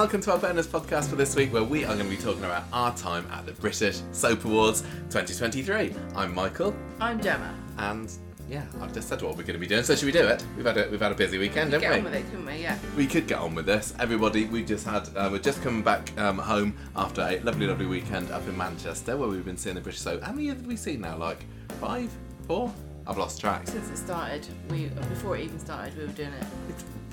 [0.00, 2.42] welcome to our bonus podcast for this week, where we are going to be talking
[2.42, 4.80] about our time at the British Soap Awards
[5.10, 5.94] 2023.
[6.16, 7.54] I'm Michael, I'm Gemma.
[7.76, 8.10] and
[8.48, 9.82] yeah, I've just said what we're going to be doing.
[9.82, 10.42] So should we do it?
[10.56, 12.10] We've had a we've had a busy weekend, Get haven't on we?
[12.12, 12.62] with it, couldn't we?
[12.62, 12.78] Yeah.
[12.96, 13.92] We could get on with this.
[13.98, 17.84] Everybody, we just had uh, we're just coming back um, home after a lovely, lovely
[17.84, 20.22] weekend up in Manchester, where we've been seeing the British Soap.
[20.22, 21.18] How many have we seen now?
[21.18, 21.44] Like
[21.78, 22.10] five,
[22.46, 22.72] four?
[23.06, 23.68] I've lost track.
[23.68, 26.46] Since it started, we before it even started, we were doing it.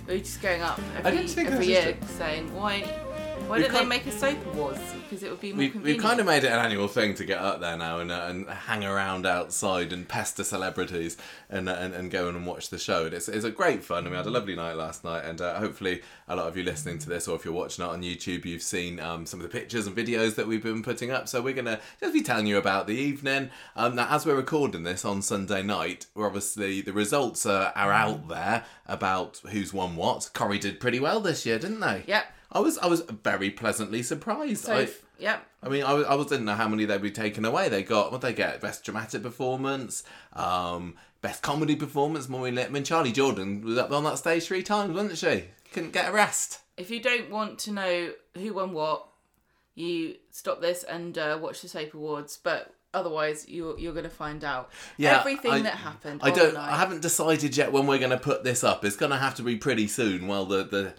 [0.07, 2.85] We were just going up I every, don't think every year saying why
[3.47, 4.79] why didn't they make a soap awards?
[5.03, 7.23] Because it would be more We, we've kind of made it an annual thing to
[7.23, 11.15] get up there now and, uh, and hang around outside and pester celebrities
[11.49, 13.05] and, uh, and and go in and watch the show.
[13.05, 15.23] And it's, it's a great fun and we had a lovely night last night.
[15.23, 17.87] And uh, hopefully, a lot of you listening to this or if you're watching it
[17.87, 21.11] on YouTube, you've seen um, some of the pictures and videos that we've been putting
[21.11, 21.29] up.
[21.29, 23.49] So we're going to just be telling you about the evening.
[23.75, 27.93] Um, now, as we're recording this on Sunday night, we're obviously the results are, are
[27.93, 30.29] out there about who's won what.
[30.33, 32.03] Corrie did pretty well this year, didn't they?
[32.07, 32.25] Yep.
[32.51, 34.65] I was I was very pleasantly surprised.
[34.65, 34.89] So I.
[35.63, 37.69] I mean, I, I didn't know how many they'd be taken away.
[37.69, 40.03] They got what they get: best dramatic performance,
[40.33, 42.29] um, best comedy performance.
[42.29, 45.45] Maureen Lipman, Charlie Jordan was up on that stage three times, wasn't she?
[45.73, 46.59] Couldn't get a rest.
[46.77, 49.07] If you don't want to know who won what,
[49.75, 52.37] you stop this and uh, watch the soap awards.
[52.41, 56.21] But otherwise, you're you're going to find out Yeah, everything I- that happened.
[56.23, 56.53] I don't.
[56.53, 56.71] night.
[56.71, 58.85] I haven't decided yet when we're going to put this up.
[58.85, 60.27] It's going to have to be pretty soon.
[60.27, 60.93] Well, the the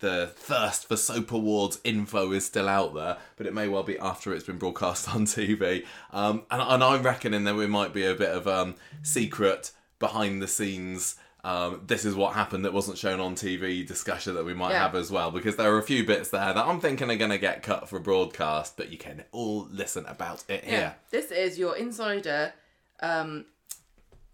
[0.00, 3.98] the thirst for soap awards info is still out there, but it may well be
[3.98, 5.84] after it's been broadcast on TV.
[6.12, 10.40] Um, and, and I'm reckoning there we might be a bit of um, secret behind
[10.42, 11.16] the scenes.
[11.44, 14.82] Um, this is what happened that wasn't shown on TV discussion that we might Yeah.
[14.82, 17.30] have as well because there are a few bits there that I'm thinking are going
[17.30, 20.70] to get cut for broadcast, but you can all listen about it Yeah.
[20.70, 20.94] here.
[21.10, 22.52] This is your insider
[23.00, 23.46] um,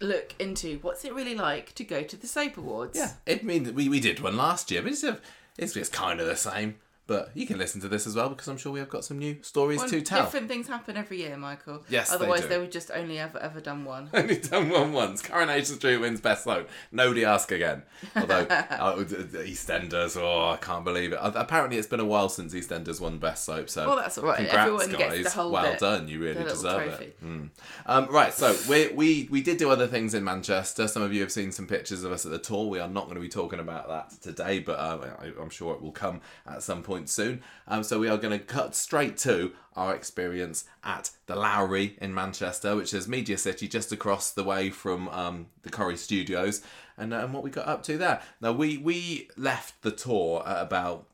[0.01, 2.99] look into what's it really like to go to the soap awards.
[2.99, 5.19] Yeah, it mean we, we did one last year, but it's, a,
[5.59, 6.77] it's just kind of the same.
[7.07, 9.19] But you can listen to this as well because I'm sure we have got some
[9.19, 10.25] new stories Well, to tell.
[10.25, 11.85] Different things happen every year, Michael.
[11.91, 12.49] Yes, they Otherwise, do.
[12.49, 14.09] they would just only ever ever done one.
[14.15, 15.21] Only done one once.
[15.21, 16.69] Coronation Street wins Best Soap.
[16.91, 17.83] Nobody ask again.
[18.17, 21.17] Although uh, EastEnders, oh, I can't believe it.
[21.17, 23.69] Uh, Apparently, it's been a while since EastEnders won Best Soap.
[23.69, 24.37] So Well, that's all right.
[24.39, 25.19] Congrats, Everyone guys.
[25.23, 26.09] gets to hold well it, done.
[26.09, 27.05] You really deserve trophy.
[27.05, 27.23] it.
[27.25, 27.51] Mm.
[27.87, 30.89] Um, right, so we, we we did do other things in Manchester.
[30.89, 32.69] Some of you have seen some pictures of us at the tour.
[32.69, 35.75] We are not going to be talking about that today, but uh, I, I'm sure
[35.75, 37.43] it will come at some point soon.
[37.67, 42.15] Um, so we are going to cut straight to our experience at the Lowry in
[42.15, 46.63] Manchester, which is Media City, just across the way from um, the Corrie Studios,
[46.97, 48.23] and, uh, and what we got up to there.
[48.41, 51.07] Now we we left the tour at about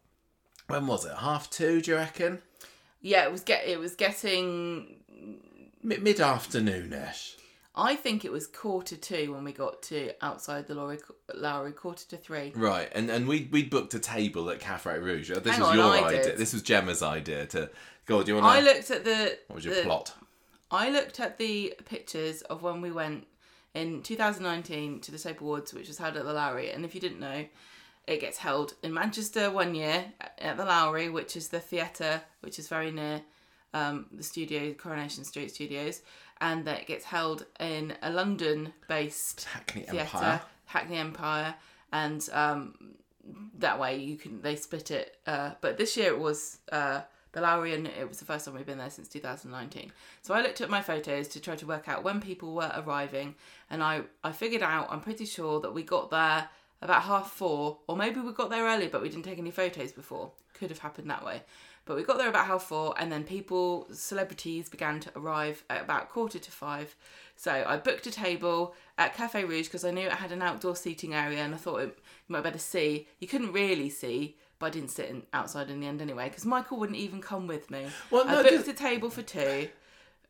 [0.69, 1.17] when was it?
[1.17, 1.81] Half two?
[1.81, 2.43] Do you reckon?
[3.01, 4.97] Yeah, it was get it was getting.
[5.83, 7.37] Mid afternoonish.
[7.75, 10.98] I think it was quarter two when we got to outside the Lowry,
[11.34, 12.53] Lowry quarter to three.
[12.56, 15.31] Right, and and we we booked a table at Cafe Rouge.
[15.31, 16.22] This Hang was on, your I idea.
[16.25, 16.36] did.
[16.38, 17.70] This was Gemma's idea to
[18.06, 18.22] go.
[18.22, 18.58] Do you want to.
[18.58, 19.38] I looked at the.
[19.47, 20.14] What was your the- plot?
[20.72, 23.26] I looked at the pictures of when we went
[23.75, 26.70] in 2019 to the Soap Awards, which was held at the Lowry.
[26.70, 27.44] And if you didn't know,
[28.06, 32.58] it gets held in Manchester one year at the Lowry, which is the theatre, which
[32.60, 33.22] is very near
[33.75, 36.02] um, the studio, Coronation Street Studios.
[36.41, 40.41] And that it gets held in a London based Hackney theatre, Empire.
[40.65, 41.55] Hackney Empire.
[41.93, 42.75] And um,
[43.59, 45.17] that way you can they split it.
[45.27, 47.03] Uh, but this year it was uh,
[47.33, 49.93] the Lowry, and it was the first time we've been there since 2019.
[50.23, 53.34] So I looked at my photos to try to work out when people were arriving,
[53.69, 56.49] and I I figured out I'm pretty sure that we got there
[56.83, 59.93] about half four, or maybe we got there early, but we didn't take any photos
[59.93, 60.33] before.
[60.55, 61.43] Could have happened that way.
[61.87, 65.83] But we got there about half four, and then people, celebrities, began to arrive at
[65.83, 66.95] about quarter to five.
[67.37, 70.77] So I booked a table at Cafe Rouge because I knew it had an outdoor
[70.77, 71.99] seating area, and I thought it,
[72.29, 73.09] you might better see.
[73.19, 76.45] You couldn't really see, but I didn't sit in, outside in the end anyway because
[76.45, 77.87] Michael wouldn't even come with me.
[78.11, 79.69] Well, no, I booked a table for two,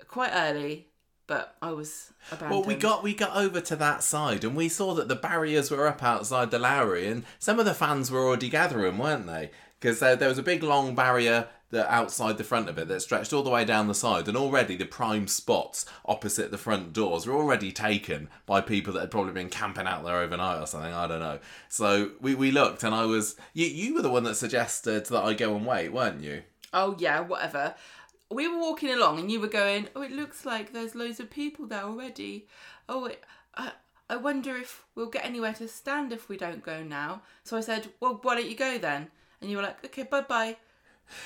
[0.06, 0.86] quite early,
[1.26, 2.60] but I was abandoned.
[2.60, 5.70] Well, we got we got over to that side, and we saw that the barriers
[5.70, 9.50] were up outside the Lowry, and some of the fans were already gathering, weren't they?
[9.80, 12.88] Because there, uh, there was a big long barrier that outside the front of it
[12.88, 16.58] that stretched all the way down the side, and already the prime spots opposite the
[16.58, 20.60] front doors were already taken by people that had probably been camping out there overnight
[20.60, 20.92] or something.
[20.92, 21.38] I don't know.
[21.68, 25.24] So we, we looked, and I was you you were the one that suggested that
[25.24, 26.42] I go and wait, weren't you?
[26.72, 27.74] Oh yeah, whatever.
[28.30, 31.30] We were walking along, and you were going, "Oh, it looks like there's loads of
[31.30, 32.46] people there already.
[32.88, 33.24] Oh, it,
[33.54, 33.72] I,
[34.08, 37.60] I wonder if we'll get anywhere to stand if we don't go now." So I
[37.60, 39.08] said, "Well, why don't you go then?"
[39.40, 40.56] And you were like, "Okay, bye bye."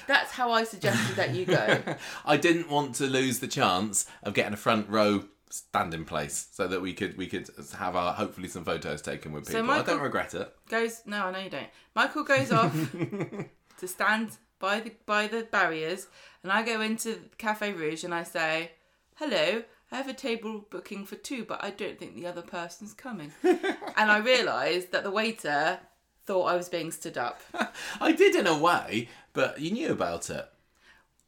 [0.06, 1.82] That's how I suggested that you go.
[2.24, 6.66] I didn't want to lose the chance of getting a front row standing place so
[6.66, 9.70] that we could we could have our hopefully some photos taken with people.
[9.70, 10.52] I don't regret it.
[10.68, 11.68] Goes no, I know you don't.
[11.94, 12.72] Michael goes off
[13.78, 16.08] to stand by the by the barriers,
[16.42, 18.72] and I go into Cafe Rouge and I say,
[19.16, 19.62] "Hello,
[19.92, 23.32] I have a table booking for two, but I don't think the other person's coming."
[23.42, 25.78] and I realised that the waiter
[26.26, 27.40] thought I was being stood up.
[28.00, 30.48] I did in a way, but you knew about it.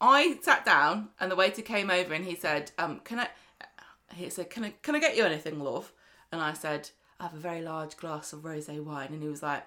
[0.00, 3.28] I sat down and the waiter came over and he said, um, "Can I?"
[4.14, 4.75] He said, "Can I?
[4.82, 5.93] Can I get you anything, love?"
[6.32, 9.43] And I said, "I have a very large glass of rosé wine." And he was
[9.43, 9.64] like,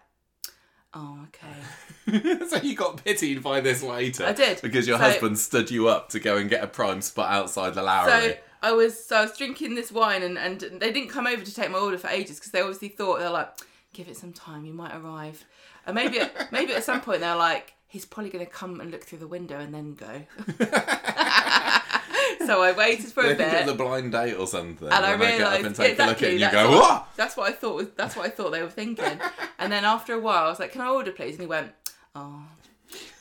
[0.94, 4.26] "Oh, okay." so you got pitied by this waiter.
[4.26, 4.62] I did.
[4.62, 7.74] because your So- husband stood you up to go and get a prime spot outside
[7.74, 8.12] the Lowry.
[8.12, 11.44] So I was so I was drinking this wine and, and they didn't come over
[11.44, 13.50] to take my order for ages because they obviously thought they're like,
[13.94, 15.46] give it some time, you might arrive.
[15.86, 18.92] And maybe at, maybe at some point they're like, he's probably going to come and
[18.92, 20.24] look through the window and then go.
[22.46, 23.68] so I waited for a bit.
[23.68, 24.88] a blind date or something.
[24.88, 26.72] and I when they up realised and take exactly look at it and you go,
[26.72, 27.10] what, what?
[27.16, 29.20] that's what I thought was that's what I thought they were thinking.
[29.60, 31.72] and then after a while, I was like, "Can I order, please?" And he went,
[32.16, 32.44] "Oh,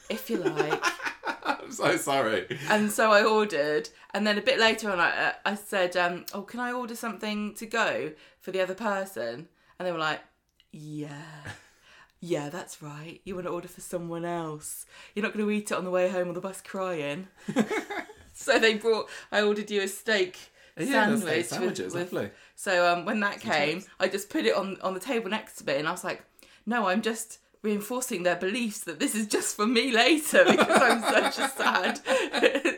[0.08, 0.82] if you like."
[1.44, 2.46] I'm so sorry.
[2.68, 6.42] And so I ordered, and then a bit later on, I, I said, um, "Oh,
[6.42, 9.48] can I order something to go for the other person?"
[9.78, 10.20] And they were like,
[10.78, 11.52] "Yeah,
[12.20, 13.20] yeah, that's right.
[13.25, 14.86] You want to order for someone else.
[15.14, 17.28] You're not going to eat it on the way home on the bus crying."
[18.34, 19.08] so they brought.
[19.32, 20.38] I ordered you a steak
[20.76, 21.22] Yeah, sandwich.
[21.22, 22.30] steak sandwich, it was with, lovely.
[22.54, 25.66] So um, when that came, I just put it on on the table next to
[25.66, 26.22] me, and I was like,
[26.66, 31.02] "No, I'm just." Reinforcing their beliefs that this is just for me later because I'm
[31.02, 32.00] such a sad,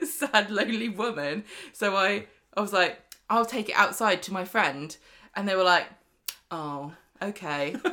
[0.09, 1.45] sad, lonely woman.
[1.75, 2.25] So I,
[2.57, 2.99] I was like,
[3.29, 4.97] I'll take it outside to my friend,
[5.37, 5.87] and they were like,
[6.51, 7.77] "Oh, okay."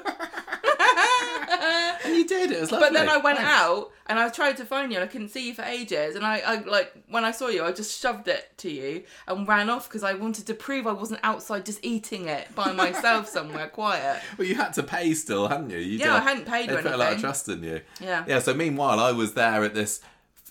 [2.08, 2.88] And you did, it was lovely.
[2.88, 3.52] But then I went Thanks.
[3.52, 6.16] out and I tried to phone you and I couldn't see you for ages.
[6.16, 9.48] And I, I like when I saw you, I just shoved it to you and
[9.48, 13.28] ran off because I wanted to prove I wasn't outside just eating it by myself
[13.28, 14.22] somewhere quiet.
[14.38, 15.80] Well, you had to pay still, hadn't you?
[15.80, 17.82] you Yeah, I hadn't paid They put a lot of trust in you.
[18.00, 18.24] Yeah.
[18.28, 18.40] Yeah.
[18.40, 20.02] So meanwhile, I was there at this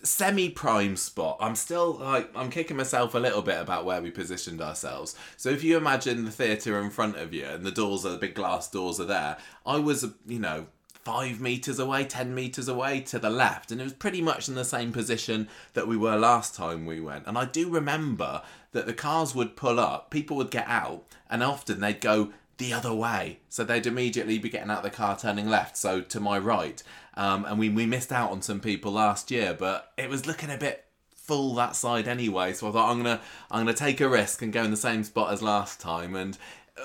[0.03, 1.39] semi-prime spot.
[1.41, 5.17] I'm still like I'm kicking myself a little bit about where we positioned ourselves.
[5.37, 8.19] So if you imagine the theatre in front of you and the doors are the
[8.19, 10.67] big glass doors are there, I was you know
[11.07, 14.57] five meters away, ten meters away to the left, and it was pretty much in
[14.57, 17.27] the same position that we were last time we went.
[17.27, 21.43] And I do remember that the cars would pull up, people would get out, and
[21.43, 23.39] often they'd go the other way.
[23.49, 26.83] So they'd immediately be getting out of the car, turning left, so to my right.
[27.17, 30.51] Um, and we, we missed out on some people last year, but it was looking
[30.51, 30.85] a bit
[31.15, 32.53] full that side anyway.
[32.53, 33.21] So I thought I'm gonna
[33.51, 36.15] I'm gonna take a risk and go in the same spot as last time.
[36.15, 36.39] And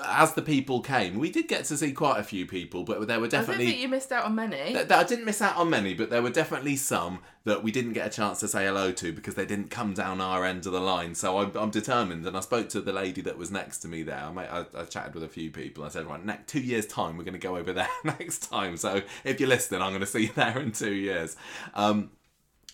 [0.06, 3.20] as the people came, we did get to see quite a few people, but there
[3.20, 3.64] were definitely.
[3.64, 4.72] I don't think you missed out on many.
[4.72, 7.92] Th- I didn't miss out on many, but there were definitely some that we didn't
[7.92, 10.72] get a chance to say hello to because they didn't come down our end of
[10.72, 11.14] the line.
[11.14, 14.02] So I'm, I'm determined, and I spoke to the lady that was next to me
[14.02, 14.24] there.
[14.24, 15.84] I, made, I, I chatted with a few people.
[15.84, 18.76] I said, right, next two years' time, we're going to go over there next time.
[18.76, 21.36] So if you're listening, I'm going to see you there in two years.
[21.74, 22.10] Um,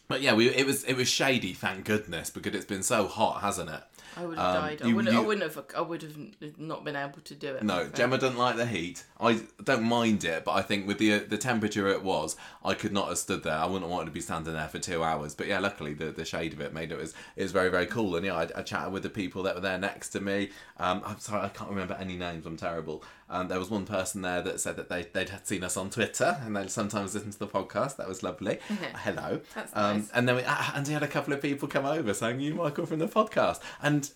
[0.09, 3.41] but yeah, we, it was it was shady, thank goodness, because it's been so hot,
[3.43, 3.83] hasn't it?
[4.17, 4.83] I would have Um, died.
[4.83, 5.15] I you- wouldn't.
[5.17, 5.65] I wouldn't have.
[5.77, 6.17] I would have
[6.59, 7.63] not been able to do it.
[7.63, 7.89] No.
[7.89, 9.05] Gemma doesn't like the heat.
[9.21, 12.35] I don't mind it, but I think with the the temperature it was,
[12.65, 13.55] I could not have stood there.
[13.55, 15.35] I wouldn't want to be standing there for two hours.
[15.37, 17.87] But yeah, luckily the, the shade of it made it was it was very very
[17.87, 18.17] cool.
[18.17, 20.51] And yeah, I, I chatted with the people that were there next to me.
[20.79, 22.45] Um, I'm sorry, I can't remember any names.
[22.45, 23.05] I'm terrible.
[23.31, 25.91] Um, there was one person there that said that they they'd had seen us on
[25.91, 27.97] Twitter and they'd sometimes listen to the podcast.
[27.97, 28.59] That was lovely.
[28.97, 29.41] Hello.
[29.55, 30.11] That's um, nice.
[30.13, 32.55] And then we ah, and we had a couple of people come over saying you
[32.55, 34.11] Michael from the podcast and.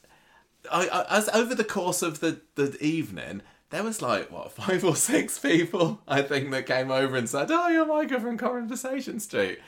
[0.71, 4.85] I, I as over the course of the, the evening, there was like what five
[4.85, 9.19] or six people I think that came over and said, "Oh, you're Michael from Conversation
[9.19, 9.59] Street,"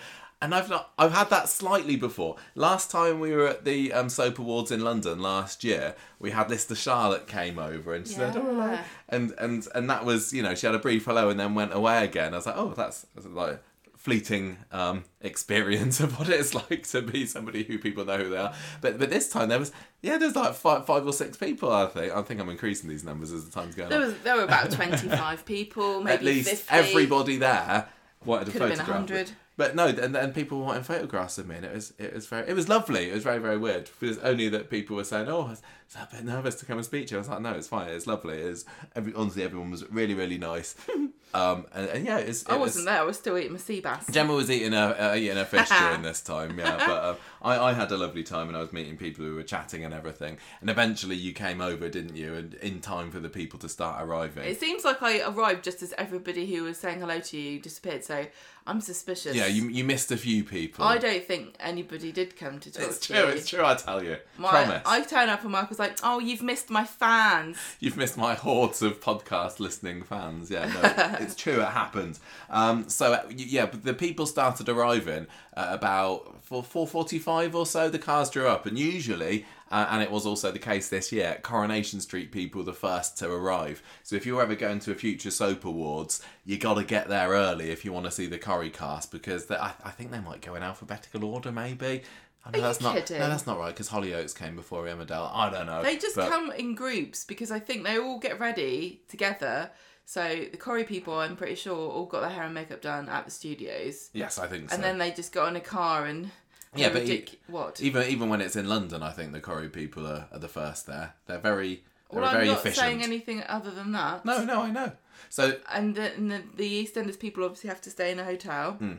[0.45, 2.37] and I've not I've had that slightly before.
[2.55, 6.51] Last time we were at the um, Soap Awards in London last year, we had
[6.51, 8.85] Lister Charlotte came over and she said, "Oh, hello," Yeah.
[9.09, 11.73] and and and that was you know she had a brief hello and then went
[11.75, 12.33] away again.
[12.35, 13.63] I was like, "Oh, that's, that's like."
[13.97, 18.37] fleeting um, experience of what it's like to be somebody who people know who they
[18.37, 18.53] are.
[18.83, 19.73] But but this time there was
[20.03, 21.73] yeah, there's like five five or six people.
[21.73, 24.07] I think I think I'm increasing these numbers as the time's going There on.
[24.09, 24.15] was.
[24.23, 26.67] There were about twenty-five people, maybe At least 50.
[26.75, 27.89] everybody there
[28.27, 29.09] wanted a Could have been photograph.
[29.09, 29.31] 100.
[29.57, 32.49] But no, and then people wanting photographs of me, and it was it was very
[32.49, 33.11] it was lovely.
[33.11, 33.91] It was very very weird.
[34.01, 35.55] It was only that people were saying, "Oh,
[35.97, 37.53] I was a bit nervous to come and speak to you." I was like, "No,
[37.53, 37.89] it's fine.
[37.91, 38.39] It's lovely.
[38.39, 38.65] It's
[38.97, 40.75] every honestly everyone was really really nice."
[41.35, 43.01] um, and, and yeah, it's, it I was, wasn't there.
[43.01, 44.07] I was still eating my sea bass.
[44.11, 46.77] Gemma was eating a uh, eating a fish during this time, yeah.
[46.87, 49.43] But um, I, I had a lovely time, and I was meeting people who were
[49.43, 50.39] chatting and everything.
[50.61, 52.35] And eventually, you came over, didn't you?
[52.35, 54.45] And in time for the people to start arriving.
[54.45, 58.05] It seems like I arrived just as everybody who was saying hello to you disappeared.
[58.05, 58.27] So
[58.67, 59.37] I'm suspicious.
[59.37, 60.85] yeah, you you missed a few people.
[60.85, 63.23] I don't think anybody did come to talk It's to true.
[63.23, 63.29] you.
[63.29, 63.65] It's true.
[63.65, 64.17] I tell you.
[64.39, 64.83] My, Promise.
[64.87, 68.83] I turn up and Michael's like, "Oh, you've missed my fans." You've missed my hordes
[68.83, 70.51] of podcast listening fans.
[70.51, 71.61] Yeah, no, it's true.
[71.61, 72.19] It happened.
[72.51, 75.27] Um, so uh, yeah, but the people started arriving
[75.57, 77.89] at about four four forty five or so.
[77.89, 81.39] The cars drew up, and usually, uh, and it was also the case this year.
[81.43, 83.83] Coronation Street people the first to arrive.
[84.03, 87.31] So if you're ever going to a future soap awards, you got to get there
[87.31, 90.43] early if you want to see the Corrie cast because I, I think they might
[90.43, 92.03] go in alphabetical order, maybe.
[92.47, 92.95] No, Are you that's not.
[92.97, 93.19] kidding?
[93.19, 95.31] No, that's not right because Hollyoaks came before Emmerdale.
[95.35, 95.83] I don't know.
[95.83, 99.71] They just but- come in groups because I think they all get ready together.
[100.07, 103.25] So the Corrie people, I'm pretty sure, all got their hair and makeup done at
[103.25, 104.75] the studios, Yes, I think so.
[104.75, 106.31] and then they just got in a car and
[106.77, 107.81] Yeah, but e- what?
[107.81, 110.87] Even even when it's in London, I think the Corrie people are, are the first
[110.87, 111.15] there.
[111.27, 112.77] They're very they're well, I'm not efficient.
[112.77, 114.27] saying anything other than that.
[114.27, 114.93] no, no, I know.
[115.31, 118.73] So And the, and the, the EastEnders people obviously have to stay in a hotel.
[118.73, 118.93] Hmm.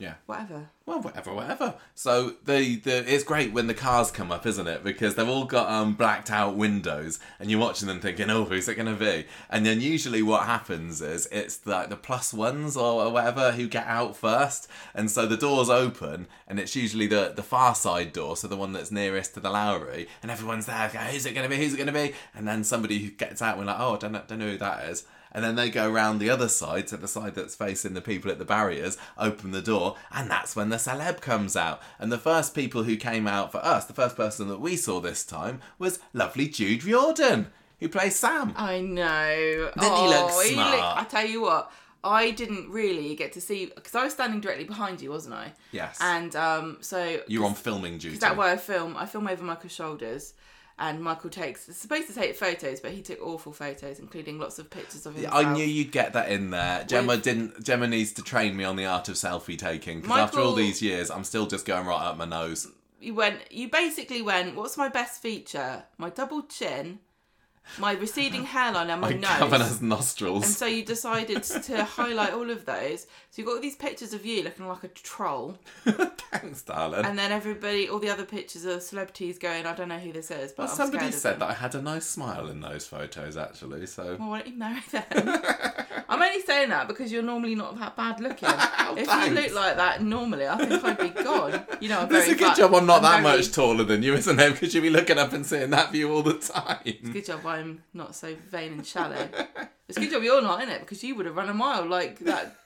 [0.00, 0.68] Yeah, Whatever.
[0.86, 1.74] well, whatever, whatever.
[1.96, 4.84] So the the it's great when the cars come up, isn't it?
[4.84, 8.68] Because they've all got um blacked out windows, and you're watching them thinking, oh, who's
[8.68, 9.26] it going to be?
[9.50, 13.88] And then usually what happens is it's like the plus ones or, whatever who get
[13.88, 18.36] out first, and so the doors open, and it's usually the the far side door,
[18.36, 20.88] so the one that's nearest to the Lowry, and everyone's there.
[20.92, 21.60] Going, who's it going to be?
[21.60, 22.14] Who's it going to be?
[22.36, 24.50] And then somebody who gets out, and we're like, oh, I don't know, don't know
[24.50, 25.04] who that is.
[25.32, 28.30] And then they go around the other side, to the side that's facing the people
[28.30, 31.80] at the barriers, open the door, and that's when the celeb comes out.
[31.98, 35.00] And the first people who came out for us, the first person that we saw
[35.00, 37.48] this time, was lovely Jude Riordan,
[37.80, 38.54] who plays Sam.
[38.56, 39.70] I know.
[39.74, 40.96] Didn't he oh, look smart?
[40.96, 41.70] I tell you what,
[42.04, 45.52] I didn't really get to see because I was standing directly behind you, wasn't I?
[45.72, 45.98] Yes.
[46.00, 48.14] And um, so You're on filming duty.
[48.14, 48.96] Is that why I film?
[48.96, 50.34] I film over Michael's shoulders,
[50.78, 51.64] and Michael takes.
[51.76, 55.34] Supposed to take photos, but he took awful photos, including lots of pictures of himself.
[55.34, 56.84] I knew you'd get that in there.
[56.84, 57.62] Gemma With- didn't.
[57.64, 60.80] Gemma needs to train me on the art of selfie taking because after all these
[60.80, 62.68] years, I'm still just going right up my nose.
[63.00, 63.52] You went.
[63.52, 64.56] You basically went.
[64.56, 65.84] What's my best feature?
[65.98, 67.00] My double chin,
[67.78, 69.38] my receding hairline, and my, My nose.
[69.38, 70.44] governor's nostrils.
[70.44, 73.02] And so you decided to highlight all of those.
[73.30, 77.04] So you got all these pictures of you looking like a troll, Thanks, darling.
[77.04, 80.30] and then everybody, all the other pictures of celebrities going, I don't know who this
[80.30, 82.86] is, but well, I'm somebody said them." that I had a nice smile in those
[82.86, 83.86] photos, actually.
[83.86, 85.04] So Well, why don't you marry them?
[86.10, 88.48] I'm only saying that because you're normally not that bad looking.
[88.50, 89.28] Oh, if thanks.
[89.28, 91.66] you look like that normally, I think I'd be gone.
[91.80, 93.84] You know, I'm It's very a good fat- job I'm not that very- much taller
[93.84, 94.52] than you, isn't it?
[94.54, 96.78] Because you'd be looking up and seeing that view all the time.
[96.86, 99.28] It's Good job I'm not so vain and shallow.
[99.88, 101.84] It's a good job you're not in it because you would have run a mile
[101.84, 102.56] like that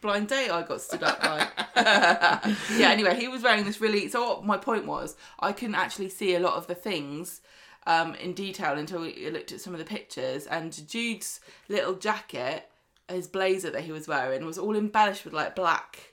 [0.00, 1.46] blind date I got stood up by.
[1.76, 2.90] yeah.
[2.90, 4.08] Anyway, he was wearing this really.
[4.08, 7.40] So what my point was, I couldn't actually see a lot of the things.
[7.86, 12.68] Um, in detail until we looked at some of the pictures, and Jude's little jacket,
[13.08, 16.12] his blazer that he was wearing, was all embellished with like black.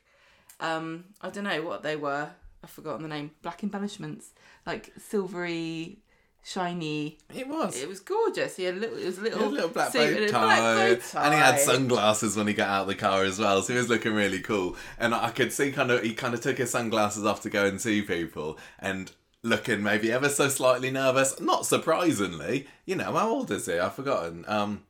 [0.62, 2.30] Um, I don't know what they were.
[2.64, 3.32] I've forgotten the name.
[3.42, 4.32] Black embellishments,
[4.66, 6.00] like silvery,
[6.48, 7.18] shiny.
[7.36, 7.82] It was.
[7.82, 8.56] It was gorgeous.
[8.56, 10.40] He had a little, it was a little, little black suit bow and a tie,
[10.40, 13.62] black bow and he had sunglasses when he got out of the car as well,
[13.62, 14.78] so he was looking really cool.
[14.98, 17.66] And I could see kind of he kind of took his sunglasses off to go
[17.66, 19.12] and see people, and
[19.44, 21.40] looking maybe ever so slightly nervous.
[21.40, 23.78] Not surprisingly, you know how old is he?
[23.78, 24.46] I've forgotten.
[24.48, 24.84] Um,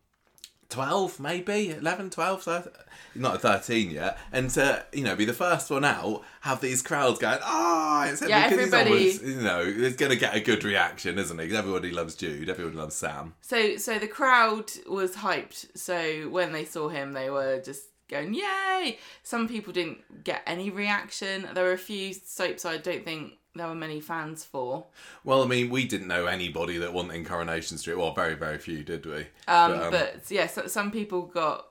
[0.70, 2.74] 12 maybe 11 12 13,
[3.18, 6.82] not a 13 yet and to you know be the first one out have these
[6.82, 10.18] crowds going ah it's him Yeah, because he's everybody- always, you know it's going to
[10.18, 13.98] get a good reaction isn't it 'Cause everybody loves Jude everybody loves Sam So, so
[14.00, 15.78] the crowd was hyped.
[15.78, 18.98] So when they saw him, they were just going yay.
[19.24, 21.48] Some people didn't get any reaction.
[21.54, 24.86] There were a few soaps I don't think there were many fans for.
[25.24, 27.98] Well, I mean, we didn't know anybody that wasn't in Coronation Street.
[27.98, 29.28] Well, very, very few, did we?
[29.48, 31.66] Um, but, yeah, so, some people got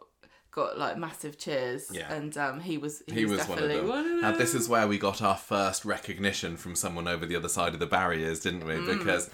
[0.56, 1.88] got like massive cheers.
[1.92, 2.12] Yeah.
[2.12, 3.88] and um, he was he, he was one of definitely them.
[3.88, 7.36] one of Now, this is where we got our first recognition from someone over the
[7.36, 8.75] other side of the barriers, didn't we?
[8.75, 8.98] Mm.
[8.98, 9.30] Because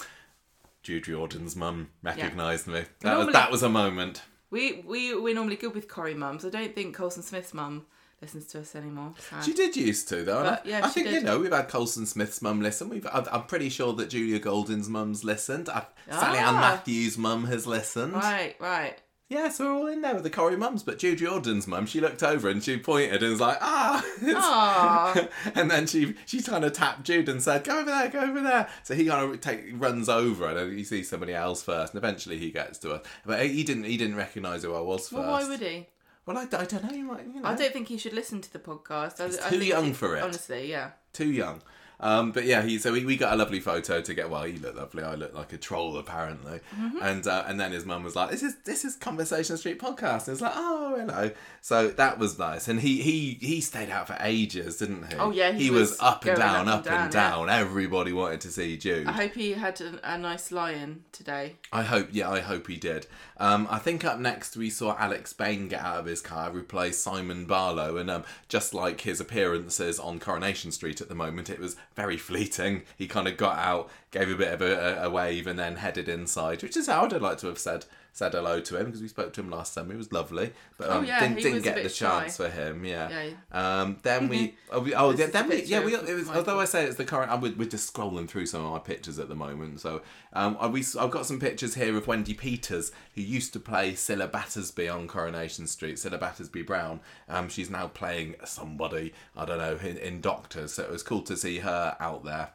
[0.83, 2.83] Jude Riordan's mum recognised me.
[3.01, 4.23] That, Normally- was, that was a moment.
[4.51, 6.45] we we we're normally good with Corrie mums.
[6.45, 7.87] I don't think Colson Smith's mum
[8.21, 9.15] listens to us anymore.
[9.19, 9.45] sad.
[9.45, 10.43] She did used to, though.
[10.45, 11.25] But, I, yeah, I she think, you did.
[11.25, 12.89] know, we've had Colson Smith's mum listen.
[12.89, 15.69] We've, I'm, I'm pretty sure that Julia Goulding's mum's listened.
[15.69, 16.61] I, Sally Ann Ah.
[16.61, 18.13] Matthews' mum has listened.
[18.13, 18.97] Right, right.
[19.33, 20.83] Yeah, so we're all in there with the Corrie mums.
[20.83, 24.05] But Jude Riordan's mum, she looked over and she pointed and was like, ah.
[25.55, 28.43] And then she she kind of tapped Jude and said, go over there, go over
[28.43, 28.69] there.
[28.83, 31.95] So he kind of take, runs over and he sees somebody else first.
[31.95, 33.07] And eventually he gets to us.
[33.25, 35.13] But he didn't he didn't recognise who I was first.
[35.13, 35.89] Well, why would he?
[36.27, 36.93] Well, I, I don't know.
[36.95, 37.49] You might, you know.
[37.49, 39.19] I don't think he should listen to the podcast.
[39.19, 40.23] I, He's I too young for it.
[40.23, 40.91] Honestly, yeah.
[41.15, 41.63] Too young.
[42.03, 44.29] Um, but yeah, he so we, we got a lovely photo to get.
[44.29, 45.05] Well, he looked lovely.
[45.05, 46.61] I looked like a troll apparently.
[46.77, 46.99] Mm-hmm.
[47.01, 50.27] And uh, and then his mum was like, "This is this is Conversation Street podcast."
[50.27, 51.31] And it's like, "Oh, hello."
[51.61, 52.67] So that was nice.
[52.69, 55.17] And he he he stayed out for ages, didn't he?
[55.17, 57.61] Oh, yeah, he he was, was up and down, up and and down, down.
[57.61, 59.07] Everybody wanted to see Jude.
[59.07, 61.55] I hope he had a, a nice lion today.
[61.73, 63.07] I hope, yeah, I hope he did.
[63.43, 66.97] Um, I think up next we saw Alex Bain get out of his car, plays
[66.97, 71.59] Simon Barlow, and um, just like his appearances on Coronation Street at the moment, it
[71.59, 72.83] was very fleeting.
[72.97, 76.09] He kind of got out, gave a bit of a, a wave, and then headed
[76.09, 79.09] inside, which is how I'd like to have said said hello to him because we
[79.09, 79.93] spoke to him last summer.
[79.93, 82.45] He was lovely, but um, Oh, yeah, didn't, didn't get the chance shy.
[82.45, 82.85] for him.
[82.85, 83.09] Yeah.
[83.09, 83.33] Yeah.
[83.81, 86.67] Um, then we, oh, we, oh yeah, then we, yeah, we, it was, although I
[86.67, 89.29] say it's the current, I'm, we're we're just scrolling through some of my pictures at
[89.29, 89.81] the moment.
[89.81, 90.03] So,
[90.35, 93.93] um, I- we, I've got some pictures here of Wendy Peters, who used to play
[93.93, 97.01] Cilla Battersby on Coronation Street, Cilla Battersby Brown.
[97.29, 100.75] Um, she's now playing somebody, I don't know, in, in Doctors.
[100.75, 102.51] So it was cool to see her out there.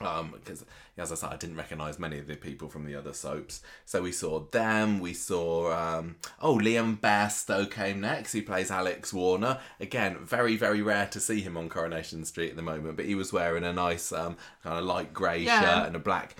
[0.00, 0.64] Um, because
[0.96, 3.62] as I said, I didn't recognise many of the people from the other soaps.
[3.84, 4.98] So we saw them.
[5.00, 8.32] We saw um, oh Liam Bairstow came next.
[8.32, 9.58] He plays Alex Warner.
[9.78, 12.96] Again, very very rare to see him on Coronation Street at the moment.
[12.96, 15.60] But he was wearing a nice um, kind of light grey Yeah.
[15.60, 16.36] shirt and a black.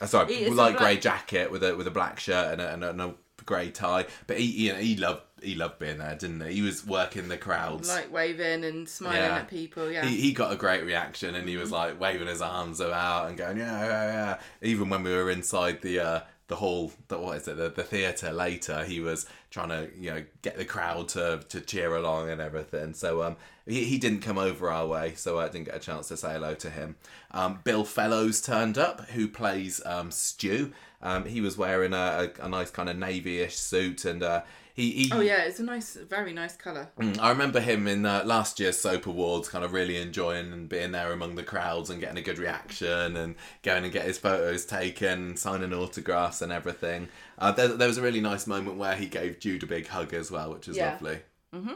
[0.00, 2.90] Uh, sorry, light grey jacket with a with a black shirt and a, and a,
[2.90, 3.14] and a
[3.44, 4.06] grey tie.
[4.28, 6.54] But he you know, he loved he loved being there, didn't he?
[6.54, 7.88] He was working the crowds.
[7.88, 9.36] Like waving and smiling Yeah.
[9.38, 9.90] at people.
[9.90, 10.04] Yeah.
[10.04, 11.60] He, he got a great reaction and he Mm-hmm.
[11.62, 14.38] was like waving his arms about and going yeah yeah yeah.
[14.62, 17.84] Even when we were inside the uh, the hall, the, what is it, the, the
[17.84, 22.28] theatre later, he was trying to you know get the crowd to, to cheer along
[22.30, 22.92] and everything.
[22.94, 26.08] So um he, he didn't come over our way, so I didn't get a chance
[26.08, 26.96] to say hello to him.
[27.30, 30.72] Um, Bill Fellows turned up, who plays um, Stu.
[31.02, 34.22] Um, he was wearing a, a, a nice kind of navy-ish suit and.
[34.22, 34.42] Uh,
[34.72, 36.88] he, he, oh yeah, it's a nice, very nice colour.
[36.98, 40.68] Mm, I remember him in uh, last year's Soap Awards, kind of really enjoying and
[40.70, 44.16] being there among the crowds and getting a good reaction and going and get his
[44.16, 47.08] photos taken, signing autographs and everything.
[47.36, 50.14] Uh, there, there was a really nice moment where he gave Jude a big hug
[50.14, 50.92] as well, which was Yeah.
[50.92, 51.18] lovely.
[51.54, 51.74] Mm-hmm.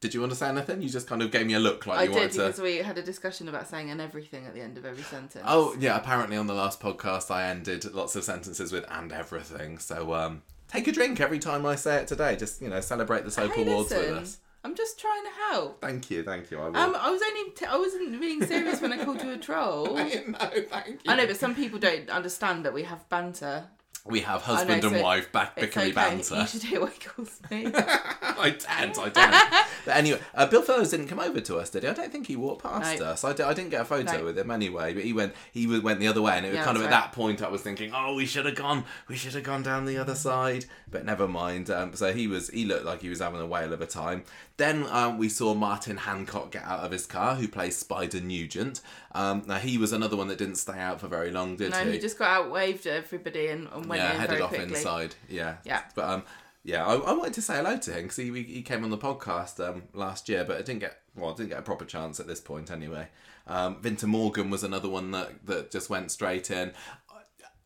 [0.00, 0.80] Did you want to say anything?
[0.80, 2.42] You just kind of gave me a look like I you wanted to.
[2.42, 4.86] I did because we had a discussion about saying and everything at the end of
[4.86, 5.44] every sentence.
[5.46, 9.76] Oh yeah, apparently on the last podcast I ended lots of sentences with and everything.
[9.78, 12.36] So um, take a drink every time I say it today.
[12.36, 14.38] Just you know celebrate the Soap Hey, Awards listen, with us.
[14.64, 15.80] I'm just trying to help.
[15.80, 16.58] Thank you, thank you.
[16.60, 16.76] I will.
[16.76, 19.98] Um, I was only, t- I wasn't being serious when I called you a troll.
[19.98, 20.98] I know, thank you.
[21.08, 23.68] I know, but some people don't understand that we have banter.
[24.06, 25.92] We have I husband and so wife back bickery okay.
[25.92, 26.36] banter.
[26.40, 27.66] You should hear what he calls me.
[27.74, 29.66] I don't, I don't.
[29.84, 31.88] but anyway, uh, Bill Fellows didn't come over to us, did he?
[31.88, 33.06] I don't think he walked past No.
[33.06, 33.24] us.
[33.24, 34.24] I, didn't get a photo No.
[34.24, 36.64] with him anyway, but he went he went the other way, and it was Yeah,
[36.64, 37.02] kind of at right.
[37.02, 39.84] that point I was thinking, oh, we should have gone, we should have gone down
[39.84, 41.70] the other side, but never mind.
[41.70, 44.24] Um, so he was, he looked like he was having a whale of a time.
[44.60, 48.82] Then um, we saw Martin Hancock get out of his car, who plays Spider Nugent.
[49.12, 51.78] Um, now he was another one that didn't stay out for very long, did no,
[51.78, 51.84] he?
[51.86, 54.50] No, he just got out, waved at everybody, and, and went yeah, in headed off
[54.50, 54.76] quickly.
[54.76, 55.14] inside.
[55.30, 55.84] Yeah, Yeah.
[55.94, 56.22] But um,
[56.62, 58.98] yeah, I, I wanted to say hello to him because he he came on the
[58.98, 62.20] podcast um last year, but I didn't get well, I didn't get a proper chance
[62.20, 63.08] at this point anyway.
[63.46, 66.72] Um, Vinta Morgan was another one that that just went straight in.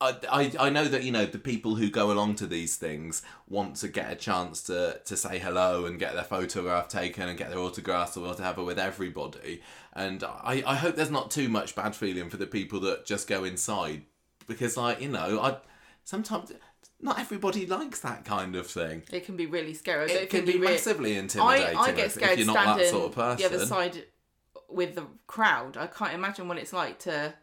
[0.00, 3.22] I, I, I know that you know the people who go along to these things
[3.48, 7.38] want to get a chance to, to say hello and get their photograph taken and
[7.38, 9.62] get their autographs or whatever with everybody
[9.94, 13.28] and I, I hope there's not too much bad feeling for the people that just
[13.28, 14.02] go inside
[14.46, 15.58] because like you know I
[16.02, 16.52] sometimes
[17.00, 20.04] not everybody likes that kind of thing It can be really scary.
[20.04, 22.38] I don't it can think be really- massively I, intimidating I get if, scared if
[22.46, 24.04] you're not that sort of person the other side
[24.68, 25.76] with the crowd.
[25.76, 27.34] I can't imagine what it's like to.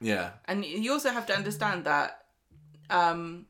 [0.00, 2.24] Yeah And you also have to understand that
[2.90, 3.46] um,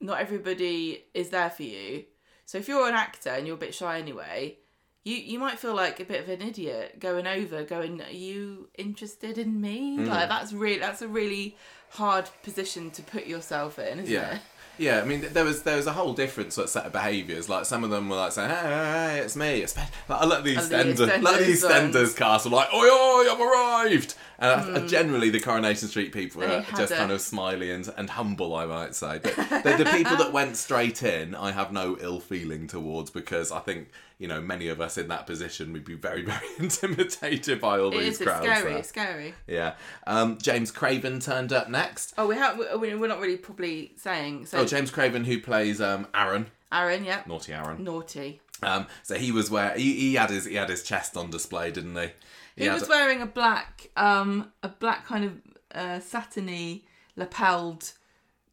[0.00, 2.04] not everybody is there for you.
[2.46, 4.58] So if you're an actor and you're a bit shy anyway,
[5.04, 8.68] you you might feel like a bit of an idiot going over, going, "Are you
[8.76, 10.08] interested in me?" Mm.
[10.08, 11.56] Like that's really that's a really
[11.90, 14.34] hard position to put yourself in, isn't Yeah.
[14.36, 14.40] it?
[14.80, 17.50] Yeah, I mean, there was there was a whole different sort of set of behaviours.
[17.50, 20.22] Like some of them were like saying, "Hey, hey, hey it's me." It's me." Like,
[20.22, 23.40] I let the And the EastEnders, like the EastEnders cast were like, "Oi, oi, I've
[23.40, 26.42] arrived!" And uh, generally, the Coronation Street people.
[26.42, 29.20] Are just a- kind of smiley and, and humble, I might say.
[29.22, 33.52] But the, the people that went straight in, I have no ill feeling towards because
[33.52, 33.88] I think
[34.20, 37.88] you know many of us in that position would be very, very intimidated by all
[37.92, 38.20] It these is.
[38.20, 38.44] It's crowds.
[38.46, 38.68] scary.
[38.70, 38.78] there.
[38.78, 39.34] It's scary.
[39.48, 39.74] Yeah,
[40.06, 42.14] um, James Craven turned up next.
[42.16, 42.56] Oh, we have.
[42.78, 44.46] we- We're not really probably saying.
[44.46, 47.82] So Oh, James Craven, who plays um, Aaron, Aaron, yeah, naughty Aaron.
[47.82, 48.40] naughty.
[48.62, 51.70] Um, so he was where he, he had his he had his chest on display,
[51.72, 52.10] didn't he?
[52.56, 55.32] He had was a- wearing a black, um, a black kind of
[55.74, 56.84] uh, satiny
[57.16, 57.92] lapelled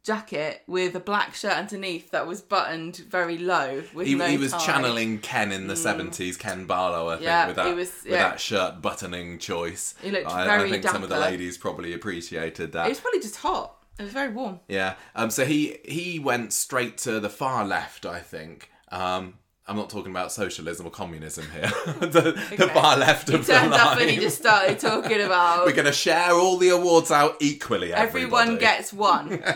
[0.08, 4.38] jacket with a black shirt underneath that was buttoned very low with He, no he
[4.38, 4.58] was tie.
[4.66, 8.40] channeling Ken in the seventies, Ken Barlow, I think, Yeah, with that was- with that
[8.40, 9.94] shirt buttoning choice.
[10.02, 12.86] He looked I, I very think some of the ladies probably appreciated that.
[12.86, 13.74] It was probably just hot.
[13.98, 14.60] It was very warm.
[14.68, 14.94] Yeah.
[15.14, 15.28] Um.
[15.30, 18.06] So he he went straight to the far left.
[18.06, 18.70] I think.
[18.90, 19.34] Um.
[19.68, 21.70] I'm not talking about socialism or communism here.
[22.00, 23.80] the, the far left of the Turned line.
[23.80, 27.36] up and he just started talking about We're going to share all the awards out
[27.40, 27.92] equally.
[27.92, 29.42] everyone gets one.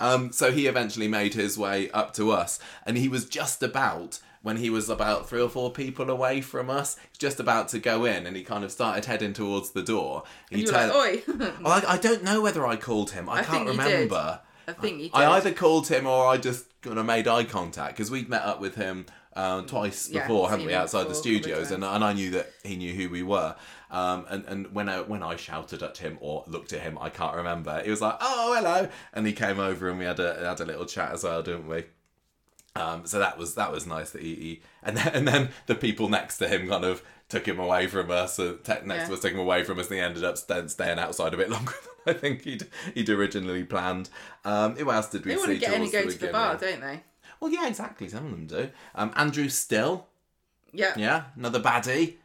[0.00, 4.18] Um, so he eventually made his way up to us, and he was just about
[4.40, 8.04] when he was about three or four people away from us, just about to go
[8.06, 10.22] in, and he kind of started heading towards the door.
[10.50, 11.22] He You like, oi.
[11.62, 13.28] Well, I, I don't know whether I called him.
[13.28, 13.92] I, I can't think you did.
[13.92, 14.40] remember.
[14.68, 15.14] I think you did.
[15.14, 18.42] I either called him or I just kind of made eye contact because we'd met
[18.42, 21.84] up with him um, twice Yeah, before, hadn't we, outside the before, of studios, and,
[21.84, 23.56] and I knew that he knew who we were.
[23.90, 27.08] Um, and and when I when I shouted at him or looked at him, I
[27.08, 27.80] can't remember.
[27.82, 30.66] He was like, "Oh, hello," and he came over and we had a had a
[30.66, 31.84] little chat as well, didn't we?
[32.76, 35.74] Um, so that was that was nice that he, he and then, and then the
[35.74, 38.38] people next to him kind of took him away from us.
[38.38, 39.14] Uh, te- next to Yeah.
[39.14, 41.50] us took him away from us, and he ended up st- staying outside a bit
[41.56, 41.72] longer
[42.04, 44.08] than I think he'd he'd originally planned.
[44.44, 45.40] Um, who else did we They see?
[45.40, 47.02] want to get and go to the bar, don't they?
[47.40, 48.08] Well, yeah, exactly.
[48.08, 48.70] Some of them do.
[48.94, 50.06] Um, Andrew Still,
[50.72, 50.94] Yeah.
[50.96, 52.16] yeah, another baddie.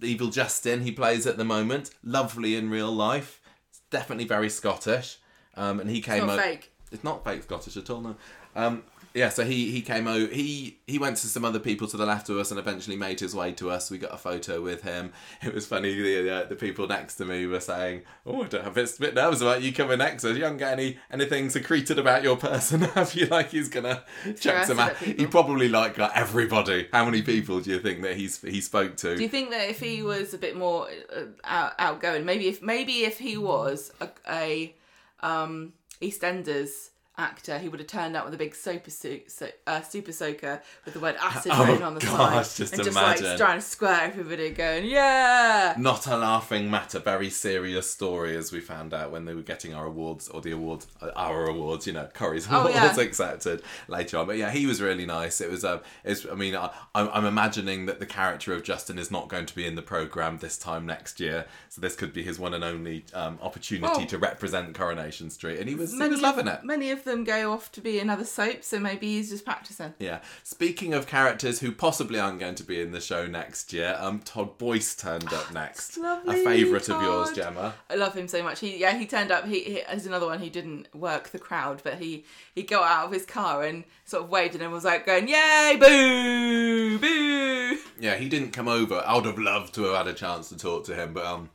[0.00, 1.90] Evil Justin he plays at the moment.
[2.04, 3.40] Lovely in real life.
[3.70, 5.18] It's Definitely very Scottish.
[5.56, 6.26] Um, and he came.
[6.26, 6.72] Not o- fake.
[6.92, 8.00] It's not fake Scottish at all.
[8.00, 8.16] No.
[8.56, 10.32] Um, yeah, so he he came over.
[10.32, 13.20] He he went to some other people to the left of us and eventually made
[13.20, 13.90] his way to us.
[13.90, 15.12] We got a photo with him.
[15.42, 15.94] It was funny.
[15.94, 19.14] The uh, the people next to me were saying, "Oh, I don't have a bit
[19.14, 20.36] nervous about you coming next to us.
[20.36, 23.26] You haven't got any anything secreted about your person, have you?
[23.26, 24.80] Like he's gonna Harassing some.
[24.80, 24.96] Out.
[24.96, 26.88] He probably like got everybody.
[26.92, 29.16] How many people do you think that he's he spoke to?
[29.16, 32.60] Do you think that if he was a bit more uh, out, outgoing, maybe if
[32.60, 34.74] maybe if he was a, a
[35.20, 39.80] um, EastEnders actor, he would have turned out with a big super suit, so, uh,
[39.82, 42.96] super soaker with the word acid Oh, written on the gosh, side, just and just
[42.96, 45.74] like trying to square everybody, going yeah.
[45.76, 49.74] Not a laughing matter, very serious story, as we found out when they were getting
[49.74, 53.00] our awards, or the awards, uh, our awards, you know, Corrie's Oh, awards yeah.
[53.00, 54.26] accepted later on.
[54.26, 55.40] But yeah, he was really nice.
[55.40, 58.98] It was, um, it's, I mean, I, I'm, I'm imagining that the character of Justin
[58.98, 62.12] is not going to be in the program this time next year, so this could
[62.12, 65.92] be his one and only um, opportunity Well- to represent Coronation Street, and he was,
[65.92, 66.62] he Many was loving it.
[66.62, 69.94] Many of them go off to be in other soaps, so maybe he's just practicing.
[69.98, 70.20] Yeah.
[70.44, 74.20] Speaking of characters who possibly aren't going to be in the show next year, um,
[74.20, 75.96] Todd Boyce turned up next.
[75.98, 77.74] lovely, a favourite of yours, Gemma.
[77.90, 78.60] I love him so much.
[78.60, 79.46] He yeah, he turned up.
[79.46, 83.06] He, he there's another one who didn't work the crowd, but he he got out
[83.06, 88.16] of his car and sort of waved and was like going, "Yay, boo, boo!" Yeah,
[88.16, 89.02] he didn't come over.
[89.06, 91.50] I would have loved to have had a chance to talk to him, but um,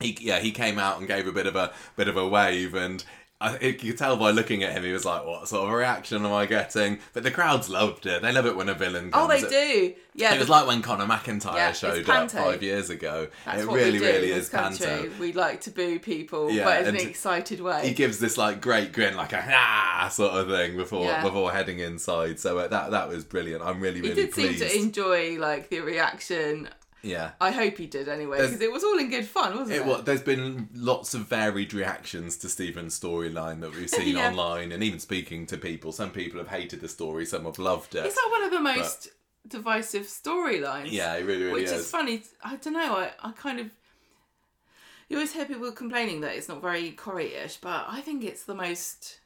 [0.00, 2.74] he yeah he came out and gave a bit of a bit of a wave,
[2.74, 3.04] and
[3.38, 6.24] I, you could tell by looking at him, he was like, "What sort of reaction
[6.24, 8.22] am I getting?" But the crowds loved it.
[8.22, 9.10] They love it when a villain.
[9.10, 9.24] Comes.
[9.24, 9.94] Oh, they It- do.
[10.14, 13.28] Yeah, It was like when Connor McIntyre Yeah, showed up five years ago.
[13.44, 14.86] that's it what really, really is country.
[14.86, 15.10] panto.
[15.20, 17.86] We like to boo people, Yeah, but in an excited way.
[17.88, 21.22] he gives this like great grin, like a ah sort of thing before Yeah.
[21.22, 22.40] before heading inside.
[22.40, 23.62] So uh, that that was brilliant.
[23.62, 24.14] I'm really really.
[24.14, 26.70] He did seem to enjoy like the reaction.
[27.06, 27.30] Yeah.
[27.40, 29.80] I hope he did anyway, because it was all in good fun, wasn't it?
[29.80, 34.28] It, well, there's been lots of varied reactions to Stephen's storyline that we've seen Yeah.
[34.30, 35.92] online, and even speaking to people.
[35.92, 38.04] Some people have hated the story, some have loved it.
[38.04, 39.08] It's like one of the most
[39.46, 40.90] divisive storylines.
[40.90, 41.70] yeah, it really, really is.
[41.70, 41.84] which is.
[41.86, 42.22] is funny.
[42.44, 42.96] I don't know.
[42.96, 43.70] I, I kind of
[45.08, 48.56] you always hear people complaining that it's not very Corrie-ish, but I think it's the
[48.56, 49.20] most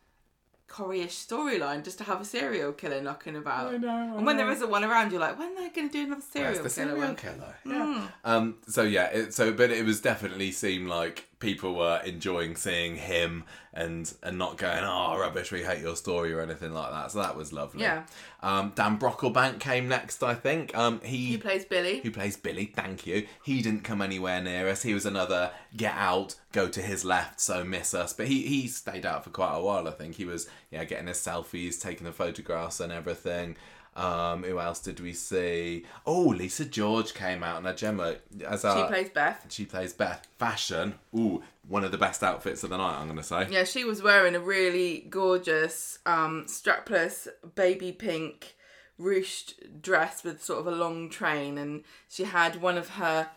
[0.70, 3.74] Corrie-ish storyline just to have a serial killer knocking about.
[3.74, 4.52] I know, I and when there know.
[4.52, 6.70] isn't one around, you're like, when are they going to do another Where's serial the
[6.70, 6.70] killer?
[6.70, 7.16] serial one?
[7.16, 7.54] killer?
[7.66, 8.08] Yeah.
[8.24, 8.54] Um.
[8.68, 9.06] So yeah.
[9.08, 14.38] It, so, but it was definitely seemed like people were enjoying seeing him and and
[14.38, 17.10] not going, oh rubbish, we hate your story or anything like that.
[17.10, 17.82] So that was lovely.
[17.82, 18.04] Yeah.
[18.42, 18.72] Um.
[18.74, 20.76] Dan Brocklebank came next, I think.
[20.76, 21.00] Um.
[21.02, 22.00] He plays Billy.
[22.00, 23.26] who plays Billy, thank you.
[23.42, 24.82] He didn't come anywhere near us.
[24.82, 28.12] He was another get out, go to his left, so miss us.
[28.12, 30.16] But he, he stayed out for quite a while, I think.
[30.16, 33.56] He was, yeah, getting his selfies, taking the photographs and everything.
[34.00, 35.84] Um, who else did we see?
[36.06, 37.62] Oh, Lisa George came out.
[37.62, 39.44] Now, Gemma, as she our, plays Beth.
[39.50, 40.26] she plays Beth.
[40.38, 40.94] Fashion.
[41.14, 43.46] Ooh, one of the best outfits of the night, I'm going to say.
[43.50, 48.56] Yeah, she was wearing a really gorgeous um, strapless baby pink
[48.98, 53.28] ruched dress with sort of a long train, and she had one of her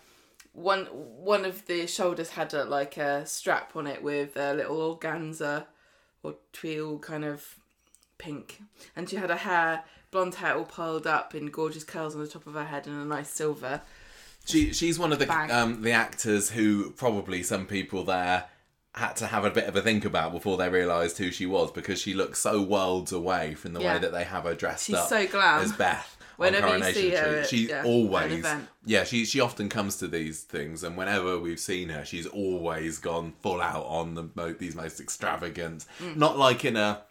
[0.53, 4.77] one one of the shoulders had a, like a strap on it with a little
[4.77, 5.65] organza
[6.21, 7.55] or twill kind of
[8.17, 8.61] pink,
[8.95, 12.27] and she had her hair blonde hair all piled up in gorgeous curls on the
[12.27, 13.81] top of her head and a nice silver.
[14.45, 18.45] She she's one of the um the actors who probably some people there
[18.95, 21.71] had to have a bit of a think about before they realised who she was
[21.71, 23.93] because she looks so worlds away from the Yeah.
[23.95, 25.61] way that they have her dressed She's up so glam.
[25.61, 26.17] as Beth.
[26.37, 28.67] Whenever on you Coronation see her she yeah, always, event.
[28.85, 32.97] yeah, she she often comes to these things, and whenever we've seen her, she's always
[32.97, 36.15] gone full out on the these most extravagant, Mm.
[36.17, 37.03] not like in a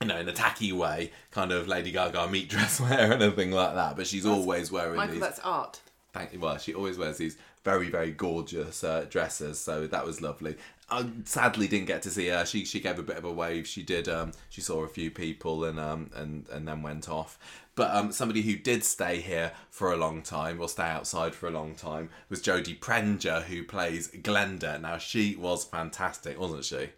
[0.00, 3.52] you know in a tacky way, kind of Lady Gaga meat dress wear or anything
[3.52, 3.96] like that.
[3.96, 5.22] But she's always wearing Michael, these.
[5.22, 5.80] that's art.
[6.12, 6.40] Thank you.
[6.40, 10.56] Well, she always wears these very, very gorgeous uh, dresses, so that was lovely.
[10.90, 12.44] I sadly didn't get to see her.
[12.44, 13.66] She she gave a bit of a wave.
[13.66, 14.08] She did.
[14.08, 17.38] Um, she saw a few people and um and and then went off.
[17.74, 21.48] But um, somebody who did stay here for a long time or stay outside for
[21.48, 24.80] a long time was Jodie Prenger, who plays Glenda.
[24.80, 26.90] Now she was fantastic, wasn't she?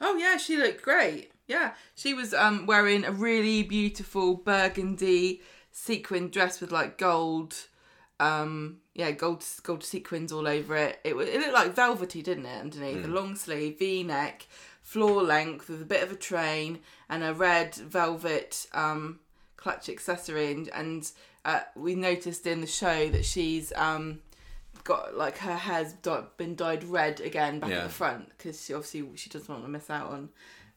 [0.00, 1.32] Oh yeah, she looked great.
[1.46, 7.54] Yeah, she was um wearing a really beautiful burgundy sequin dress with like gold,
[8.20, 11.00] um yeah gold gold sequins all over it.
[11.04, 12.60] It it looked like velvety, didn't it?
[12.60, 14.46] Underneath a long sleeve V neck,
[14.82, 16.78] floor length with a bit of a train
[17.08, 19.18] and a red velvet um
[19.56, 21.10] clutch accessory and, and
[21.46, 24.20] uh, we noticed in the show that she's um
[24.84, 25.92] got like her hair's
[26.36, 27.78] been dyed red again back Yeah.
[27.78, 30.28] at the front because she obviously she doesn't want to miss out on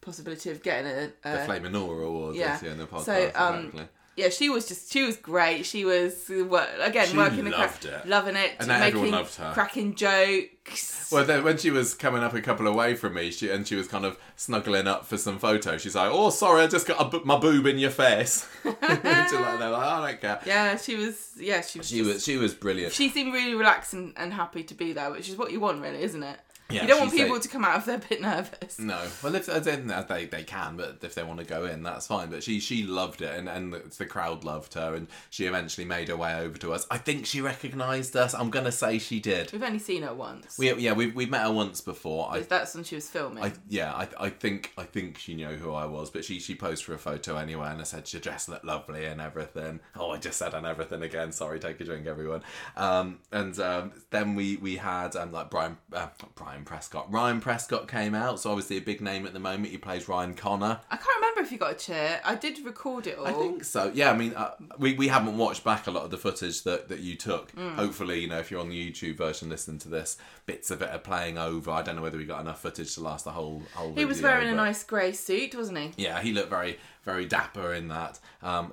[0.08, 2.46] possibility of getting a, The a Flame and Nora Awards, yeah.
[2.46, 2.60] yeah.
[2.66, 3.02] yeah, in the podcast.
[3.04, 3.88] So, um, exactly.
[4.16, 7.86] yeah she was just she was great she was again She working the loved craft,
[7.86, 8.08] it.
[8.08, 9.52] loving it And everyone making loved her.
[9.54, 13.50] cracking jokes Well, then when she was coming up a couple away from me, she
[13.50, 15.82] and she was kind of snuggling up for some photos.
[15.82, 19.02] She's like, "Oh, sorry, I just got a my boob in your face." She's like,
[19.04, 22.38] they're like, "I don't care." yeah she was yeah she was She just- was she
[22.38, 22.92] was brilliant.
[22.94, 25.82] she seemed really relaxed and, and happy to be there which is what you want
[25.82, 26.38] really isn't it
[26.70, 29.36] Yeah, you don't want people to come out if they're a bit nervous No, well,
[29.36, 32.30] if they, they can, but if they want to go in, that's fine.
[32.30, 36.10] But she she loved it, and and the, crowd loved her, and she eventually made
[36.10, 36.86] her way over to us.
[36.92, 38.34] I think she recognised us.
[38.34, 39.52] I'm gonna say she did.
[39.52, 42.30] we've only seen her once We yeah we we met her once before.
[42.32, 45.48] I that's when she was filming I yeah, I, I think I think she knew
[45.48, 48.20] who I was, but she she posed for a photo anyway, and I said she
[48.20, 49.80] dressed looked lovely and everything.
[49.96, 51.32] Oh, I just said and everything again.
[51.32, 52.44] Sorry, take a drink, everyone.
[52.76, 57.12] Um, and um, then we we had um like Brian uh, not Brian Prescott.
[57.12, 59.70] Ryan Prescott came out, so obviously a big name at the moment.
[59.70, 60.80] He plays Ryan Connor.
[60.90, 62.20] I can't remember if you got a chair.
[62.26, 63.92] I did record it all I think so.
[63.94, 66.90] Yeah, I mean, uh, we, we haven't watched back a lot of the footage that,
[66.90, 67.52] that you took.
[67.52, 67.76] Mm.
[67.76, 70.18] Hopefully, you know, if you're on the YouTube version listening to this,
[70.48, 71.70] bits of it are playing over.
[71.70, 73.94] I don't know whether we got enough footage to last the whole whole.
[73.94, 77.26] he was video, wearing a nice grey suit wasn't he Yeah, he looked very very
[77.26, 78.20] dapper in that.
[78.42, 78.72] Um,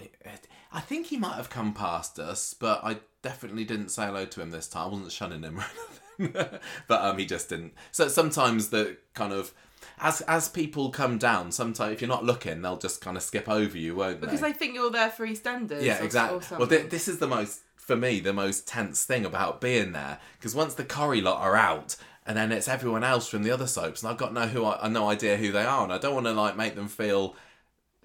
[0.72, 4.40] I think he might have come past us, but I definitely didn't say hello to
[4.40, 4.86] him this time.
[4.86, 7.74] I wasn't shunning him or anything, but um, he just didn't.
[7.92, 9.52] So sometimes the kind of
[9.98, 13.48] as as people come down, sometimes if you're not looking, they'll just kind of skip
[13.48, 14.48] over you, won't because they?
[14.48, 16.56] Because they think you're there for EastEnders yeah, or, exactly.
[16.56, 19.92] or well, th- this is the most for me the most tense thing about being
[19.92, 21.96] there because once the Corrie lot are out.
[22.26, 24.86] And then it's everyone else from the other soaps, and I've got no who I,
[24.86, 27.36] I no idea who they are, and I don't want to like make them feel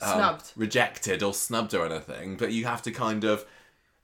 [0.01, 0.51] um, Snubbed.
[0.55, 3.45] rejected or snubbed or anything, but you have to kind of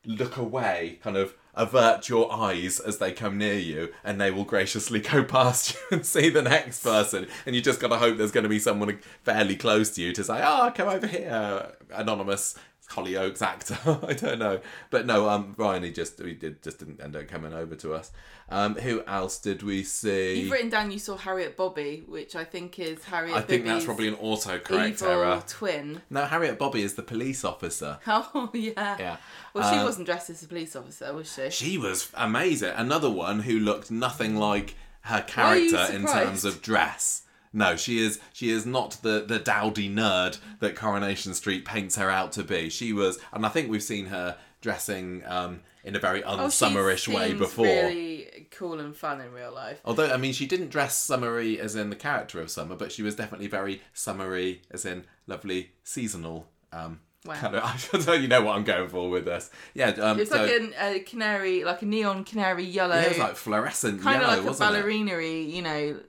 [0.06, 4.44] look away, kind of avert your eyes as they come near you, and they will
[4.44, 7.28] graciously go past you and see the next person.
[7.46, 10.13] And you just got to hope there's going to be someone fairly close to you
[10.13, 12.56] to say, "Oh, come over here, anonymous."
[12.89, 15.28] Hollyoaks actor, I don't know, but no.
[15.28, 18.12] Um, Ryan, he just he did just didn't end up coming over to us.
[18.48, 20.41] Um, who else did we see?
[20.41, 23.86] You've written down you saw Harriet Bibby, which I think is Harriet I think that's
[23.86, 25.43] probably an autocorrect evil error.
[25.48, 26.02] twin.
[26.12, 27.98] No, Harriet Bibby is the police officer.
[28.08, 28.98] Oh yeah.
[29.00, 29.17] Yeah.
[29.54, 31.50] Well, she Uh, wasn't dressed as a police officer, was she?
[31.50, 32.74] She was amazing.
[32.76, 37.24] Another one who looked nothing like her character in terms of dress.
[37.56, 42.10] No, she is she is not the the dowdy nerd that Coronation Street paints her
[42.12, 42.70] out to be.
[42.70, 47.08] She was, and I think we've seen her dressing um, in a very Oh, unsummerish
[47.08, 47.65] way before.
[47.65, 49.80] Really cool and fun in real life.
[49.86, 53.04] Although, I mean, she didn't dress summery as in the character of Summer, but she
[53.04, 56.48] was definitely very summery as in lovely seasonal.
[56.74, 57.34] Um, Wow.
[57.34, 57.63] kind of,
[57.94, 59.50] I don't you know what I'm going for with this.
[59.74, 63.10] Yeah, um, It's so, like an, a canary, like a neon canary yellow, yeah, it
[63.10, 65.50] was like fluorescent kind yellow, of like a wasn't it?
[65.50, 66.00] you know,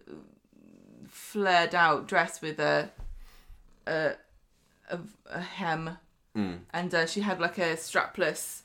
[1.37, 2.89] flared out dress with a
[3.87, 4.13] a,
[4.91, 4.99] a,
[5.31, 5.99] a hem,
[6.35, 6.61] Mm.
[6.73, 8.63] and uh, she had like a strapless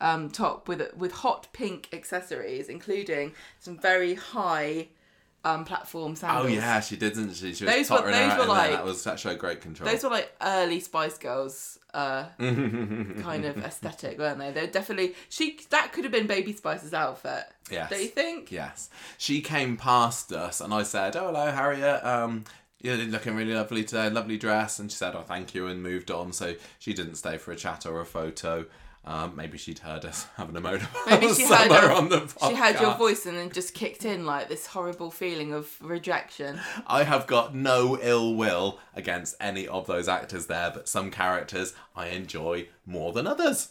[0.00, 4.88] um, top with with hot pink accessories, including some very high
[5.44, 7.52] um, platform Oh yeah, she did, didn't she?
[7.54, 9.90] She was Those were- those were like- that was that showed great control.
[9.90, 14.50] Those were like early Spice Girls uh, kind of aesthetic, weren't they?
[14.52, 15.58] They're definitely she.
[15.70, 17.44] That could have been Baby Spice's outfit.
[17.70, 17.90] Yes.
[17.90, 18.52] Don't you think?
[18.52, 18.88] Yes.
[19.18, 22.44] She came past us and I said, Oh hello, Harriet, um
[22.80, 26.10] you're looking really lovely today, lovely dress and she said, Oh thank you and moved
[26.10, 26.32] on.
[26.32, 28.66] So she didn't stay for a chat or a photo.
[29.04, 32.48] Um, maybe she'd heard us having a motorbike Maybe she heard your- on the podcast.
[32.50, 36.60] She heard your voice and then just kicked in like this horrible feeling of rejection.
[36.86, 41.74] I have got no ill will against any of those actors there, but some characters
[41.96, 43.70] I enjoy more than others.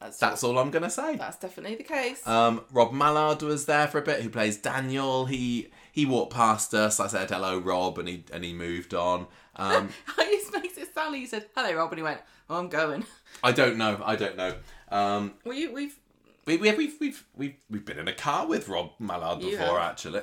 [0.00, 1.14] That's That's all I'm gonna say.
[1.14, 2.26] that's definitely the case.
[2.26, 4.20] Um, Rob Mallard was there for a bit.
[4.22, 5.26] Who plays Daniel?
[5.26, 6.98] He he walked past us.
[6.98, 9.28] I said hello, Rob, and he and he moved on.
[9.54, 9.90] Um,
[10.96, 13.04] it makes it sound like you said hello, Rob, and he went, "Oh, I'm going."
[13.42, 14.00] I don't know.
[14.04, 14.54] I don't know.
[14.90, 15.96] Um, Well, you, we've
[16.46, 19.78] we, we, we've we've we've we've been in a car with Rob Mallard You before,
[19.78, 19.90] have.
[19.92, 20.22] actually.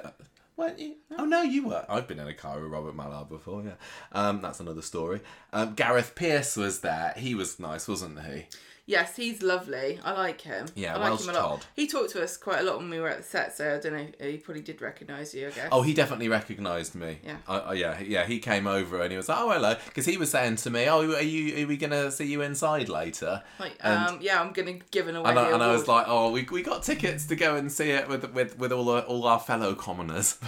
[0.57, 0.95] Weren't you?
[1.17, 1.85] Oh no, you were.
[1.87, 3.63] I've been in a car with Robert Mallard before.
[3.63, 3.75] Yeah,
[4.11, 5.21] um, that's another story.
[5.53, 7.13] Um, Gareth Pierce was there.
[7.15, 8.47] He was nice, wasn't he?
[8.89, 9.99] Yes, he's lovely.
[10.03, 10.65] I like him.
[10.75, 11.41] Yeah, I like Welsh him a lot.
[11.41, 11.65] Todd.
[11.75, 13.79] He talked to us quite a lot when we were at the set, so I
[13.79, 14.27] don't know.
[14.27, 15.69] He probably did recognise you, I guess.
[15.71, 17.19] Oh, he definitely recognised me.
[17.23, 17.37] Yeah.
[17.47, 18.25] I, I, yeah, yeah.
[18.25, 20.87] He came over and he was like, "Oh, hello," because he was saying to me,
[20.89, 21.63] "Oh, are you?
[21.63, 25.15] Are we gonna see you inside later?" Like, and- um, yeah, I'm gonna give an
[25.15, 27.71] away And I, and I was like, "Oh, we, we got tickets to go and
[27.71, 30.37] see it with with, with all our, all our fellow commoners."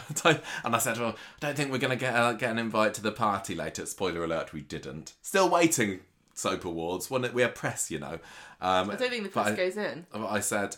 [0.64, 3.02] And I said, "Well, I don't think we're gonna get uh, get an invite to
[3.02, 5.14] the party later." Spoiler alert: we didn't.
[5.22, 6.02] Still waiting.
[6.42, 7.10] Soap Awards.
[7.10, 8.20] When we have press, you know.
[8.60, 10.06] Um, I don't think the press I- goes in.
[10.14, 10.76] I said,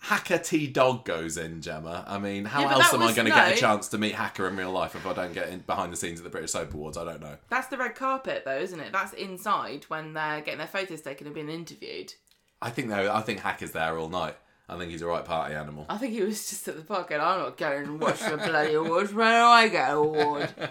[0.00, 2.04] Hacker T Dog goes in, Gemma.
[2.06, 3.34] I mean, how Yeah, else am I going to no.
[3.36, 5.92] get a chance to meet Hacker in real life if I don't get in behind
[5.92, 6.98] the scenes at the British Soap Awards?
[6.98, 7.38] I don't know.
[7.48, 8.92] That's the red carpet, though, isn't it?
[8.92, 12.12] That's inside when they're getting their photos taken and being interviewed.
[12.60, 14.36] I think though, I think Hacker's there all night.
[14.66, 15.84] I think he's a right party animal.
[15.90, 18.38] I think he was just at the park and I'm not going to watch the
[18.38, 19.12] bloody awards.
[19.12, 20.54] Where do I get an award?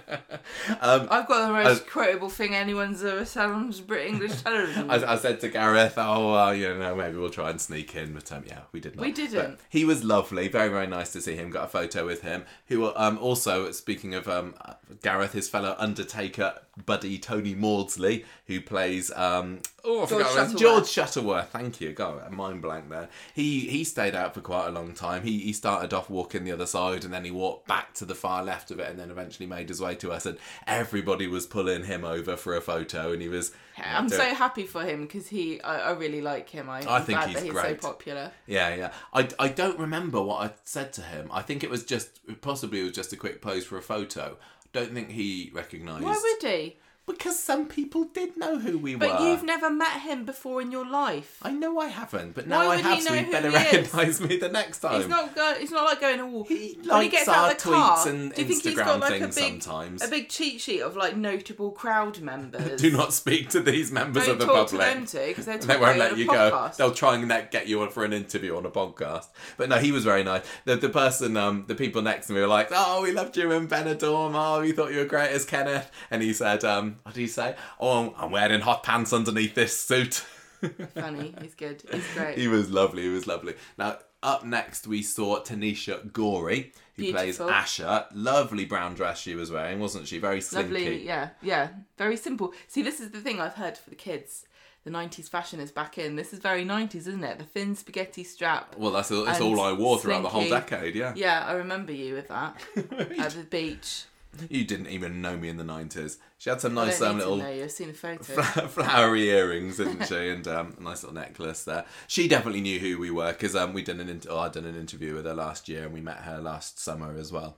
[0.82, 4.90] Um, I've got the most I- quotable thing anyone's ever said on Brit English television.
[4.92, 8.14] I, I said to Gareth, "Oh, well, you know, maybe we'll try and sneak in."
[8.14, 9.02] But um, yeah, we did not.
[9.04, 9.52] We didn't.
[9.52, 11.50] But he was lovely, very, very nice to see him.
[11.50, 12.44] Got a photo with him.
[12.68, 14.54] Who um also speaking of um
[15.02, 20.58] Gareth, his fellow Undertaker buddy Tony Maudsley, who plays um oh I George forgot Shuttleworth.
[20.60, 21.50] George Shuttleworth.
[21.50, 21.94] Thank you.
[21.94, 23.10] God, mind blank there.
[23.34, 25.24] He he stayed out for quite a long time.
[25.24, 28.16] He he started off walking the other side, and then he walked back to the
[28.16, 30.26] far left of it, and then eventually made his way to us.
[30.26, 33.52] And everybody was pulling him over for a photo, and he was.
[33.78, 36.70] I'm so happy for him because he, I, I really like him.
[36.70, 37.82] I, I think glad he's that he's great.
[37.82, 38.32] so popular.
[38.46, 38.92] Yeah, yeah.
[39.14, 41.30] I, I don't remember what I said to him.
[41.32, 44.38] I think it was just possibly it was just a quick pose for a photo.
[44.74, 46.04] Don't think he recognised.
[46.04, 46.78] Why would he?
[47.06, 49.16] Because some people did know who we But were.
[49.18, 51.38] But you've never met him before in your life.
[51.42, 54.38] I know I haven't, but now Why I have, he so he better recognise me
[54.38, 55.02] the next time.
[55.02, 56.48] It's not go, It's not like going to walk.
[56.48, 58.74] He when he gets our out of the car, tweets and do you think he's
[58.74, 60.04] Instagram got like a things big, sometimes.
[60.04, 62.80] a big cheat sheet of like notable crowd members?
[62.80, 64.94] Do not speak to these members Don't of the talk to public.
[64.94, 66.52] them too because they won't let you podcast.
[66.52, 66.72] go.
[66.78, 69.28] They'll try and get you on for an interview on a podcast.
[69.58, 70.44] But no, he was very nice.
[70.64, 73.52] The the person, um, the people next to me were like, "Oh, we loved you
[73.52, 74.32] in Benidorm.
[74.36, 77.28] Oh, we thought you were great as Kenneth." And he said, um, "What do you
[77.28, 77.56] say?
[77.80, 80.26] Oh, I'm wearing hot pants underneath this suit."
[80.94, 81.84] Funny, he's good.
[81.92, 82.38] He's great.
[82.38, 83.04] he was lovely.
[83.04, 83.56] He was lovely.
[83.78, 83.98] Now.
[84.24, 87.48] Up next, we saw Tanisha Gorey, who plays Beautiful.
[87.48, 88.06] Asha.
[88.14, 90.18] Lovely brown dress she was wearing, wasn't she?
[90.18, 90.72] Very slinky.
[90.74, 91.68] Lovely, yeah, yeah.
[91.98, 92.54] Very simple.
[92.70, 94.46] See, this is the thing I've heard for the kids.
[94.86, 96.16] The 90s fashion is back in.
[96.16, 97.38] This is very 90s, isn't it?
[97.38, 98.78] The thin spaghetti strap.
[98.78, 100.96] Well, that's all, that's all I wore throughout the whole decade.
[100.96, 101.12] Yeah.
[101.18, 102.56] Yeah, I remember you with that
[103.20, 104.06] at the beach.
[104.50, 106.18] You didn't even know me in the nineties.
[106.40, 107.64] She had some nice um, little to you.
[107.64, 108.24] I've seen a photo.
[108.68, 110.30] flowery earrings, didn't she?
[110.30, 111.86] And um, a nice little necklace there.
[112.08, 114.66] She definitely knew who we were because um, we did an inter- oh, I did
[114.66, 117.58] an interview with her last year, and we met her last summer as well.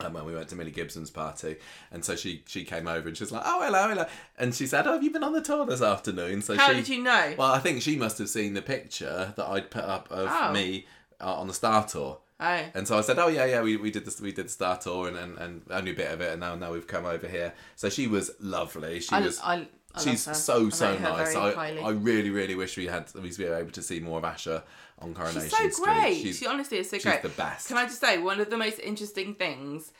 [0.00, 1.54] Um, when we went to Millie Gibson's party,
[1.92, 4.66] and so she she came over and she was like, "Oh, hello, hello," and she
[4.66, 7.00] said, "Oh, have you been on the tour this afternoon?" So How she, did you
[7.04, 7.34] know?
[7.38, 10.52] Well, I think she must have seen the picture that I'd put up of Oh.
[10.52, 10.86] me
[11.20, 12.18] uh, on the Star Tour.
[12.40, 14.50] Oh, And so I said, "Oh yeah, yeah, we, we did this, we did the
[14.50, 17.06] Star Tour, and, and, and only a bit of it, and now now we've come
[17.06, 19.00] over here." So she was lovely.
[19.00, 19.40] She I, was.
[19.40, 20.40] I, I she's love her.
[20.40, 21.36] so so nice.
[21.36, 21.80] I, highly.
[21.80, 24.64] I really really wish we had we were able to see more of Asha
[24.98, 25.84] on Coronation She's so Street.
[25.84, 26.14] great.
[26.22, 27.22] She's, she honestly is so she's great.
[27.22, 27.68] the best.
[27.68, 29.92] Can I just say one of the most interesting things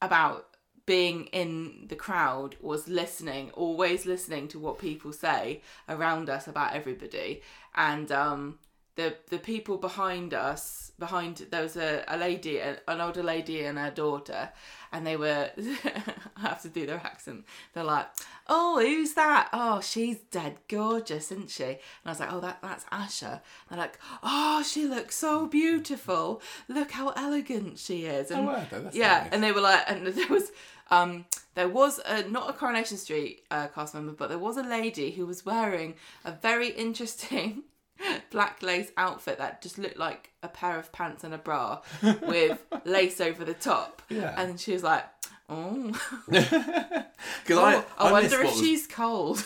[0.00, 0.46] about
[0.86, 6.74] being in the crowd was listening, always listening to what people say around us about
[6.74, 7.42] everybody,
[7.74, 8.58] and um,
[8.96, 13.64] the the people behind us, behind there was a, a lady, a, an older lady
[13.64, 14.50] and her daughter,
[14.92, 15.50] and they were
[16.36, 17.44] I have to do their accent.
[17.72, 18.06] They're like,
[18.48, 19.48] "Oh, who's that?
[19.52, 23.78] Oh, she's dead gorgeous, isn't she?" And I was like, "Oh, that that's Asha." They're
[23.78, 26.40] like, "Oh, she looks so beautiful.
[26.68, 29.28] Look how elegant she is." And Oh, wow, yeah, nice.
[29.32, 30.52] and they were like, and there was
[30.90, 34.62] um there was a not a Coronation Street uh, cast member, but there was a
[34.62, 35.94] lady who was wearing
[36.24, 37.64] a very interesting
[38.30, 41.80] black lace outfit that just looked like a pair of pants and a bra
[42.22, 44.02] with lace over the top.
[44.08, 44.34] Yeah.
[44.40, 45.04] And she was like,
[45.48, 45.92] "Oh,
[46.26, 49.44] Because I, I, I, wonder if was- she's cold."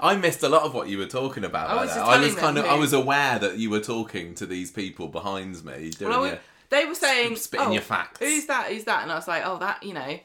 [0.00, 1.70] I missed a lot of what you were talking about.
[1.70, 4.34] I was just I was kind them of, I was aware that you were talking
[4.36, 6.38] to these people behind me, doing Well, your,
[6.70, 8.18] they were saying, spitting oh, your facts.
[8.20, 8.68] Who's that?
[8.70, 9.02] Who's that?
[9.02, 10.18] And I was like, oh, that you know,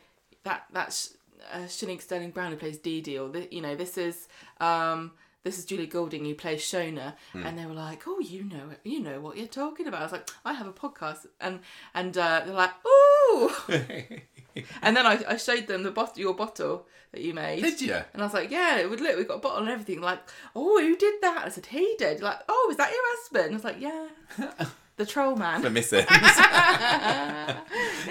[0.43, 1.15] that that's
[1.51, 4.27] uh, Channique Sterling Brown who plays Dee Dee, or the, you know, this is
[4.59, 5.11] um,
[5.47, 7.43] this is Julia Goulding who plays Shona, Hmm.
[7.45, 10.01] and they were like, oh, you know, it, you know what you're talking about.
[10.01, 11.59] I was like, I have a podcast, and
[11.93, 13.51] and uh, they're like, ooh,
[14.81, 17.61] and then I, I showed them the bottle, your bottle that you made.
[17.61, 17.93] Did you?
[18.13, 20.01] And I was like, yeah, it would look, we've got a bottle and everything.
[20.01, 20.19] Like,
[20.55, 21.43] oh, who did that?
[21.45, 22.21] I said, he did.
[22.21, 23.51] Like, oh, is that your husband?
[23.53, 24.07] I was like, yeah,
[24.97, 25.61] the troll man.
[25.61, 25.99] For missing.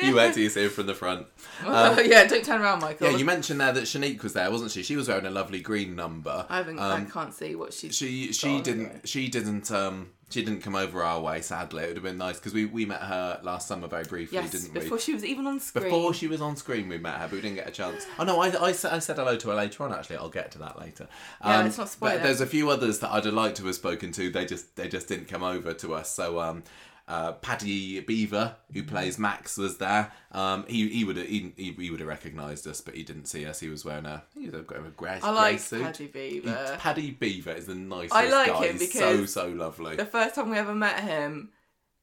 [0.02, 1.26] you wait till you see it from the front.
[1.64, 3.10] yeah, don't turn around, Michael.
[3.10, 4.82] Yeah, you mentioned there that Channique was there, wasn't she?
[4.82, 6.46] She was wearing a lovely green number.
[6.48, 6.78] I haven't.
[6.78, 10.74] Um, I can't see what she she on didn't she didn't um she didn't come
[10.74, 11.84] over our way sadly.
[11.84, 14.50] It would have been nice because we, we met her last summer very briefly Yes,
[14.50, 14.80] didn't we?
[14.80, 15.84] before she was even on screen.
[15.84, 18.04] before she was on screen we met her but we didn't get a chance.
[18.18, 20.16] Oh no I, I, said, I said hello to her later on actually.
[20.16, 21.06] I'll get to that later.
[21.40, 23.66] Um, Yeah, let's not spoil but there's a few others that I'd have liked to
[23.66, 24.28] have spoken to.
[24.30, 26.12] They just they just didn't come over to us.
[26.12, 26.64] So um
[27.08, 28.88] uh, Paddy Bever, who Mm-hmm.
[28.90, 30.12] plays Max, was there.
[30.32, 33.26] Um, he he would have he, he, he would have recognised us, but he didn't
[33.26, 33.60] see us.
[33.60, 35.82] He was wearing a he was a, a grey, I like suit.
[35.82, 36.76] Paddy He- Bever.
[36.78, 38.66] Paddy Bever is the nicest I like guy.
[38.68, 39.94] him because so so lovely.
[39.96, 41.50] The first time we ever met him,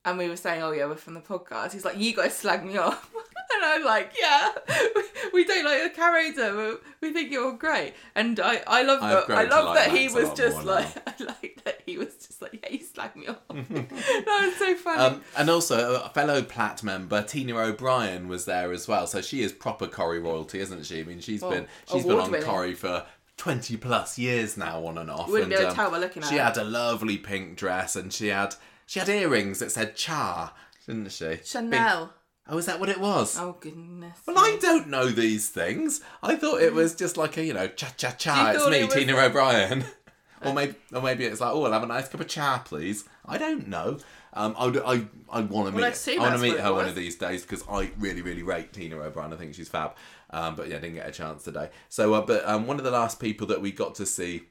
[0.06, 2.66] and we were saying, "Oh yeah, we're from the podcast." He's like, "You guys slag
[2.66, 3.10] me off,"
[3.64, 4.52] and I'm like, "Yeah,
[5.34, 9.28] we don't like your character, but we think you're great." And I, I love I've
[9.28, 9.38] that.
[9.38, 12.16] I love like that he Max a was just like, I like that he was
[12.16, 15.00] just like, "Yeah, he slag me off." that was so funny.
[15.02, 19.08] Um, and also a fellow Platt member, Tina O'Brien, was there as well.
[19.08, 21.02] So she is proper Corrie royalty, isn't she?
[21.02, 22.42] I mean, she's Well, been she's been on.
[22.42, 23.06] Corrie for
[23.38, 25.28] twenty plus years now, on and off.
[25.30, 26.42] Wouldn't and, be able um, to tell by looking at She it.
[26.42, 30.54] had a lovely pink dress, and she had she had earrings that said Char,
[30.86, 31.26] didn't she?
[31.26, 32.14] Big- Chanel.
[32.48, 33.38] Oh, is that what it was?
[33.40, 34.20] Oh goodness.
[34.26, 36.02] Well, I don't know these things.
[36.22, 38.52] I thought it was just like a, you know, cha cha cha.
[38.52, 39.86] It's me, it was- Tina O'Brien.
[40.46, 43.06] or maybe, or maybe it's like, oh, I'll have a nice cup of cha, please.
[43.26, 44.00] I don't know.
[44.34, 46.96] Um, I, I, I want to Well, meet, I want to meet her one of
[46.96, 49.32] these days because I really, really rate Tina O'Brien.
[49.32, 49.96] I think she's fab.
[50.32, 51.70] Um, but yeah, I didn't get a chance today.
[51.88, 54.44] So, uh, but um, one of the last people that we got to see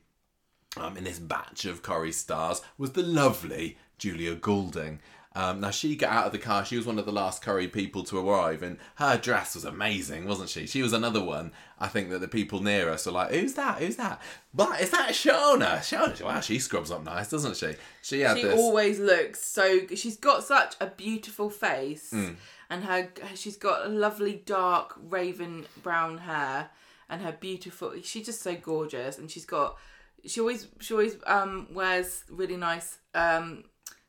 [0.76, 5.00] um, in this batch of Corrie stars was the lovely Julia Goulding.
[5.34, 6.64] Um, now she got out of the car.
[6.64, 10.26] She was one of the last Corrie people to arrive, and her dress was amazing,
[10.26, 10.66] wasn't she?
[10.66, 11.52] She was another one.
[11.78, 13.78] I think that the people near us were like, "Who's that?
[13.78, 14.20] Who's that?
[14.52, 15.78] But is that Shona?
[15.78, 16.22] Shona?
[16.22, 17.72] Wow, she scrubs up nice, doesn't she?
[18.02, 18.60] She had She this.
[18.60, 19.86] always looks so.
[19.94, 22.32] She's got such a beautiful face, Hmm.
[22.68, 26.70] and her she's got a lovely dark raven brown hair,
[27.08, 27.94] and her beautiful.
[28.02, 29.78] She's just so gorgeous, and she's got.
[30.26, 33.64] She always she always um wears really nice um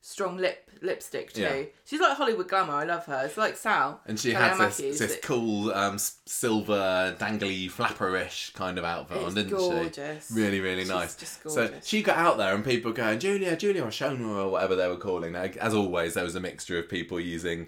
[0.05, 1.41] strong lip lipstick too.
[1.41, 1.63] Yeah.
[1.85, 2.73] She's like Hollywood glamour.
[2.73, 3.23] I love her.
[3.25, 4.01] It's like Sal.
[4.05, 4.99] and she Sally had this, Matthews.
[4.99, 10.27] this cool um, silver dangly flapperish kind of outfit on, didn't gorgeous.
[10.27, 10.33] she?
[10.33, 11.15] Really, really She's nice.
[11.15, 14.75] just So she got out there and people going, Julia, Julia, or Shona, or whatever
[14.75, 15.31] they were calling.
[15.33, 17.67] Now, as always, there was a mixture of people using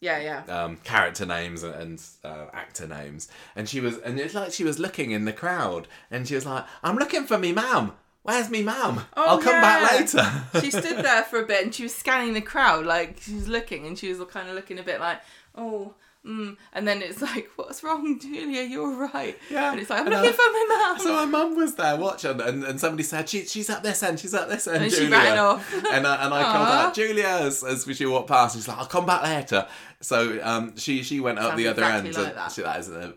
[0.00, 0.64] Yeah, yeah.
[0.64, 3.26] um, character names and, and uh, actor names.
[3.56, 6.46] And she was, and it's like she was looking in the crowd and she was
[6.46, 7.94] like, I'm looking for me mum.
[8.24, 9.04] Where's me mum?
[9.16, 10.24] Oh, I'll come back later.
[10.60, 13.48] she stood there for a bit and she was scanning the crowd, like she was
[13.48, 15.20] looking, and she was kind of looking a bit like,
[15.56, 15.94] oh,
[16.24, 16.56] mm.
[16.72, 18.62] and then it's like, what's wrong, Julia?
[18.62, 19.36] You're right.
[19.50, 19.72] Yeah.
[19.72, 20.98] And it's like, I'm And, looking for my mum.
[21.00, 24.20] So my mum was there watching, and, and somebody said, she, "She's at this end.
[24.20, 25.16] She's at this end." And she Julia.
[25.16, 25.74] ran off.
[25.74, 28.54] and I, and I called out Julia as, as she walked past.
[28.54, 29.66] She's like, "I'll come back later."
[30.00, 32.16] So um, she she went up Sounds the other exactly end.
[32.18, 32.52] like and that.
[32.52, 33.14] She, that is an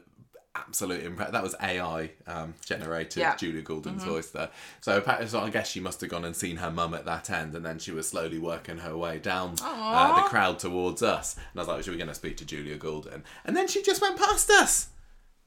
[0.56, 1.32] absolute impress.
[1.32, 3.36] That was AI um, generated Yeah.
[3.36, 4.12] Julia Goulding's Mm-hmm.
[4.12, 4.50] voice there.
[4.82, 7.54] So, so I guess she must have gone and seen her mum at that end,
[7.56, 11.36] and then she was slowly working her way down uh, the crowd towards us.
[11.36, 13.82] And I was like, "Should we going to speak to Julia Goulding?" And then she
[13.84, 14.90] just went past us.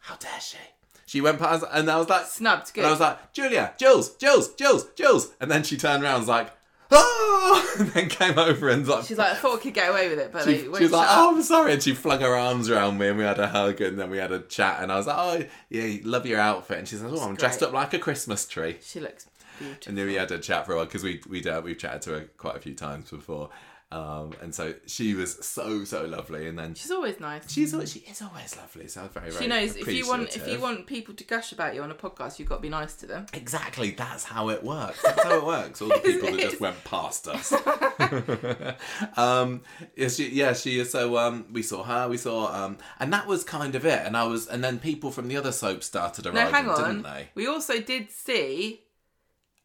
[0.01, 0.59] How dare she?
[1.07, 2.83] She went past, and I was like, Snubbed, good.
[2.83, 5.31] and I was like, Julia, Jules, Jules, Jules, Jules.
[5.41, 6.51] And then she turned around and was like,
[6.91, 10.09] oh, and then came over and like, She's like, I thought I could get away
[10.09, 11.35] with it, but she, she was like, oh.
[11.35, 11.73] I'm sorry.
[11.73, 14.19] And she flung her arms around me and we had a hug and then we
[14.19, 14.83] had a chat.
[14.83, 16.79] And I was like, oh, yeah, love your outfit.
[16.79, 18.79] And she said, oh, I'm dressed up like a Christmas tree.
[18.83, 19.27] She looks
[19.59, 19.91] beautiful.
[19.91, 22.03] And then we had a chat for a while because we, we'd, uh, we've chatted
[22.03, 23.51] to her quite a few times before.
[23.91, 26.47] Um, and so she was so, so lovely.
[26.47, 27.51] And then She's always nice.
[27.51, 28.87] she's always, she is always lovely.
[28.87, 31.75] So very, very She knows if you want if you want people to gush about
[31.75, 33.25] you on a podcast, you've got to be nice to them.
[33.33, 35.01] Exactly, that's how it works.
[35.03, 35.81] That's how it works.
[35.81, 37.51] All the people that just went past us.
[39.17, 39.63] um,
[39.97, 40.91] yeah, she, yeah, she is.
[40.91, 44.03] So um, we saw her, we saw, um, and that was kind of it.
[44.05, 46.77] And I was, and then people from the other soaps started No, arriving, hang on.
[46.85, 47.29] didn't they?
[47.35, 48.83] We also did see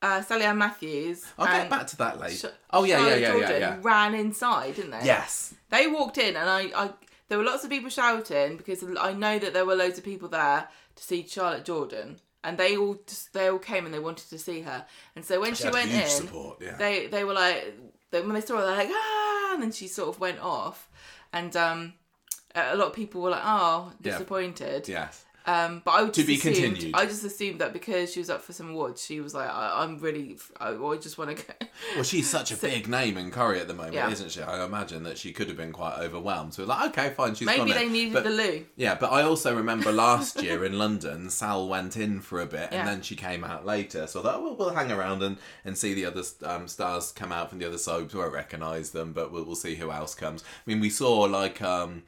[0.04, 1.26] uh, Sally Ann Matthews.
[1.40, 2.50] I'll get back to that later.
[2.50, 3.80] Sh- oh yeah, yeah, Charlotte yeah, yeah, Jordan yeah.
[3.82, 5.06] Ran inside, didn't they?
[5.06, 5.54] Yes.
[5.70, 6.90] They walked in, and I, I,
[7.30, 10.28] there were lots of people shouting because I know that there were loads of people
[10.28, 14.30] there to see Charlotte Jordan, and they all just they all came and they wanted
[14.30, 14.86] to see her.
[15.16, 16.76] And so when she, had went in, support, yeah.
[16.76, 17.74] they they were like
[18.12, 20.90] they, when they saw her, they're like ah, and then she sort of went off,
[21.32, 21.94] and um,
[22.54, 24.12] a lot of people were like oh Yeah.
[24.12, 24.88] disappointed.
[24.90, 25.24] Yes.
[25.46, 26.96] Um, but I To just be assumed, continued.
[26.96, 29.84] I just assumed that because she was up for some awards, she was like, I,
[29.84, 31.54] I'm really, I, I just want to go.
[31.96, 34.10] Well, she's such a big name in Corrie at the moment, Yeah.
[34.10, 34.42] isn't she?
[34.42, 36.54] I imagine that she could have been quite overwhelmed.
[36.54, 37.92] So we're like, okay, fine, she's Maybe they in.
[37.94, 38.66] needed But- the loo.
[38.78, 42.70] Yeah, but I also remember last year in London, Sal went in for a bit
[42.72, 42.80] Yeah.
[42.80, 44.08] and then she came out later.
[44.08, 47.12] So I thought, oh, well, we'll hang around and, and see the other um, stars
[47.12, 48.14] come out from the other soaps.
[48.14, 50.44] We won't recognise them, but we'll, we'll see who else comes.
[50.44, 52.04] I mean, we saw like, um,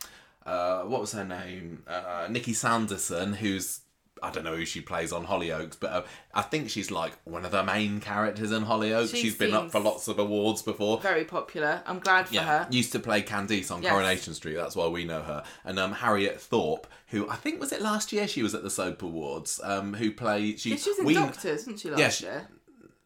[0.46, 1.84] uh, what was her name?
[1.88, 3.82] Uh, Nikki Sanderson, who's.
[4.24, 7.44] I don't know who she plays on Hollyoaks, but uh, I think she's like one
[7.44, 9.12] of the main characters in Hollyoaks.
[9.12, 11.00] She she's been up for lots of awards before.
[11.02, 11.84] Very popular.
[11.86, 12.68] I'm glad for Yeah, her.
[12.72, 13.92] used to play Candice on Yes.
[13.92, 14.56] Coronation Street.
[14.56, 15.44] That's why we know her.
[15.66, 18.70] And um, Harriet Thorpe, who I think was it last year she was at the
[18.70, 19.60] Soap Awards.
[19.62, 20.70] Um, who played she?
[20.72, 22.48] Yeah, she was in we- Doctors, wasn't she, last Yeah, she- year?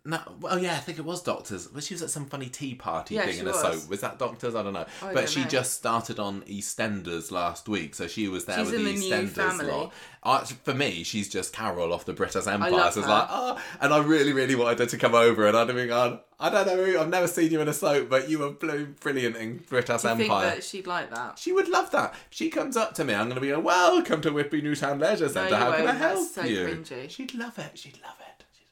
[0.09, 1.67] No, well, yeah, I think it was Doctors.
[1.67, 3.61] But she was at some funny tea party Yeah, thing she in a was.
[3.61, 3.89] soap.
[3.89, 4.55] Was that Doctors?
[4.55, 4.85] I don't know.
[5.01, 5.47] I but don't she know.
[5.47, 9.11] just started on EastEnders last week, so she was there She's with in the new
[9.13, 9.65] EastEnders family.
[9.71, 9.93] lot.
[10.23, 12.71] Uh, for me, she's just Carol off the Brittas Empire.
[12.71, 13.13] love so it's her.
[13.13, 15.87] like, oh, and I really, really wanted her to come over, and I'd have been
[15.87, 16.19] gone.
[16.39, 19.35] I don't know, I've never seen you in a soap, but you were bl- brilliant
[19.37, 20.55] in Brittas I think Empire.
[20.55, 21.37] that she'd like that.
[21.37, 22.15] She would love that.
[22.29, 23.13] She comes up to me.
[23.13, 25.49] I'm going to be like, welcome to Whitbury Newtown Leisure Centre.
[25.49, 25.97] you How can I won't.
[25.97, 26.65] help That's so you?
[26.65, 27.09] cringy.
[27.09, 27.77] She'd love it.
[27.77, 28.28] She'd love it.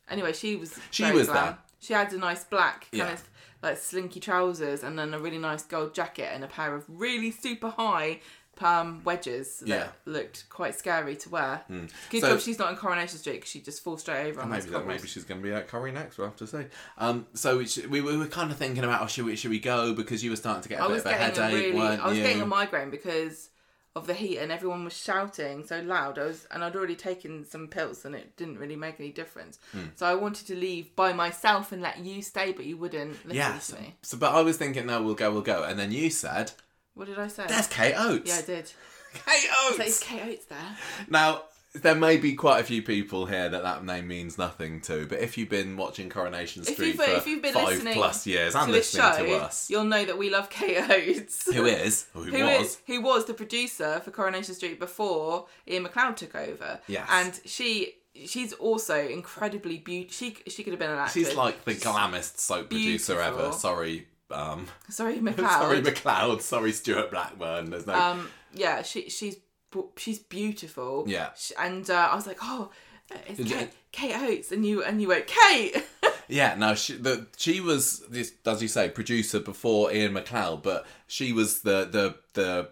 [0.09, 0.77] Anyway, she was.
[0.91, 1.45] She very was glam.
[1.45, 1.57] there.
[1.79, 3.11] She had a nice black kind Yeah.
[3.13, 3.23] of
[3.61, 7.31] like slinky trousers and then a really nice gold jacket and a pair of really
[7.31, 8.19] super high
[8.55, 9.87] palm wedges that Yeah.
[10.05, 10.11] Hmm.
[10.13, 11.61] looked quite scary to wear.
[12.09, 14.49] Good So- job she's not in Coronation Street because she'd just fall straight over on
[14.49, 14.87] those Maybe that, cobbles.
[14.95, 16.17] maybe she's going to be at Corrie next.
[16.17, 16.65] We'll have to see.
[16.97, 19.59] Um, so we, we, we were kind of thinking about, oh, should we should we
[19.59, 21.41] go because you were starting to get a I bit was of a getting a
[21.43, 22.23] headache, really, weren't I was you?
[22.23, 23.49] getting a migraine because
[23.97, 26.17] of the heat and everyone was shouting so loud.
[26.17, 29.59] I was, and I'd already taken some pills and it didn't really make any difference.
[29.73, 29.85] Hmm.
[29.95, 33.35] So I wanted to leave by myself and let you stay, but you wouldn't listen
[33.35, 33.53] yeah.
[33.53, 33.95] to So, me.
[34.01, 36.51] so, but I was thinking, no, we'll go, we'll go, and then you said,
[36.93, 37.45] What did I say?
[37.47, 38.71] "There's Kate Oates." yeah, I did.
[39.25, 39.77] Kate Oates.
[39.77, 40.77] So is Kate Oates there?
[41.09, 41.43] Now,
[41.81, 45.19] there may be quite a few people here that that name means nothing to, but
[45.19, 48.55] if you've been watching Coronation If Street you've, for if you've been five plus years
[48.55, 51.51] and listening show, to us, you'll know that we love Kate Oates.
[51.53, 55.83] who is, who, Who was, is- who was the producer for Coronation Street before Iain
[55.83, 56.79] MacLeod took over.
[56.87, 57.07] Yes.
[57.11, 57.93] And she
[58.25, 60.13] she's also incredibly beautiful.
[60.13, 61.27] She she could have been an actress.
[61.27, 63.51] She's like the glammest soap producer ever.
[63.51, 65.49] Sorry, um, Sorry, MacLeod.
[65.51, 66.41] sorry MacLeod.
[66.41, 67.69] Sorry Stuart Blackburn.
[67.69, 67.93] There's no.
[67.93, 69.37] Um, yeah, she she's
[69.95, 71.05] she's beautiful.
[71.07, 71.29] Yeah.
[71.59, 72.71] And uh, I was like, oh,
[73.27, 75.83] it's Kate, Kate Oates, and you and you went Kate.
[76.27, 80.85] yeah, no, she the she was this as you say producer before Iain MacLeod, but
[81.07, 82.69] she was the the the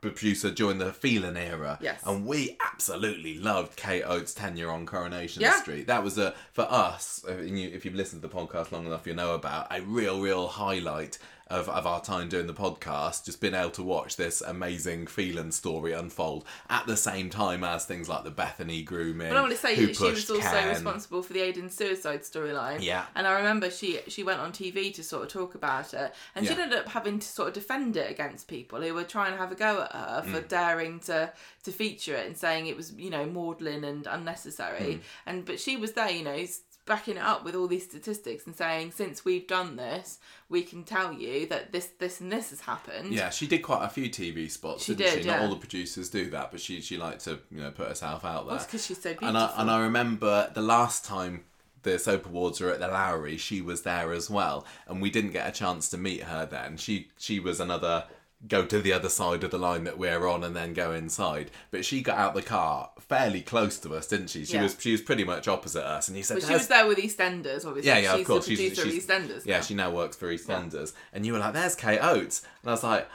[0.00, 1.78] producer during the Phelan era.
[1.80, 2.00] Yes.
[2.04, 5.60] and we absolutely loved Kate Oates' tenure on Coronation Yeah.
[5.60, 5.86] Street.
[5.86, 7.24] That was a for us.
[7.28, 10.20] If, you, if you've listened to the podcast long enough, you know about a real,
[10.20, 11.18] real highlight.
[11.52, 15.52] Of, of our time doing the podcast, just being able to watch this amazing Phelan
[15.52, 19.28] story unfold at the same time as things like the Bethany grooming.
[19.28, 20.68] But I want to say that she was also Ken.
[20.70, 22.78] responsible for the Aidan suicide storyline.
[22.80, 23.04] Yeah.
[23.14, 26.46] And I remember she she went on TV to sort of talk about it, and
[26.46, 26.62] she Yeah.
[26.62, 29.52] ended up having to sort of defend it against people who were trying to have
[29.52, 30.32] a go at her Mm.
[30.32, 31.32] for daring to
[31.64, 34.94] to feature it and saying it was you know maudlin and unnecessary.
[34.94, 35.00] Mm.
[35.26, 36.46] And but she was there, you know.
[36.84, 40.18] Backing it up with all these statistics and saying, since we've done this,
[40.48, 43.12] we can tell you that this, this, and this has happened.
[43.12, 45.28] Yeah, she did quite a few TV spots, She didn't did, she?
[45.30, 48.24] Not all the producers do that, but she she liked to you know put herself
[48.24, 48.56] out there.
[48.56, 49.28] That's because she's so beautiful.
[49.28, 51.44] and I and I remember the last time
[51.82, 55.32] the soap awards were at the Lowry, she was there as well, and we didn't
[55.32, 56.76] get a chance to meet her then.
[56.76, 58.04] She she was another
[58.48, 61.50] go to the other side of the line that we're on and then go inside.
[61.70, 64.44] But she got out the car fairly close to us, didn't she?
[64.44, 64.62] She Yeah.
[64.64, 66.98] was she was pretty much opposite us, and you said, but she was there with
[66.98, 67.86] EastEnders, obviously.
[67.90, 68.46] yeah, yeah, she's of course.
[68.46, 69.46] the She's, producer she's, of EastEnders.
[69.46, 69.62] Yeah, now.
[69.62, 70.92] she now works for EastEnders.
[71.12, 72.42] And you were like, there's Kate Oates.
[72.62, 73.08] And I was like,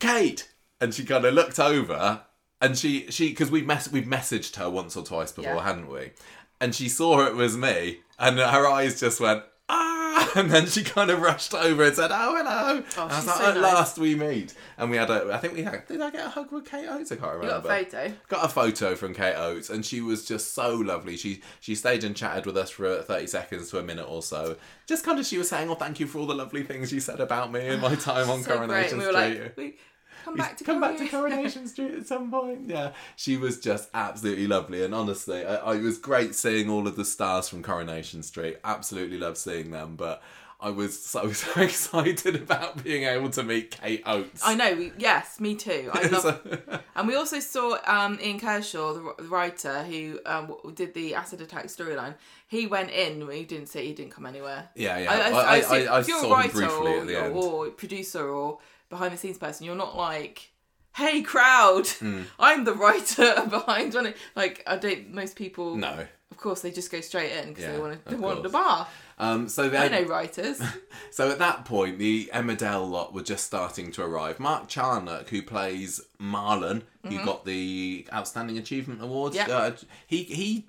[0.00, 0.48] Kate!
[0.80, 2.22] And she kind of looked over
[2.60, 5.62] and she, she because we've, mess- we've messaged her once or twice before, Yeah.
[5.62, 6.12] hadn't we?
[6.60, 9.99] And she saw it was me and her eyes just went, ah!
[10.36, 12.84] And then she kind of rushed over and said, oh, hello.
[12.96, 13.62] Oh, and I was like, so at nice.
[13.62, 14.54] last we meet.
[14.78, 16.86] And we had a, I think we had, did I get a hug with Kate
[16.88, 17.10] Oates?
[17.10, 18.14] I can't remember got a photo.
[18.28, 21.16] got a photo from Kate Oates, and she was just so lovely.
[21.16, 24.56] She she stayed and chatted with us for thirty seconds to a minute or so.
[24.86, 27.00] Just kind of, she was saying, "Oh, thank you for all the lovely things you
[27.00, 28.68] said about me in my time on So great.
[28.68, 29.76] Coronation And we Street." like, we,
[30.24, 31.10] come back to come back to Coronation.
[31.10, 32.62] Coronation Street at some point.
[32.66, 36.86] Yeah, she was just absolutely lovely, and honestly, I, I, it was great seeing all
[36.86, 38.58] of the stars from Coronation Street.
[38.64, 40.22] Absolutely loved seeing them, but
[40.60, 44.42] I was so so excited about being able to meet Kate Oates.
[44.44, 44.74] I know.
[44.74, 45.90] We, yes, me too.
[45.92, 46.22] I love.
[46.22, 46.60] So-
[46.96, 51.40] and we also saw um, Ian Kershaw, the, the writer who um, did the acid
[51.40, 52.14] attack storyline.
[52.46, 53.28] He went in.
[53.30, 53.86] He didn't see.
[53.86, 54.68] He didn't come anywhere.
[54.74, 55.10] yeah, yeah.
[55.12, 57.00] I, I, I, I, I, assume I if you're saw a him writer briefly or,
[57.00, 57.34] at the end.
[57.34, 58.58] or producer or
[58.90, 60.50] behind the scenes person, you're not like,
[60.94, 62.22] "Hey, crowd, Hmm.
[62.38, 64.12] I'm the writer behind." Johnny.
[64.36, 65.12] Like, I don't.
[65.14, 65.76] Most people.
[65.76, 66.06] no.
[66.30, 68.10] Of course, they just go straight in because Yeah, they want to.
[68.10, 68.86] They want the bar.
[69.18, 70.62] Um, so I know writers.
[71.10, 74.38] So at that point, the Emmerdale lot were just starting to arrive.
[74.38, 79.50] Mark Charnock, who plays Marlon, who got the Outstanding Achievement Award, Mm-hmm.
[79.50, 79.72] Uh,
[80.06, 80.66] he he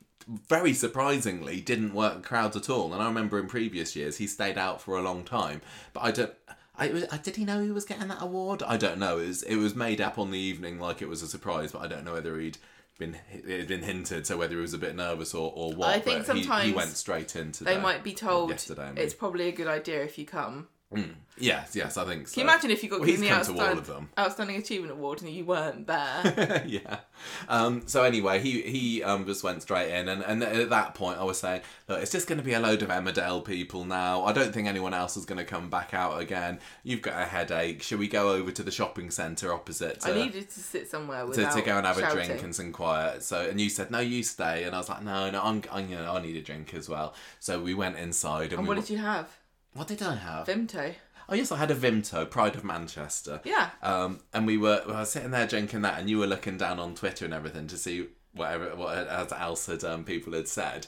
[0.49, 2.91] very surprisingly didn't work crowds at all.
[2.93, 5.61] And I remember in previous years he stayed out for a long time.
[5.93, 6.33] But I don't.
[6.81, 8.63] I, was- I- did he know he was getting that award?
[8.63, 9.19] I don't know.
[9.19, 11.81] It was it was made up on the evening like it was a surprise, but
[11.81, 12.57] I don't know whether he'd
[12.99, 14.27] been it had been hinted.
[14.27, 15.89] So whether he was a bit nervous or, or what.
[15.89, 17.63] I think but he- he, went straight into.
[17.63, 20.67] They might be told yesterday, it's probably a good idea if you come.
[21.41, 22.35] Yes, yes, I think so.
[22.35, 24.09] Can you imagine if you got Well, given the to outstand- of them.
[24.17, 26.63] Outstanding Achievement Award and you weren't there?
[26.67, 26.99] yeah.
[27.47, 31.19] Um, so anyway, he he um, just went straight in, and, and at that point,
[31.19, 34.23] I was saying, look, it's just going to be a load of Emmerdale people now.
[34.23, 36.59] I don't think anyone else is going to come back out again.
[36.83, 37.81] You've got a headache.
[37.81, 40.05] Should we go over to the shopping centre opposite?
[40.05, 42.71] I needed to sit somewhere to, without to go and have a drink and some
[42.71, 43.23] quiet.
[43.23, 45.89] So, and you said no, you stay, and I was like, no, no, I'm, I'm
[45.89, 47.13] you know, I need a drink as well.
[47.39, 49.29] So we went inside, and, And we what did you have?
[49.73, 50.47] What did I have?
[50.47, 50.95] Vimto.
[51.29, 53.39] Oh yes, I had a Vimto, Pride of Manchester.
[53.45, 53.69] Yeah.
[53.81, 56.79] Um, and we were, we were sitting there drinking that, and you were looking down
[56.79, 60.87] on Twitter and everything to see whatever what as else had um, people had said,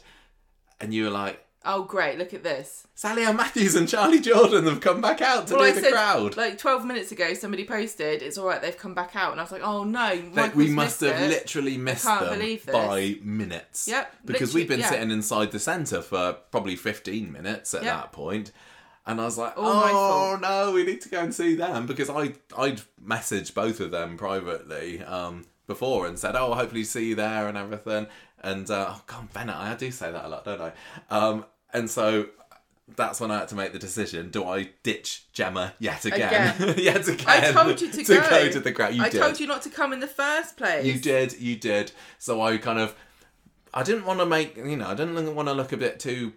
[0.81, 2.17] and you were like, Oh, great!
[2.17, 2.85] Look at this.
[2.93, 5.79] Sally Ann Matthews and Charlie Jordan have come back out to Well, do I the
[5.79, 6.35] said crowd.
[6.35, 9.45] like twelve minutes ago, somebody posted, "It's all right, they've come back out," and I
[9.45, 11.29] was like, "Oh no, Like, we must have it.
[11.29, 13.87] literally missed can't them by minutes.
[13.87, 14.89] Yep, Because we've been yeah.
[14.89, 17.93] sitting inside the centre for probably 15 minutes at Yep.
[17.95, 18.51] that point.
[19.05, 21.85] And I was like, All my oh no, we need to go and see them
[21.85, 27.09] because I I'd messaged both of them privately um, before and said, oh, hopefully see
[27.09, 28.07] you there and everything.
[28.39, 30.71] And uh, oh god, Bennett, I do say that a lot, don't I?
[31.09, 32.27] Um, and so
[32.95, 36.55] that's when I had to make the decision: do I ditch Gemma yet again?
[36.61, 36.75] Again.
[36.77, 37.25] yet again.
[37.27, 38.29] I told you to, to go.
[38.29, 38.93] go to the crowd.
[38.93, 39.21] You I did.
[39.21, 40.85] told you not to come in the first place.
[40.85, 41.91] You did, you did.
[42.19, 42.95] So I kind of,
[43.73, 46.33] I didn't want to make, you know, I didn't want to look a bit too,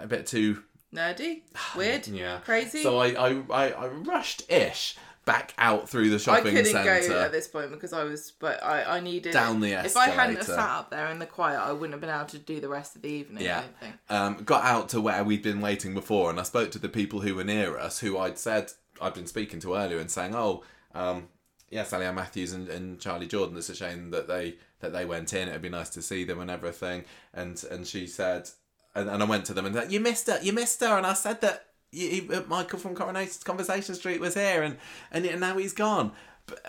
[0.00, 0.62] a bit too,
[0.94, 1.42] Nerdy,
[1.76, 2.82] weird, yeah, crazy.
[2.82, 6.34] So I, I, I, I rushed ish back out through the shopping.
[6.34, 7.08] I shopping couldn't centre.
[7.08, 10.12] go at this point because I was, but I, I needed Down the escalator.
[10.12, 12.38] If I hadn't sat up there in the quiet, I wouldn't have been able to
[12.38, 13.44] do the rest of the evening.
[13.44, 13.64] Yeah.
[14.10, 17.20] um, got out to where we'd been waiting before, and I spoke to the people
[17.20, 20.62] who were near us, who I'd said I'd been speaking to earlier, and saying, "Oh,
[20.94, 21.28] um,
[21.70, 23.56] yeah, Sally Ann Matthews and, and Charlie Jordan.
[23.56, 25.48] It's a shame that they that they went in.
[25.48, 28.50] It'd be nice to see them and everything." And and she said,
[28.94, 31.06] and, and I went to them and said, "You missed her, you missed her," and
[31.06, 31.66] I said that.
[31.92, 34.76] You, you- Michael from Coronation Conversation Street was here, and
[35.12, 36.12] and now he's gone.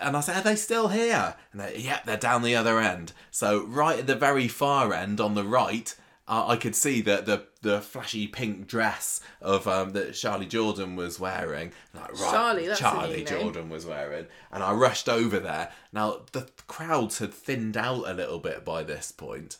[0.00, 3.12] And I said, "Are they still here?" And they, "Yep, they're down the other end."
[3.30, 5.92] So right at the very far end, on the right,
[6.28, 10.94] uh, I could see the, the the flashy pink dress of um, that Charlie Jordan
[10.94, 11.72] was wearing.
[11.92, 13.26] Like, right, Charlie, Charlie new name.
[13.26, 15.72] Jordan was wearing, and I rushed over there.
[15.92, 19.56] Now the crowds had thinned out a little bit by this point,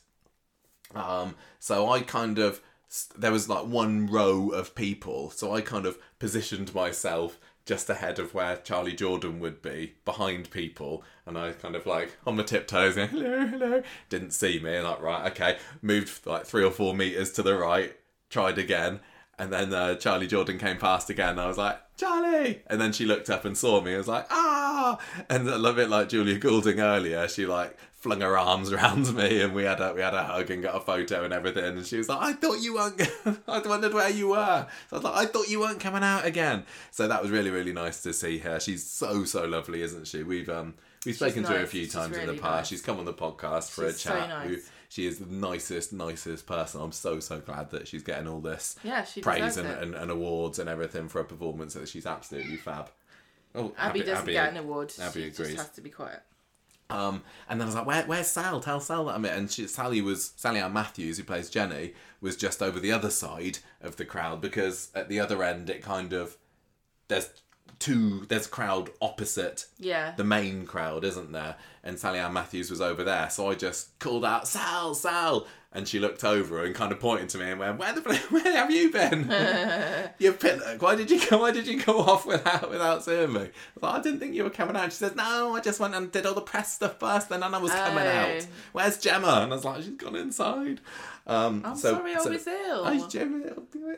[0.96, 2.60] um, so I kind of
[3.16, 8.20] there was like one row of people, so I kind of positioned myself just ahead
[8.20, 12.44] of where Charlie Jordan would be, behind people, and I kind of like on my
[12.44, 17.32] tiptoes, hello, hello, didn't see me, like right, okay, moved like three or four meters
[17.32, 17.96] to the right,
[18.30, 19.00] tried again,
[19.38, 21.38] and then uh, Charlie Jordan came past again.
[21.38, 23.94] I was like, Charlie, and then she looked up and saw me.
[23.94, 27.76] I was like, ah, and a little bit like Julia Goulding earlier, she like
[28.06, 30.76] flung her arms around me, and we had a we had a hug and got
[30.76, 31.64] a photo and everything.
[31.64, 33.00] And she was like, I thought you weren't.
[33.48, 34.66] I wondered where you were.
[34.88, 36.64] So I was like, I thought you weren't coming out again.
[36.90, 38.60] So that was really really nice to see her.
[38.60, 40.22] She's so so lovely, isn't she?
[40.22, 40.74] We've um.
[41.04, 42.42] We've spoken to her a few She's times in the past.
[42.42, 42.66] nice.
[42.68, 44.28] She's come on the podcast for She's a so chat.
[44.28, 44.48] nice.
[44.48, 44.56] Who,
[44.88, 46.80] she is the nicest, nicest person.
[46.80, 50.10] I'm so, so glad that she's getting all this Yeah, she praise and, and, and
[50.10, 52.90] awards and everything for a performance that she's absolutely fab.
[53.54, 54.92] Oh, Abby doesn't get an award.
[55.00, 55.36] Abby she agrees.
[55.54, 56.22] just has to be quiet.
[56.88, 58.60] Um, and then I was like, Where, "Where's Sal?
[58.60, 61.94] Tell Sal that I'm it." And she, Sally was Sally Ann Matthews, who plays Jenny,
[62.20, 65.82] was just over the other side of the crowd because at the other end, it
[65.82, 66.36] kind of
[67.08, 67.30] there's
[67.78, 70.14] two there's a crowd opposite Yeah.
[70.16, 71.56] the main crowd, isn't there?
[71.84, 75.86] And Sally Ann Matthews was over there, so I just called out Sal, Sal, and
[75.86, 78.00] she looked over and kind of pointed to me and went, "Where the
[78.30, 79.28] where have you been?
[80.18, 80.80] you pillock.
[80.80, 81.38] Why did you go?
[81.38, 83.50] Why did you go off without without seeing me?"
[83.82, 85.94] I like, "I didn't think you were coming out." She says, "No, I just went
[85.94, 88.10] and did all the press stuff first, then I was coming Oh.
[88.10, 88.46] out.
[88.72, 90.80] Where's Gemma?" And I was like, "She's gone inside."
[91.26, 92.82] Um, I'm so, sorry I so- was ill.
[92.86, 93.44] Oh, Gemma,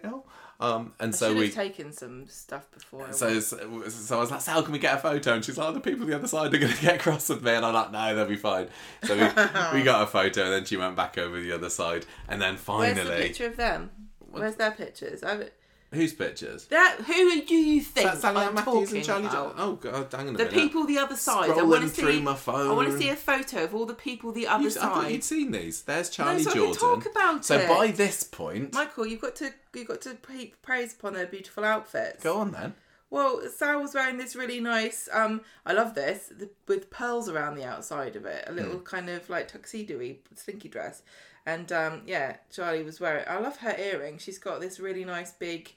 [0.05, 0.27] ill.
[0.61, 3.13] Um, and I so we taken some stuff before.
[3.13, 5.35] So, so so I was like, "How can we get a photo?
[5.35, 7.29] And she's like, oh, the people on the other side are going to get cross
[7.29, 7.53] with me.
[7.53, 8.69] And I'm like, no, they'll be fine.
[9.05, 9.23] So we,
[9.79, 12.07] we got a photo and then she went back over the other side.
[12.29, 13.91] And then finally, Where's the picture of them?
[14.31, 15.23] Where's their pictures?
[15.23, 15.49] I,
[15.93, 16.67] whose pictures?
[16.67, 19.57] that who do you think Sa- Sally I'm Ann Matthews talking and Charlie about?
[19.57, 20.53] Jo- Oh, God, hang on a The minute.
[20.53, 21.51] people the other side.
[21.51, 22.21] I Scrolling want to see.
[22.21, 22.71] my phone.
[22.71, 25.03] I want to see a photo of all the people the other You- I thought
[25.05, 25.13] side.
[25.13, 25.83] you'd seen these.
[25.83, 26.81] There's Charlie so I can Jordan.
[27.03, 27.69] talk about so it.
[27.69, 31.65] by this point, Michael, you've got to you've got to pra- praise upon their beautiful
[31.65, 32.23] outfits.
[32.23, 32.75] go on then.
[33.11, 35.09] Well, Sal was wearing this really nice.
[35.11, 38.85] Um, I love this the, with pearls around the outside of it, a little Hmm.
[38.85, 41.01] kind of like tuxedo-y slinky dress,
[41.49, 43.25] and um, yeah, Charlie was wearing.
[43.27, 44.19] I love her earring.
[44.19, 45.73] She's got this really nice big,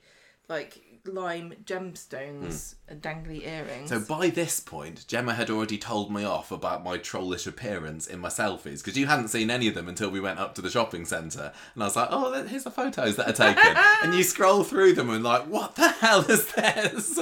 [0.52, 3.90] like lime gemstones and dangly earrings.
[3.90, 4.00] Hmm.
[4.00, 8.20] So by this point, Gemma had already told me off about my trollish appearance in
[8.20, 10.70] my selfies because you hadn't seen any of them until we went up to the
[10.70, 14.24] shopping centre, and I was like, "Oh, here's the photos that are taken," and you
[14.24, 17.20] scroll through them and like, "What the hell is this?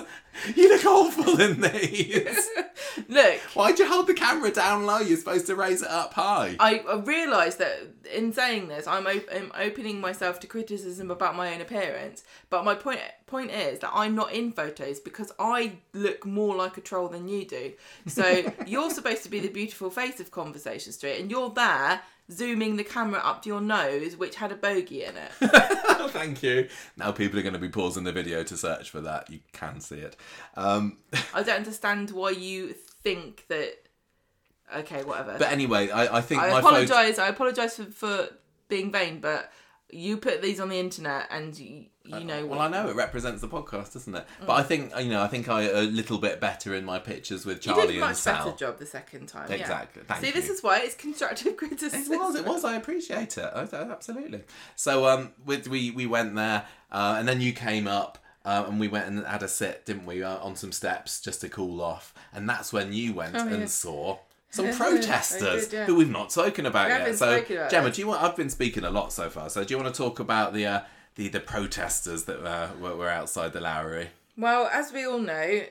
[0.55, 2.49] You look awful in these.
[3.07, 4.99] Look, Why'd you hold the camera down low?
[4.99, 9.05] You're supposed to raise it up high." I, I realise that in saying this, I'm,
[9.05, 12.23] op- I'm opening myself to criticism about my own appearance.
[12.49, 16.77] But my point point is that I'm not in photos because I look more like
[16.77, 17.73] a troll than you do.
[18.07, 22.01] So you're supposed to be the beautiful face of Conversation Street, and you're there
[22.31, 25.31] zooming the camera up to your nose, which had a bogey in it.
[26.11, 26.67] Thank you.
[26.97, 29.29] Now people are going to be pausing the video to search for that.
[29.29, 30.15] You can see it.
[30.55, 30.97] Um,
[31.33, 33.73] I don't understand why you think that.
[34.75, 35.35] Okay, whatever.
[35.39, 36.83] but anyway, I, I think I my photo.
[36.83, 37.17] apologise.
[37.17, 38.29] I apologise for, for
[38.67, 39.51] being vain, but
[39.91, 42.43] you put these on the internet, and you, you know.
[42.43, 44.25] Uh, Well, I know it represents the podcast, doesn't it?
[44.41, 44.45] Mm.
[44.47, 47.45] But I think you know, I think I a little bit better in my pictures
[47.45, 48.45] with You Charlie did a and much Sal.
[48.45, 49.47] better job the second time.
[49.49, 49.55] yeah.
[49.57, 50.03] Exactly.
[50.07, 52.13] Thank See, this is why it's constructive criticism.
[52.13, 52.35] It was.
[52.35, 52.63] It was.
[52.65, 53.51] I appreciate it.
[53.53, 54.43] I- I- Absolutely.
[54.75, 58.17] So um, with we we went there, uh, and then you came up.
[58.45, 61.41] Uh, and we went and had a sit, didn't we, uh, on some steps just
[61.41, 62.13] to cool off.
[62.33, 63.65] And that's when you went Oh, and yeah.
[63.65, 64.17] saw
[64.49, 65.85] some protesters did, yeah.
[65.85, 67.15] who we've not spoken about We yet.
[67.15, 68.23] So, about Gemma, do you want?
[68.23, 69.49] I've been speaking a lot so far.
[69.49, 70.81] So, do you want to talk about the uh,
[71.15, 74.09] the the protesters that uh, were, were outside the Lowry?
[74.37, 75.63] Well, as we all know,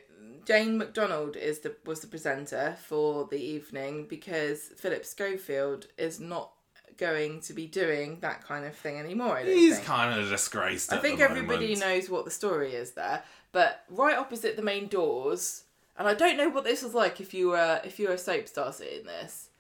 [0.45, 6.53] Jane McDonald is the was the presenter for the evening because Philip Schofield is not
[6.97, 9.39] going to be doing that kind of thing anymore.
[9.39, 9.87] He's think.
[9.87, 10.93] kind of disgraced.
[10.93, 11.81] I think everybody moment.
[11.81, 13.23] knows what the story is there,
[13.53, 15.65] but right opposite the main doors,
[15.99, 18.19] and I don't know what this was like if you were if you were a
[18.19, 19.51] soap star seeing this.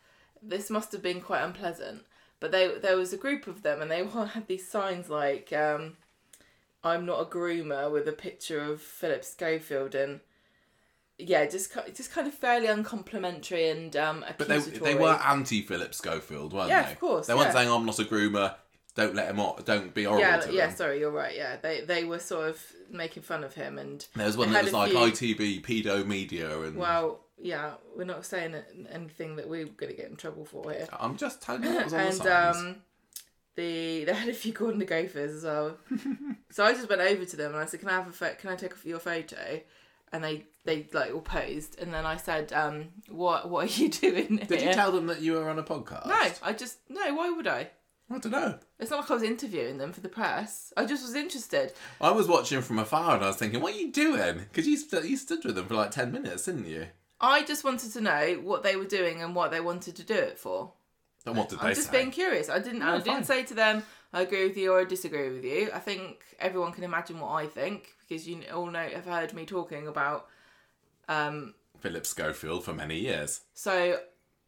[0.41, 2.03] This must have been quite unpleasant.
[2.41, 5.53] But they there was a group of them, and they all had these signs like
[5.53, 5.97] um,
[6.84, 10.20] "I'm not a groomer" with a picture of Philip Schofield, and
[11.18, 15.93] yeah, just just kind of fairly uncomplimentary and um, But they, they were anti Philip
[15.93, 16.93] Schofield, weren't Yeah, they?
[16.93, 17.55] of course, They weren't yeah.
[17.55, 18.55] saying I'm not a groomer.
[18.99, 19.64] Don't let him off.
[19.64, 20.68] Don't be horrible yeah, to yeah.
[20.68, 20.76] him.
[20.76, 21.34] Sorry, you're right.
[21.36, 24.64] Yeah, they they were sort of making fun of him, and There was one that
[24.64, 28.57] was like few- ITV pedo media, and Well, yeah, we're not saying
[28.90, 30.88] anything that we're going to get in trouble for here.
[30.99, 32.57] I'm just telling you what was on And signs.
[32.57, 32.76] um,
[33.55, 35.76] the they had a few Gordon the Gophers as well.
[36.51, 38.34] so I just went over to them and I said, "Can I have a pho-
[38.38, 39.61] can I take your photo?"
[40.12, 41.78] And they they like all posed.
[41.80, 45.07] And then I said, um, "What what are you doing Did here?" you tell them
[45.09, 46.07] that you were on a podcast?
[46.07, 47.14] no, I just no.
[47.14, 47.70] Why would I?
[48.11, 48.59] I don't know.
[48.78, 50.72] It's not like I was interviewing them for the press.
[50.76, 51.72] I just was interested.
[52.00, 54.38] I was watching from afar and I was thinking, what are you doing?
[54.38, 56.86] Because you, st- you stood with them for like 10 minutes, didn't you?
[57.20, 60.14] I just wanted to know what they were doing and what they wanted to do
[60.14, 60.72] it for.
[61.26, 61.98] And what did I'm they just say?
[61.98, 62.48] being curious.
[62.48, 62.78] I didn't.
[62.78, 63.82] No, I didn't say to them,
[64.14, 67.32] "I agree with you" or "I disagree with you." I think everyone can imagine what
[67.32, 70.28] I think because you all know have heard me talking about.
[71.09, 73.42] Um, Philip Schofield for many years.
[73.52, 73.98] so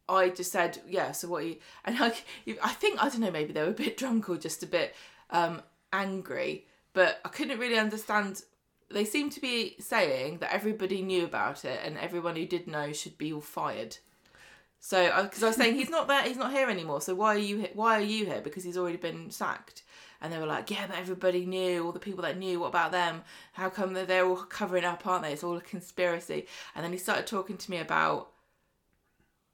[0.09, 1.43] I just said, "Yeah." So what?
[1.43, 2.13] Are you, and I,
[2.63, 3.31] I think I don't know.
[3.31, 4.95] Maybe they were a bit drunk or just a bit
[5.29, 5.61] um,
[5.93, 8.43] angry, but I couldn't really understand.
[8.89, 12.91] They seemed to be saying that everybody knew about it and everyone who did know
[12.91, 13.97] should be all fired.
[14.81, 16.99] So, because I was saying he's not there, he's not here anymore.
[17.01, 18.41] So why are you why are you here?
[18.41, 19.83] Because he's already been sacked.
[20.21, 22.91] And they were like, yeah, but everybody knew, all the people that knew, what about
[22.91, 23.23] them?
[23.53, 25.33] How come they're, they're all covering up, aren't they?
[25.33, 26.45] It's all a conspiracy.
[26.75, 28.29] And then he started talking to me about.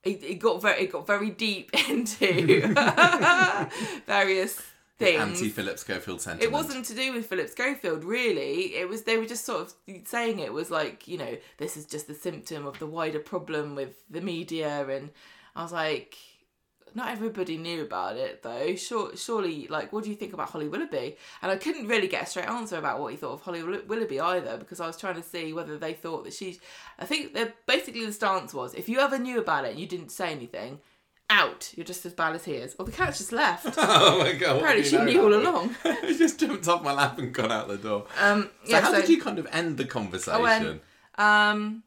[0.03, 2.73] It, it got very it got very deep into
[4.05, 4.61] various
[4.97, 5.21] things.
[5.21, 6.43] Anti Philip Schofield sentiment.
[6.43, 8.75] It wasn't to do with Philip Schofield, really.
[8.75, 9.73] It was they were just sort of
[10.05, 13.75] saying it was like you know this is just the symptom of the wider problem
[13.75, 15.11] with the media, and
[15.55, 16.17] I was like,
[16.95, 18.75] not everybody knew about it though.
[18.75, 21.17] Sure, surely, like, what do you think about Holly Willoughby?
[21.41, 24.19] And I couldn't really get a straight answer about what he thought of Holly Willoughby
[24.19, 26.59] either because I was trying to see whether they thought that she's.
[26.99, 29.87] I think that basically the stance was if you ever knew about it and you
[29.87, 30.79] didn't say anything.
[31.29, 31.73] out.
[31.75, 32.77] You're just as bad as he is.
[32.77, 33.73] Well, the cat's just left.
[33.77, 34.57] oh my god!
[34.57, 35.75] Apparently, she knew all along.
[36.05, 38.05] he just jumped off my lap and gone out the door.
[38.21, 40.41] Um, So yeah, how so, did you kind of end the conversation?
[40.41, 40.81] went-
[41.17, 41.83] um,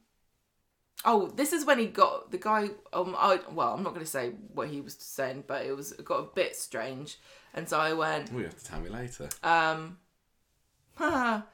[1.04, 2.70] oh, this is when he got the guy.
[2.92, 5.92] Um, I well, I'm not going to say what he was saying, but it was
[5.92, 7.18] it got a bit strange,
[7.54, 8.32] and so I went.
[8.32, 9.28] We have to tell me later.
[9.42, 9.98] Um,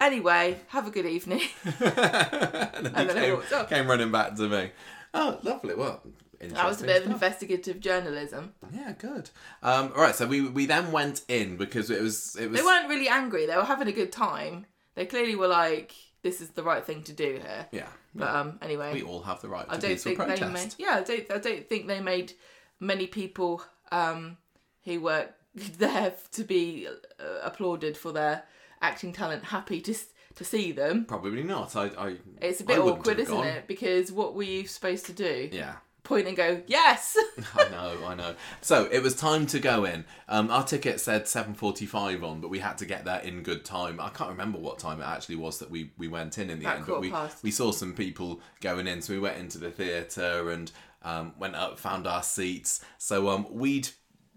[0.00, 1.42] anyway, have a good evening.
[1.64, 4.70] and then And he then came, came running back to me.
[5.12, 5.74] Oh, lovely.
[5.74, 6.02] Well,
[6.40, 8.54] That was a bit of investigative journalism.
[8.72, 9.30] Yeah, good.
[9.62, 12.64] Um, all right, so we we then went in because it was it was They
[12.64, 13.46] weren't really angry.
[13.46, 14.66] They were having a good time.
[14.94, 15.94] They clearly were like,
[16.24, 17.86] "This is the right thing to do here." yeah.
[18.16, 20.40] But um, anyway, we all have the right to I don't think protest.
[20.40, 20.74] they made.
[20.78, 21.30] Yeah, I don't.
[21.30, 22.32] I don't think they made
[22.80, 23.62] many people
[23.92, 24.36] um,
[24.84, 28.42] who were there to be uh, applauded for their
[28.82, 29.94] acting talent happy to
[30.36, 31.04] to see them.
[31.04, 31.76] Probably not.
[31.76, 33.66] I, I It's a bit awkward, isn't it?
[33.66, 35.48] Because what were you supposed to do?
[35.52, 35.76] Yeah.
[36.04, 37.16] Point and go, yes.
[37.54, 38.34] I know, I know.
[38.60, 40.04] So it was time to go in.
[40.28, 43.64] Um, our ticket said seven forty-five on, but we had to get there in good
[43.64, 43.98] time.
[43.98, 46.66] I can't remember what time it actually was that we, we went in in the
[46.66, 47.42] About end, but we past.
[47.42, 50.70] we saw some people going in, so we went into the theatre and
[51.02, 52.84] um, went up, found our seats.
[52.98, 53.88] So um, we'd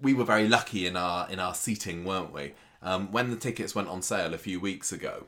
[0.02, 2.54] we were very lucky in our in our seating, weren't we?
[2.82, 5.26] Um, when the tickets went on sale a few weeks ago,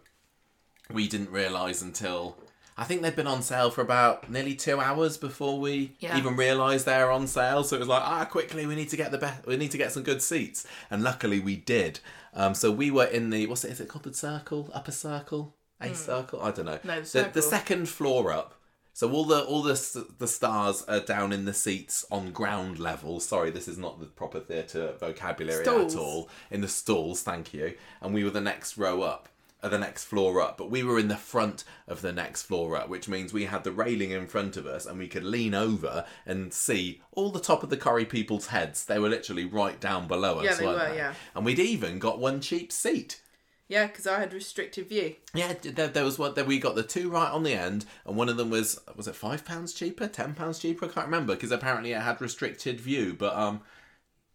[0.91, 2.37] we didn't realise until
[2.79, 6.17] I think they'd been on sale for about nearly two hours before we Yeah.
[6.17, 7.63] even realised they were on sale.
[7.65, 9.77] So it was like, ah, quickly, we need to get the best, we need to
[9.77, 11.99] get some good seats, and luckily we did.
[12.33, 13.71] Um, so we were in the what's it?
[13.71, 16.41] Is it called the circle, upper circle, a circle?
[16.41, 16.79] I don't know.
[16.85, 18.55] No, the the, the second floor up.
[18.93, 23.19] So all the all the the stars are down in the seats on ground level.
[23.19, 25.95] Sorry, this is not the proper theatre vocabulary Stalls.
[25.95, 26.29] at all.
[26.51, 27.75] In the stalls, thank you.
[28.01, 29.29] And we were the next row up,
[29.61, 30.57] the next floor up.
[30.57, 33.63] But we were in the front of the next floor up, which means we had
[33.63, 37.39] the railing in front of us, and we could lean over and see all the
[37.39, 38.85] top of the Corrie people's heads.
[38.85, 40.45] They were literally right down below us.
[40.45, 41.13] Yeah, they were, yeah.
[41.35, 43.21] And we'd even got one cheap seat.
[43.67, 45.15] yeah, because I had restricted view.
[45.33, 46.33] Yeah, there, there was one.
[46.33, 49.07] There we got the two right on the end, and one of them was was
[49.07, 50.85] it five pounds cheaper, ten pounds cheaper?
[50.85, 53.61] I can't remember because apparently it had restricted view, but um,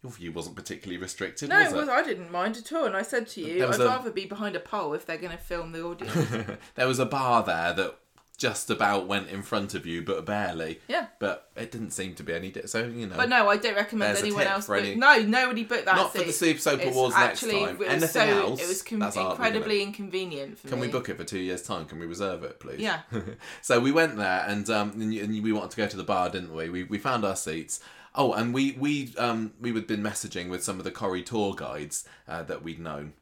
[0.05, 2.85] your view wasn't particularly restricted, No, was it was, I didn't mind at all.
[2.85, 5.33] And I said to you, I'd a- rather be behind a pole if they're going
[5.37, 6.15] to film the audience.
[6.75, 7.97] there was a bar there that
[8.37, 10.81] just about went in front of you, but barely.
[10.89, 11.07] yeah.
[11.21, 12.51] But it didn't seem to be any.
[12.51, 14.67] Di- so you know, But no, I don't recommend anyone else.
[14.67, 14.79] Book.
[14.81, 17.75] any- No, nobody booked that not for the Super Soap It's Awards actually, next time.
[17.77, 18.61] It was Anything so, else?
[18.63, 20.89] It was com- incredibly inconvenient for Can me.
[20.89, 21.87] we book it for two years' time?
[21.87, 22.81] Can we reserve it, please?
[22.81, 23.01] Yeah.
[23.63, 26.29] so we went there, and um, and, and we wanted to go to the bar,
[26.29, 26.69] didn't we?
[26.69, 27.81] We we found our seats.
[28.15, 31.55] Oh, and we we um we had been messaging with some of the Corrie tour
[31.55, 33.15] guides uh, that we'd known.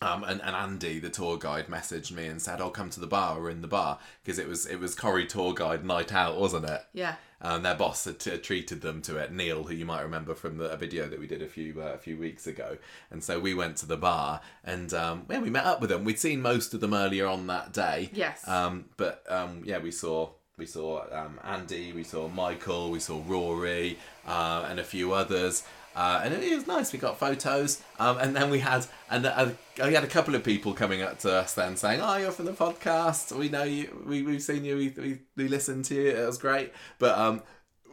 [0.00, 3.06] Um, and, and Andy, the tour guide, messaged me and said, "I'll come to the
[3.08, 3.40] bar.
[3.40, 6.66] We're in the bar because it was it was Corrie tour guide night out, wasn't
[6.70, 7.16] it?" Yeah.
[7.40, 10.56] And their boss had t- treated them to it, Neil, who you might remember from
[10.58, 12.78] the a video that we did a few uh, a few weeks ago.
[13.10, 16.04] And so we went to the bar, and um, yeah, we met up with them.
[16.04, 18.10] We'd seen most of them earlier on that day.
[18.12, 18.46] Yes.
[18.46, 23.22] Um, but um, yeah, we saw we saw um, Andy, we saw Michael, we saw
[23.26, 25.64] Rory, uh, and a few others.
[25.96, 26.92] Uh, and it was nice.
[26.92, 29.48] We got photos, um, and then we had and uh,
[29.82, 32.44] we had a couple of people coming up to us then saying, "Oh, you're from
[32.44, 33.36] the podcast.
[33.36, 34.04] We know you.
[34.06, 34.76] We we've seen you.
[34.76, 36.10] We we, we listened to you.
[36.10, 37.42] It was great." But um,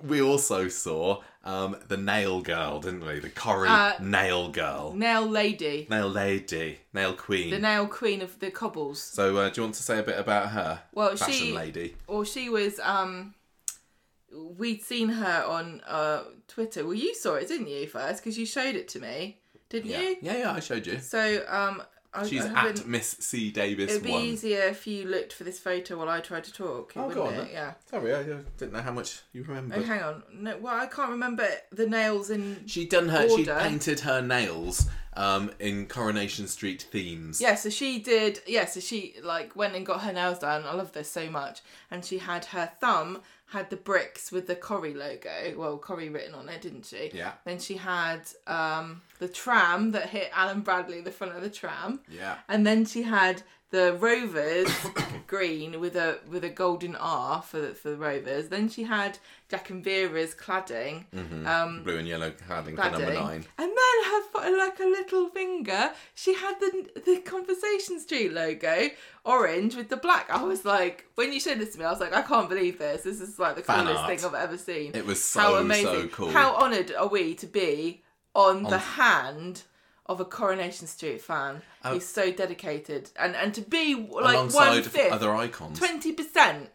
[0.04, 3.20] we also saw um, the nail girl, didn't we?
[3.20, 7.52] The Corrie Uh, nail girl, Nail lady, nail lady, nail queen.
[7.52, 9.00] the nail queen of the cobbles.
[9.02, 10.82] so, uh, do you want to say a bit about her?
[10.94, 11.96] Well, fashion she lady.
[12.08, 13.36] or she was um
[14.58, 16.84] we'd seen her on uh Twitter.
[16.86, 18.22] Well, you saw it, didn't you, first?
[18.24, 19.40] Because you showed it to me,
[19.70, 20.02] didn't Yeah.
[20.02, 20.18] you?
[20.22, 21.00] yeah, yeah, I showed you.
[21.00, 21.82] So um,
[22.16, 24.22] I, She's I at Miss C Davis It'd be one.
[24.22, 26.94] easier if you looked for this photo while I tried to talk.
[26.96, 27.38] Oh, wouldn't go on it?
[27.38, 27.48] then.
[27.52, 27.74] Yeah.
[27.90, 29.76] Sorry, I didn't know how much you remember.
[29.78, 30.24] Oh, hang on.
[30.34, 32.64] No, well, I can't remember the nails in.
[32.68, 33.28] She done her.
[33.28, 33.60] She Order.
[33.62, 37.40] painted her nails um, in Coronation Street themes.
[37.42, 38.42] Yeah, so she did.
[38.48, 40.64] Yeah, so she like went and got her nails done.
[40.66, 41.62] I love this so much.
[41.90, 45.54] And she had her thumb had the bricks with the Corrie logo.
[45.56, 47.12] Well, Corrie written on it, didn't she?
[47.14, 47.34] Yeah.
[47.46, 52.02] Then she had um, the tram that hit Alan Bradley, the front of the tram.
[52.10, 52.38] Yeah.
[52.50, 54.70] And then she had the Rovers
[55.28, 58.50] green with a with a golden R for the, for the Rovers.
[58.50, 59.18] Then she had
[59.50, 61.06] Jack and Vera's cladding.
[61.46, 63.46] Um, Blue and yellow cladding for number nine.
[63.58, 68.90] And then her like a little finger, she had the the Conversation Street logo,
[69.24, 70.30] orange with the black.
[70.30, 72.78] I was like, when you showed this to me, I was like, I can't believe
[72.78, 73.04] this.
[73.04, 74.20] This is like the Fan coolest art.
[74.20, 74.92] thing I've ever seen.
[74.94, 75.86] It was so, How amazing!
[75.86, 76.30] so cool.
[76.30, 78.04] How honoured are we to be
[78.34, 79.64] on, the hand
[80.06, 81.62] of a Coronation Street fan.
[81.84, 81.94] Oh.
[81.94, 85.80] He's so dedicated, and and to be like one fifth, other icons.
[85.80, 86.70] twenty percent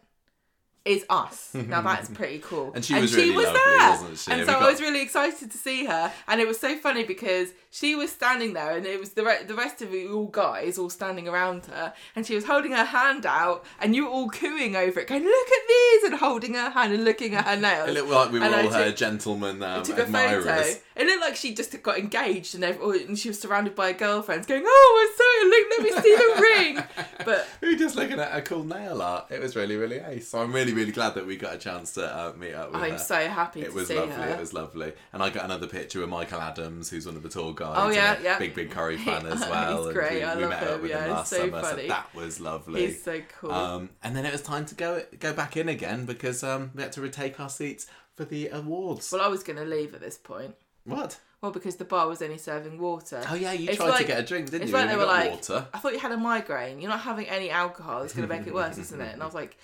[0.85, 1.49] is us.
[1.71, 2.71] Now that's pretty cool.
[2.73, 4.31] And she was really lovely, wasn't she?
[4.31, 7.03] And so got- I was really excited to see her, and it was so funny
[7.03, 10.25] because she was standing there, and it was the re- the rest of you all
[10.27, 14.11] guys all standing around her, and she was holding her hand out, and you were
[14.11, 17.45] all cooing over it, going, "Look at these!" and holding her hand and looking at
[17.45, 17.89] her nails.
[17.89, 20.79] It looked like we were And all her gentlemen um, took admirers.
[20.93, 24.63] It looked like she just got engaged and, and she was surrounded by girlfriends going,
[24.65, 26.83] "Oh, I'm so, look, let me see the ring."
[27.25, 29.27] But We were just looking at a cool nail art.
[29.29, 30.27] It was really, really ace.
[30.29, 32.81] So I'm really, really glad that we got a chance to uh, meet up with
[32.81, 32.97] I'm her.
[32.97, 34.13] so happy It to was see lovely.
[34.15, 34.29] her.
[34.29, 37.29] It was lovely, and I got another picture with Michael Adams, who's one of the
[37.29, 37.75] tour guys.
[37.77, 38.39] Oh, and yeah, a yeah.
[38.39, 39.77] Big, big Corrie fan as well.
[39.77, 40.13] He's and great.
[40.13, 41.81] We, I we love met him, up with yeah, him he's last so summer, funny.
[41.83, 42.87] so that was lovely.
[42.87, 43.51] He's so cool.
[43.51, 46.81] Um, and then it was time to go go back in again because um, we
[46.83, 49.11] had to retake our seats for the awards.
[49.11, 50.55] well, I was going to leave at this point.
[50.85, 51.19] what?
[51.41, 53.23] Well, because the bar was only serving water.
[53.27, 54.75] Oh yeah, you It's tried to like- get a drink, didn't It's you?
[54.77, 55.67] like And they you were got like, water.
[55.73, 56.79] I thought you had a migraine.
[56.79, 58.03] You're not having any alcohol.
[58.03, 59.13] It's going to make it worse, isn't it?
[59.13, 59.57] And I was like,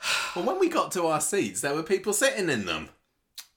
[0.36, 2.90] Well, when we got to our seats, there were people sitting in them.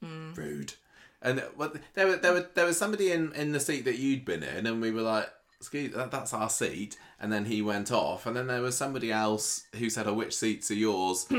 [0.04, 0.34] Hmm.
[0.34, 0.74] Rude.
[1.22, 4.26] And what there were there were there was somebody in in the seat that you'd
[4.26, 5.30] been in, and we were like,
[5.60, 9.12] "Excuse, that, that's our seat." And then he went off, and then there was somebody
[9.12, 11.28] else who said, "Oh, which seats are yours?"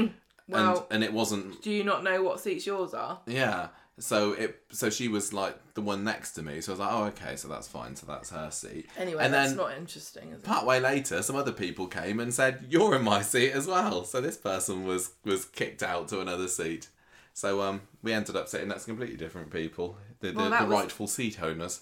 [0.48, 1.62] Well- and and it wasn't.
[1.62, 3.20] do you not know what seats yours are?
[3.26, 3.68] Yeah.
[3.98, 6.60] So it so she was like the one next to me.
[6.62, 7.94] So I was like, "Oh, okay, so that's fine.
[7.94, 10.44] So that's her seat." Anyway, and that's then not interesting, is it?
[10.44, 14.20] part later, some other people came and said, "You're in my seat as well." So
[14.20, 16.88] this person was was kicked out to another seat.
[17.34, 20.56] So um, we ended up sitting next to completely different people, the, the, Well, the
[20.64, 21.80] was- rightful seat owners.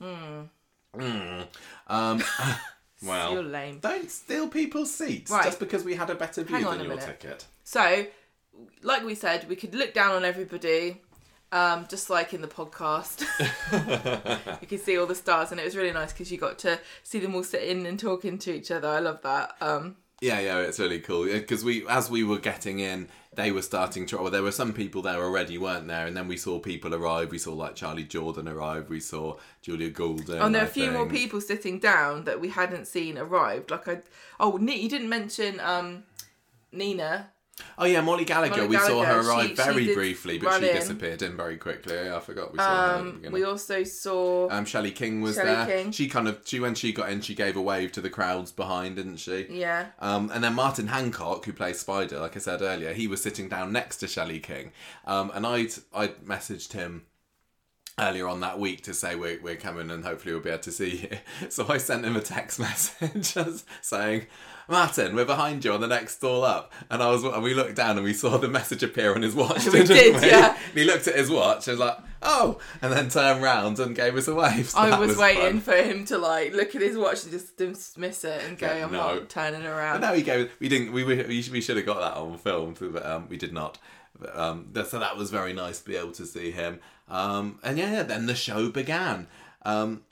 [0.00, 0.42] Hmm.
[1.88, 2.22] Um,
[3.02, 3.78] well, You're lame.
[3.80, 5.44] don't steal people's seats Right.
[5.44, 7.04] just because we had a better view Hang than your minute.
[7.20, 7.46] ticket.
[7.64, 8.06] So,
[8.82, 11.00] like we said, we could look down on everybody,
[11.52, 13.20] um, just like in the podcast.
[14.60, 16.80] you could see all the stars, and it was really nice because you got to
[17.02, 18.88] see them all sitting and talking to each other.
[18.88, 19.54] I love that.
[19.60, 23.62] Um, Yeah, yeah, it's really cool because we, as we were getting in, they were
[23.62, 24.18] starting to.
[24.18, 26.06] Well, there were some people there already, weren't there?
[26.06, 27.30] And then we saw people arrive.
[27.30, 28.88] We saw like Charlie Jordan arrive.
[28.88, 30.40] We saw Julia Goulding.
[30.40, 33.70] oh, and there are a few more people sitting down that we hadn't seen arrived.
[33.70, 33.98] Like I,
[34.40, 36.04] oh, you didn't mention um,
[36.72, 37.30] Nina.
[37.78, 38.56] Oh yeah, Molly Gallagher.
[38.62, 40.74] Molly we saw her arrive she- very she briefly, but she in.
[40.76, 42.10] disappeared in very quickly.
[42.10, 42.72] I forgot we saw her.
[42.72, 43.32] at the Um, beginning.
[43.32, 44.48] we also saw.
[44.50, 45.66] Um, Shelley King was Shelley there.
[45.66, 45.92] King.
[45.92, 48.52] She kind of she when she got in, she gave a wave to the crowds
[48.52, 49.46] behind, didn't she?
[49.50, 49.86] yeah.
[50.00, 53.48] Um, and then Martin Hancock, who plays Spider, like I said earlier, he was sitting
[53.48, 54.72] down next to Shelley King.
[55.04, 57.04] Um, and I'd I'd messaged him
[57.98, 60.72] earlier on that week to say we're, we're coming and hopefully we'll be able to
[60.72, 61.18] see you.
[61.50, 64.26] So I sent him a text message just saying,
[64.68, 66.72] Martin, we're behind you on the next stall up.
[66.88, 69.34] And I was and we looked down and we saw the message appear on his
[69.34, 69.66] watch.
[69.66, 70.56] We did, yeah.
[70.68, 73.94] And he looked at his watch and was like, oh, and then turned round and
[73.94, 74.70] gave us a wave.
[74.70, 75.76] So I that was, waiting fun.
[75.76, 78.84] for him to like look at his watch and just dismiss it and go, Yeah,
[78.86, 79.14] "I'm no.
[79.16, 80.50] not turning But around." no, he gave.
[80.60, 80.92] We didn't.
[80.92, 83.78] We we, we should have got that on film, but um, we did not.
[84.22, 86.80] But, um, so that was very nice to be able to see him.
[87.08, 89.26] Um, and yeah, then the show began.
[89.64, 90.02] Um,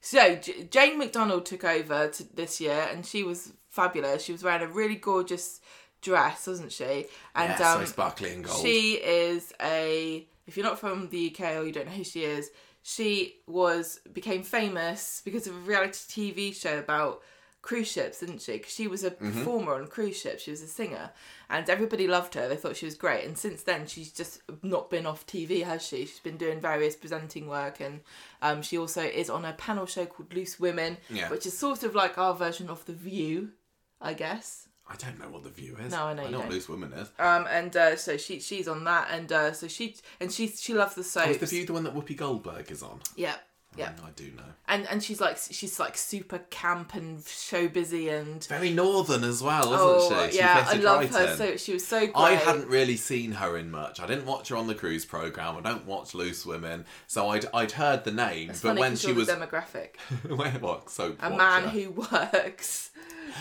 [0.00, 4.22] So J- Jane McDonald took over to this year, and she was fabulous.
[4.22, 5.60] She was wearing a really gorgeous
[6.02, 7.06] dress, wasn't she?
[7.34, 8.60] And yeah, um, so sparkly and gold.
[8.62, 10.26] she is a.
[10.46, 12.50] If you're not from the UK or you don't know who she is,
[12.82, 17.22] she was became famous because of a reality TV show about
[17.64, 18.52] cruise ships, didn't she?
[18.58, 19.30] Because she was a Mm-hmm.
[19.38, 20.42] performer on cruise ships.
[20.42, 21.10] She was a singer,
[21.48, 22.46] and everybody loved her.
[22.46, 23.24] They thought she was great.
[23.24, 26.04] And since then, she's just not been off TV, has she?
[26.04, 28.00] She's been doing various presenting work, and
[28.42, 31.30] um, she also is on a panel show called Loose Women, Yeah.
[31.30, 33.52] which is sort of like our version of The View,
[34.00, 34.68] I guess.
[34.86, 35.92] I don't know what the view is.
[35.92, 36.50] No, I know I know what.
[36.50, 37.08] Loose Woman is.
[37.18, 40.74] Um, and uh, so she she's on that, and uh, so she and she she
[40.74, 41.26] loves the soaps.
[41.28, 43.00] Oh, is the view the one that Whoopi Goldberg is on?
[43.16, 43.36] Yeah,
[43.76, 43.92] yeah.
[44.04, 44.42] I do know.
[44.66, 49.42] And and she's like she's like super camp and show busy and Very northern as
[49.42, 50.32] well, oh wasn't she?
[50.32, 51.36] she yeah, I love right her.
[51.36, 52.16] So she was so great.
[52.16, 54.00] I hadn't really seen her in much.
[54.00, 55.56] I didn't watch her on the cruise program.
[55.56, 59.12] I don't watch Loose Women, so I'd I'd heard the name, It's but when she
[59.12, 59.96] was demographic,
[60.28, 62.90] when what so a man who works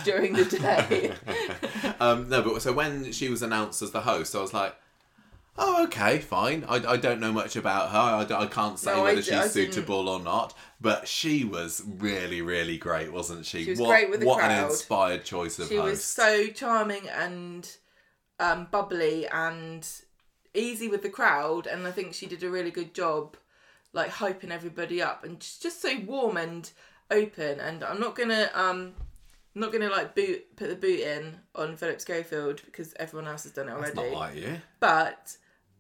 [0.03, 1.13] during the day.
[1.99, 4.75] um, no, but so when she was announced as the host, I was like,
[5.57, 8.35] "Oh, okay, fine." I, I don't know much about her.
[8.35, 9.73] I, I can't say No, I whether I she's didn't.
[9.73, 10.53] suitable or not.
[10.81, 13.63] But she was really, really great, wasn't she?
[13.63, 15.89] She was what great with the what an inspired choice of she host.
[15.89, 17.69] was so charming and
[18.39, 19.87] um, bubbly and
[20.53, 23.37] easy with the crowd, and I think she did a really good job,
[23.93, 26.69] like hyping everybody up, and just just so warm and
[27.09, 27.59] open.
[27.59, 28.93] And I'm not gonna um.
[29.55, 33.43] I'm not gonna like boot put the boot in on Philip Schofield because everyone else
[33.43, 34.11] has done it That's already.
[34.11, 34.61] not like you.
[34.79, 35.37] But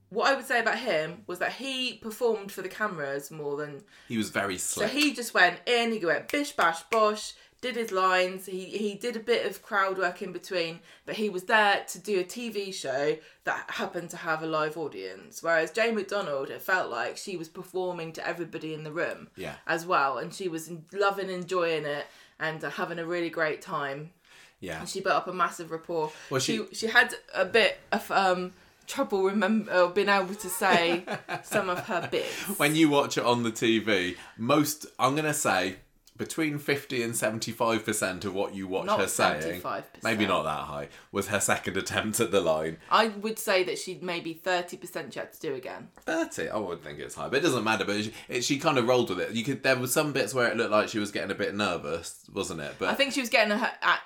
[0.09, 3.81] what I would say about him was that he performed for the cameras more than
[4.07, 4.87] He was very slick.
[4.89, 5.03] so slick.
[5.03, 8.45] he just went in, he went bish bash bosh, did his lines.
[8.45, 11.97] He he did a bit of crowd work in between, but he was there to
[11.99, 15.41] do a TV show that happened to have a live audience.
[15.41, 19.55] Whereas Jane McDonald, it felt like she was performing to everybody in the room Yeah.
[19.65, 22.05] as well, and she was loving, enjoying it,
[22.43, 24.11] and uh, having a really great time.
[24.59, 24.79] Yeah.
[24.79, 26.11] And she built up a massive rapport.
[26.29, 28.53] Well, she she- she had a bit of um
[28.85, 31.05] trouble remember being able to say
[31.43, 32.59] some of her bits.
[32.59, 35.77] When you watch it on the TV, most I'm gonna say
[36.17, 39.83] between fifty and seventy five percent of what you watch Not her saying, 75%.
[40.03, 42.77] maybe not that high, was her second attempt at the line.
[42.91, 45.89] I would say that she'd maybe thirty percent she had to do again.
[46.01, 47.85] Thirty, I would think it's high, but it doesn't matter.
[47.85, 49.31] But she, it, she kind of rolled with it.
[49.31, 51.55] You could there were some bits where it looked like she was getting a bit
[51.55, 52.75] nervous, wasn't it?
[52.77, 53.97] But I think she was getting her at, uh,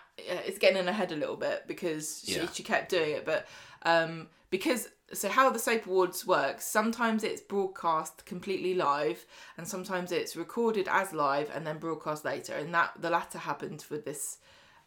[0.46, 2.48] it's getting in her head a little bit because she, Yeah.
[2.52, 3.48] she kept doing it, but
[3.84, 9.26] um, because so how the soap awards works sometimes it's broadcast completely live
[9.58, 13.86] and sometimes it's recorded as live and then broadcast later and that the latter happened
[13.90, 14.38] with this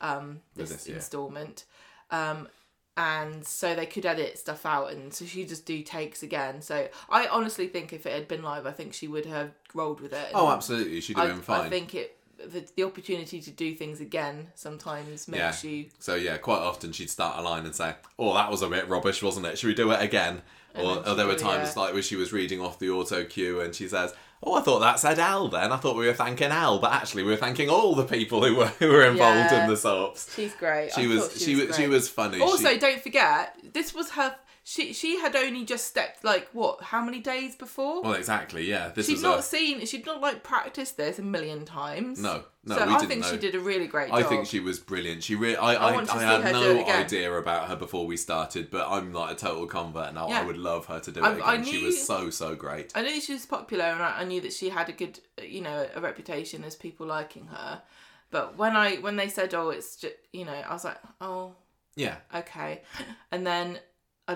[0.01, 1.64] um this, this, installment.
[2.11, 2.49] Um
[2.97, 6.61] and so they could edit stuff out and so she just do takes again.
[6.61, 10.01] So i honestly think if it had been live i think she would have rolled
[10.01, 10.29] with it.
[10.35, 11.66] Oh, absolutely, she'd I, have been fine.
[11.66, 15.70] I think it the, the opportunity to do things again sometimes makes Yeah.
[15.70, 18.68] you So yeah, quite often she'd start a line and say, "Oh, that was a
[18.68, 19.59] bit rubbish, wasn't it?
[19.59, 20.43] Should we do it again?"
[20.74, 21.82] And Or, or there were times yeah.
[21.82, 24.78] like where she was reading off the auto cue and she says, "Oh, I thought
[24.78, 25.49] that said Al.
[25.49, 28.45] Then I thought we were thanking Al, but actually we were thanking all the people
[28.45, 29.64] who were who were involved Yeah.
[29.64, 32.41] in the soaps." she's great She I was thought she was she was funny.
[32.41, 36.83] also She- don't forget this was her she she had only just stepped like what
[36.83, 38.69] how many days before well, exactly.
[38.69, 42.45] Yeah, this she'd not a, seen she'd not like practiced this a million times no,
[42.65, 42.77] no.
[42.77, 43.31] so i think know.
[43.31, 44.19] she did a really great job.
[44.19, 45.23] I job think she was brilliant.
[45.23, 48.89] She really, I, I, to I, had no idea about her before we started, but
[48.89, 50.29] I'm like a total convert now.
[50.29, 51.45] I would love her to do it I- again.
[51.47, 52.93] I She was so so great.
[52.95, 55.61] I knew she was popular, and I, I knew that she had a good, you
[55.63, 57.83] know, a reputation as people liking her.
[58.31, 61.55] But when I when they said, "Oh, it's just," you know, I was like, "Oh,
[61.97, 62.83] Yeah, okay,"
[63.33, 63.81] and then I,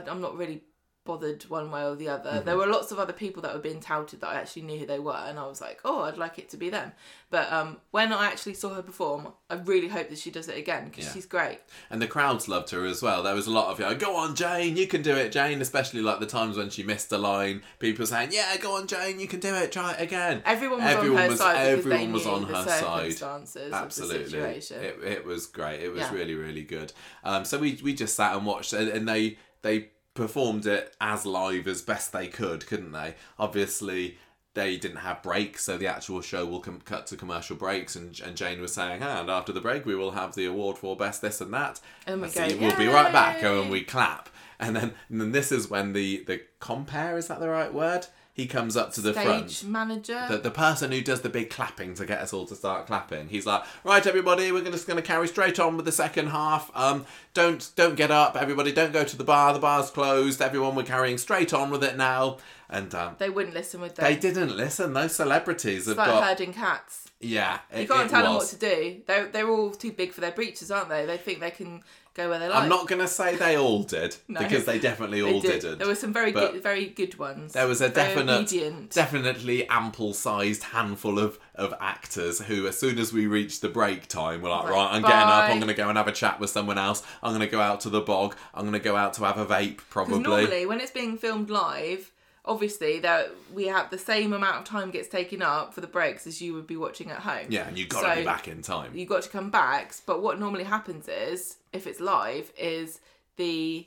[0.09, 0.63] I'm not really
[1.07, 2.31] bothered one way or the other.
[2.31, 2.47] Mm-hmm.
[2.47, 4.87] There were lots of other people that were being touted that I actually knew who
[4.87, 6.93] they were, and I was like, "Oh, I'd like it to be them."
[7.29, 10.57] But um, when I actually saw her perform, I really hope that she does it
[10.57, 11.13] again because Yeah.
[11.13, 11.59] she's great.
[11.91, 13.23] and the crowds loved her as well.
[13.23, 15.61] There was a lot of, you go on, Jane, you can do it, Jane.
[15.61, 19.21] Especially like the times when she missed a line, people saying, "Yeah, go on, Jane,
[19.21, 19.73] you can do it.
[19.73, 22.41] Try it again." Everyone was Everyone on her was- side everyone they was knew on
[22.41, 23.13] the her side.
[23.13, 25.81] circumstances of the Absolutely, it, it was great.
[25.83, 26.15] It was Yeah.
[26.15, 26.95] really really good.
[27.25, 31.27] Um, so we we just sat and watched, and, and they they performed it as
[31.27, 33.17] live as best they could, couldn't they?
[33.37, 34.19] Obviously.
[34.55, 37.97] They didn't have breaks, so the actual show will com- cut to commercial breaks.
[37.97, 40.79] And, and Jane was saying, "Ah, and after the break, we will have the award
[40.79, 41.81] for best this and that.
[42.07, 44.29] And we go, we'll be right back, and we clap.
[44.61, 48.07] And then, and then this is when the the compare is that the right word?
[48.37, 50.27] He comes up to the front manager.
[50.29, 53.29] the, the person who does the big clapping to get us all to start clapping.
[53.29, 56.69] He's like, right, everybody, we're just going to carry straight on with the second half.
[56.75, 58.73] Um, don't don't get up, everybody.
[58.73, 59.53] Don't go to the bar.
[59.53, 60.43] The bar's closed.
[60.43, 62.39] Everyone, we're carrying straight on with it now.
[62.69, 64.05] And um, they wouldn't listen with them.
[64.05, 64.95] they didn't listen.
[64.95, 67.07] Those celebrities have like got herding cats.
[67.21, 67.61] yeah.
[67.73, 69.01] It, You can't tell them what to do.
[69.07, 71.07] They're they're all too big for their breeches, aren't they?
[71.07, 72.63] They think they can go where they like.
[72.63, 74.41] I'm not going to say they all did No.
[74.41, 75.61] because they definitely They all did.
[75.61, 75.79] didn't.
[75.79, 77.53] There were some very good, very good ones.
[77.53, 78.91] There was a Very definite, obedient.
[78.91, 84.43] definitely ample-sized handful of, of actors who, as soon as we reached the break time,
[84.43, 85.45] were like, Right, right, I'm getting up.
[85.51, 87.03] I'm going to go and have a chat with someone else.
[87.23, 88.37] I'm going to go out to the bog.
[88.55, 90.21] I'm going to go out to have a vape, probably.
[90.21, 92.11] normally, when it's being filmed live,
[92.45, 96.27] obviously that we have the same amount of time gets taken up for the breaks
[96.27, 97.47] as you would be watching at home.
[97.49, 98.95] yeah, and you've got to So- be back in time.
[98.95, 99.95] you got to come back.
[100.07, 103.01] But what normally happens is, if it's live, is
[103.37, 103.87] the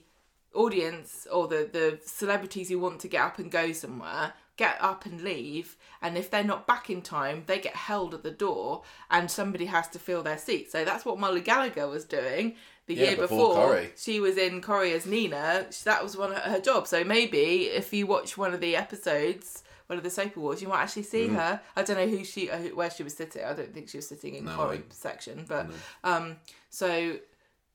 [0.54, 5.06] audience or the the celebrities who want to get up and go somewhere get up
[5.06, 8.82] and leave and if they're not back in time they get held at the door
[9.12, 12.56] and somebody has to fill their seat so that's what molly gallagher was doing
[12.88, 15.68] the Yeah, year before before, she was in Corrie as Nina.
[15.84, 16.88] That was one of her job.
[16.88, 20.68] So maybe if you watch one of the episodes, one of the soap awards, you
[20.68, 21.62] might actually see her.
[21.76, 23.44] I don't know who she, uh, where she was sitting.
[23.44, 25.68] I don't think she was sitting in No, Corrie I- section, but
[26.04, 26.38] um,
[26.70, 27.18] so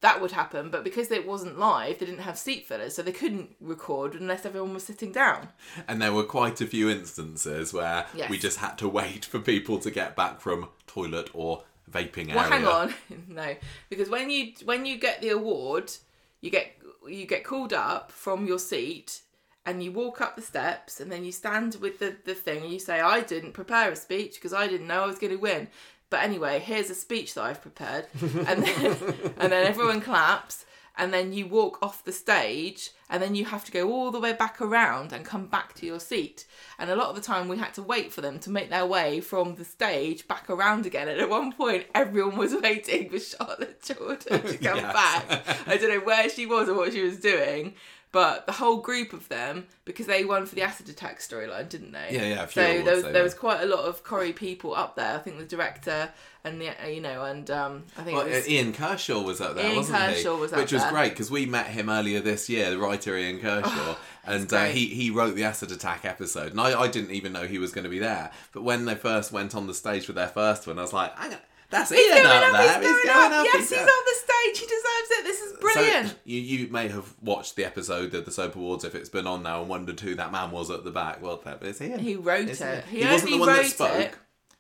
[0.01, 0.69] that would happen.
[0.71, 4.45] But because it wasn't live, they didn't have seat fillers, so they couldn't record unless
[4.45, 5.49] everyone was sitting down.
[5.87, 8.29] And there were quite a few instances where Yes.
[8.29, 11.63] we just had to wait for people to get back from toilet or
[11.93, 12.37] vaping area.
[12.37, 12.95] Well, hang on,
[13.29, 13.55] no,
[13.89, 15.93] because when you when you get the award,
[16.41, 16.73] you get
[17.07, 19.23] you get called up from your seat
[19.65, 22.73] and you walk up the steps and then you stand with the, the thing and
[22.73, 25.39] you say, I didn't prepare a speech because I didn't know I was going to
[25.39, 25.69] win.
[26.11, 28.07] But anyway, here's a speech that I've prepared.
[28.21, 28.97] And then,
[29.39, 30.65] and then everyone claps.
[30.99, 34.19] and then you walk off the stage and then you have to go all the
[34.19, 36.47] way back around and come back to your seat.
[36.79, 38.87] And a lot of the time we had to wait for them to make their
[38.87, 41.07] way from the stage back around again.
[41.09, 44.93] And at one point everyone was waiting for charlotte jordan to come Yes.
[44.93, 45.69] back.
[45.69, 47.75] I don't know where she was or what she was doing
[48.13, 51.93] but the whole group of them, because they won for the acid attack storyline, didn't
[51.93, 52.09] they?
[52.13, 54.33] Yeah, yeah, a few So awards there was there was quite a lot of Corrie
[54.35, 55.15] people up there.
[55.17, 56.11] I think the director
[56.45, 59.41] and the you know and um I think Well, it was, uh, Ian Kershaw was
[59.41, 60.41] up there, Ian wasn't Kershaw he?
[60.41, 60.91] was up Which was there.
[60.93, 64.87] great because we met him earlier this year, the writer Ian Kershaw, and uh, he
[64.87, 67.85] he wrote the acid attack episode, and I, I didn't even know he was going
[67.85, 68.31] to be there.
[68.53, 71.17] But when they first went on the stage for their first one, I was like,
[71.17, 71.39] Hang on,
[71.73, 72.81] that's Ian He's going up up, there.
[72.81, 73.45] he's going up.
[73.47, 74.59] Yes, he's there." on the stage.
[74.61, 75.25] He deserves it.
[75.25, 76.09] This is brilliant.
[76.11, 79.27] So you you may have watched the episode of the Soap Awards if it's been
[79.27, 81.21] on now and wondered who that man was at the back.
[81.21, 81.99] Well, that is Ian.
[81.99, 82.67] he wrote It's it.
[82.67, 82.83] Ian.
[82.89, 83.91] He, He wasn't the one that spoke.
[83.99, 84.15] it.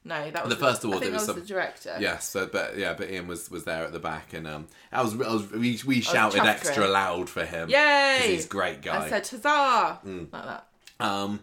[0.04, 1.96] No, that was The first award, I think it was that was some- the director.
[2.00, 5.00] Yes, so, but yeah, but Ian was was there at the back, and um, I
[5.00, 7.68] was, I was we, we shouted for extra loud for him.
[7.70, 8.22] Yay!
[8.26, 9.04] he's a great guy.
[9.04, 10.32] I said huzzah Mm.
[10.32, 10.66] like that.
[10.98, 11.38] Um,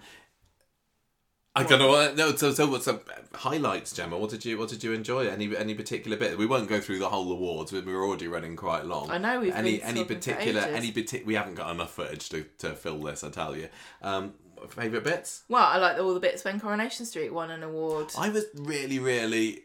[1.55, 1.89] I don't know.
[1.89, 3.01] what- No, so so what's some
[3.33, 4.17] highlights, Gemma?
[4.17, 5.27] What did you what did you enjoy?
[5.27, 6.37] Any any particular bit?
[6.37, 7.71] We won't go through the whole awards.
[7.71, 9.09] We were already running quite long.
[9.11, 12.45] I know, we've any been any particular any parti- We haven't got enough footage to,
[12.59, 13.23] to fill this.
[13.23, 13.67] I tell you.
[14.01, 14.33] Um,
[14.69, 15.43] favorite bits.
[15.49, 18.11] Well, I like all the bits when Coronation Street won an award.
[18.17, 19.63] I was really, really.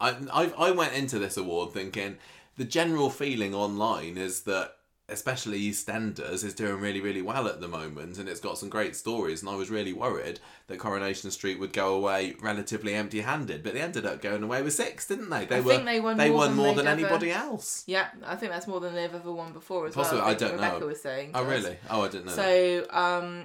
[0.00, 2.18] I, I I went into this award thinking
[2.56, 4.75] the general feeling online is that
[5.08, 8.96] especially EastEnders is doing really, really well at the moment, and it's got some great
[8.96, 9.40] stories.
[9.40, 13.80] And I was really worried that Coronation Street would go away relatively empty-handed, but they
[13.80, 15.44] ended up going away with six, didn't they?
[15.44, 17.84] They I were think they won more won than more than ever- anybody else.
[17.86, 20.28] Yeah, I think that's more than they've ever won before as Possibly, well.
[20.28, 20.86] I think don't Rebecca know.
[20.86, 21.30] was saying.
[21.34, 21.48] Oh, us.
[21.50, 21.76] really?
[21.88, 22.32] Oh, I didn't know.
[22.32, 23.44] So um,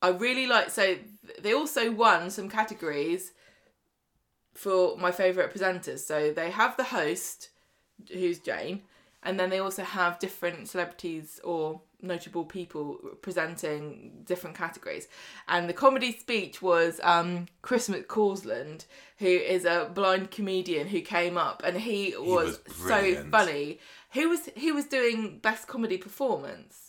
[0.00, 0.70] I really like.
[0.70, 0.96] So
[1.40, 3.32] they also won some categories
[4.54, 5.98] for my favourite presenters.
[5.98, 7.50] So they have the host,
[8.12, 8.82] who's Jane,
[9.24, 15.08] and then they also have different celebrities or notable people presenting different categories.
[15.48, 18.84] And the comedy speech was um, Chris McCausland,
[19.18, 23.78] who is a blind comedian who came up, and he was, was so funny.
[24.10, 26.83] He was he was doing best comedy performance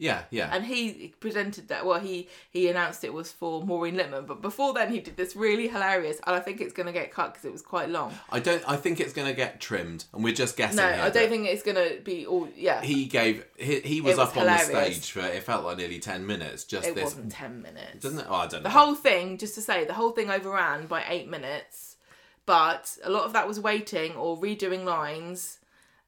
[0.00, 0.48] yeah, yeah.
[0.52, 4.72] and he presented that well he he announced it was for maureen lipman but before
[4.72, 7.44] then he did this really hilarious and i think it's going to get cut because
[7.44, 8.62] it was quite long I don't.
[8.66, 10.76] I think it's going to get trimmed, and we're just guessing.
[10.76, 14.00] no here, i don't think it's going to be all yeah he gave he, he
[14.00, 16.94] was, was up on the stage for it felt like nearly 10 minutes just it
[16.94, 19.60] this wasn't 10 minutes doesn't it oh i don't know the whole thing just to
[19.60, 21.96] say the whole thing overran by eight minutes
[22.46, 25.59] but a lot of that was waiting or redoing lines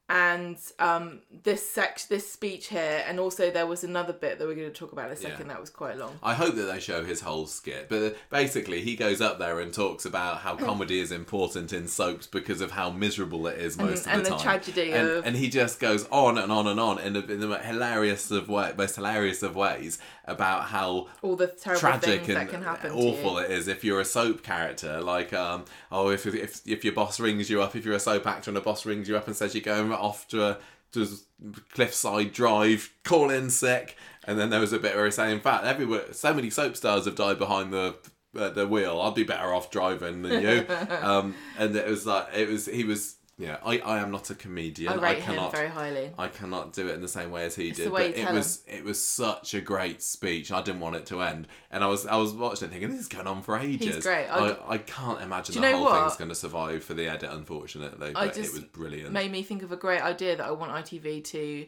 [0.09, 4.67] and um this this speech here and also there was another bit that we're going
[4.67, 6.19] to talk about in a second that was quite long.
[6.21, 9.59] I hope that they show his whole skit, but uh, basically he goes up there
[9.61, 10.65] and talks about how hmm.
[10.65, 14.23] comedy is important in soaps because of how miserable it is mm-hmm, most and of
[14.25, 14.43] the the time.
[14.43, 17.39] tragedy and, of- and he just goes on and on and on in the, in
[17.39, 22.29] the hilarious of way, most hilarious of ways about how all the terrible tragic things
[22.29, 25.01] and that can happen awful it is if you're a soap character.
[25.01, 28.25] Like, um, oh, if if if your boss rings you up, if you're a soap
[28.25, 30.57] actor and a boss rings you up and says you're going off to a
[30.93, 31.07] to
[31.71, 35.39] Cliffside Drive, call in sick, and then there was a bit where he saying, in
[35.39, 37.95] fact, everywhere, so many soap stars have died behind the.
[38.35, 38.99] Uh, the wheel.
[38.99, 40.65] I'd be better off driving than you.
[41.03, 42.65] um, and it was like it was.
[42.65, 43.17] He was.
[43.37, 44.93] Yeah, I, I am not a comedian.
[44.93, 45.51] I rate him cannot.
[45.51, 46.11] very highly.
[46.19, 47.87] I cannot do it in the same way as he did.
[47.87, 50.51] the way but it was it was such a great speech.
[50.51, 52.99] I didn't want it to end, and I was I was watching it thinking this
[53.01, 53.95] is going on for ages.
[53.95, 54.27] He's great.
[54.27, 55.99] I, I- I can't imagine the whole what?
[56.01, 58.09] thing's going to survive for the edit, unfortunately.
[58.15, 59.11] I But it was brilliant.
[59.11, 61.65] Made me think of a great idea that I want ITV to,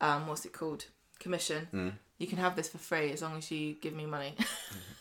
[0.00, 0.86] um, what's it called?
[1.20, 1.68] Commission.
[1.70, 1.88] Hmm.
[2.18, 4.34] You can have this for free as long as you give me money.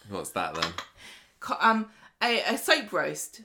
[0.09, 0.71] What's that then?
[1.61, 1.87] Um,
[2.21, 3.41] a, a soap roast.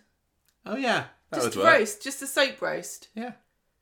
[0.67, 1.79] Oh yeah, that Just would work.
[1.79, 3.09] roast, just a soap roast.
[3.15, 3.33] Yeah.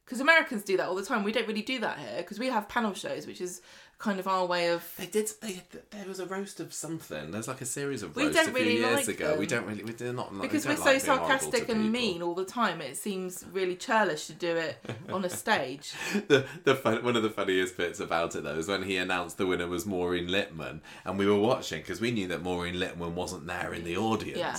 [0.05, 1.23] Because Americans do that all the time.
[1.23, 3.61] We don't really do that here because we have panel shows, which is
[4.01, 4.83] kind of our way of.
[4.97, 5.31] They did.
[5.41, 7.31] They, there was a roast of something.
[7.31, 9.37] There's like a series of We roasts don't a few really years like ago.
[9.39, 9.61] We them.
[9.61, 9.85] don't really.
[9.85, 10.41] We do not.
[10.41, 13.77] Because we we're so like to sarcastic and mean all the time, it seems really
[13.77, 14.79] churlish to do it
[15.13, 15.93] on a stage.
[16.27, 19.39] the the fun, one of the funniest bits about it though is when he announced
[19.39, 23.13] the winner was Maureen Lipman, and we were watching because we knew that Maureen Lipman
[23.13, 24.39] wasn't there in the audience.
[24.39, 24.57] Yeah.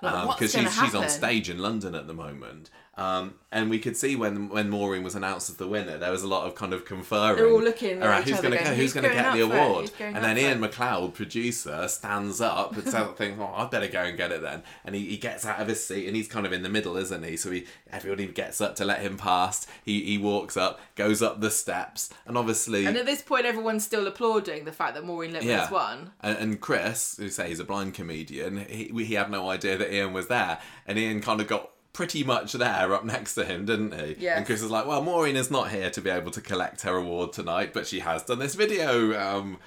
[0.00, 2.70] Because um, gonna she's she's on stage in London at the moment.
[2.96, 6.22] Um, and we could see when when Maureen was announced as the winner, there was
[6.22, 7.36] a lot of kind of conferring.
[7.36, 9.22] They're all looking at around each who's going to go, who's "Who's going to get
[9.22, 9.60] the up for it?
[9.66, 12.84] award, and then Ian it?" MacLeod, producer, stands up and
[13.16, 15.66] thinks, "Oh, I'd better go and get it then." And he, he gets out of
[15.66, 17.36] his seat, and he's kind of in the middle, isn't he?
[17.36, 19.66] So he everybody gets up to let him pass.
[19.84, 22.86] He he walks up, goes up the steps, and obviously.
[22.86, 25.70] And at this point, everyone's still applauding the fact that Maureen Lipman's Yeah.
[25.70, 26.12] won.
[26.20, 29.92] And, and Chris, who say he's a blind comedian, he, he had no idea that
[29.92, 33.64] Ian was there, and Ian kind of got pretty much there up next to him,
[33.64, 34.16] didn't he?
[34.18, 34.36] Yes.
[34.36, 36.96] And Chris is like, well, Maureen is not here to be able to collect her
[36.96, 39.58] award tonight, but she has done this video um,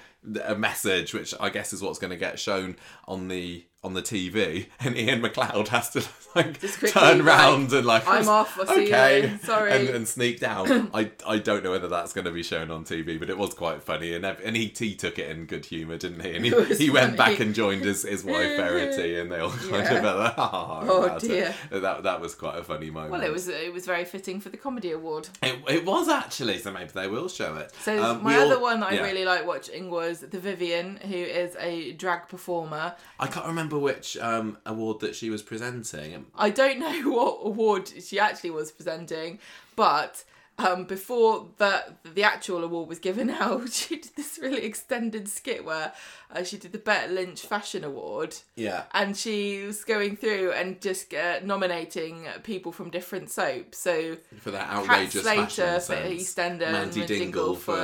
[0.44, 2.76] a message, which I guess is what's going to get shown
[3.08, 6.00] on the on the TV, and Iain MacLeod has to
[6.34, 10.40] like quickly, turn like, round and like "I'm off, I'll okay, sorry." and, and sneak
[10.40, 10.90] down.
[10.94, 13.54] I I don't know whether that's going to be shown on TV, but it was
[13.54, 16.34] quite funny, and and he, he took it in good humour, didn't he?
[16.34, 17.36] And he, he went funny.
[17.36, 19.94] back and joined his, his wife Verity, and they all kind Yeah.
[19.94, 21.20] of went, "Ah," Oh, it.
[21.20, 21.54] dear.
[21.70, 23.12] That that was quite a funny moment.
[23.12, 25.28] Well, it was it was very fitting for the comedy award.
[25.40, 27.72] It, it was actually, so maybe they will show it.
[27.84, 29.02] So Um, my all- other one that yeah.
[29.02, 32.96] I really like watching was the Vivian, who is a drag performer.
[33.20, 36.26] I can't remember which um, award that she was presenting.
[36.34, 39.38] I don't know what award she actually was presenting,
[39.76, 40.24] but
[40.58, 45.64] um, before the the actual award was given out, she did this really extended skit
[45.64, 45.92] where
[46.34, 48.82] uh, she did the Bet Lynch Fashion Award, Yeah.
[48.92, 53.78] and she was going through and just uh, nominating people from different soaps.
[53.78, 56.14] So For that outrageous Kat Slater fashion for.
[56.14, 57.78] EastEnders, Mandy and Dingle, for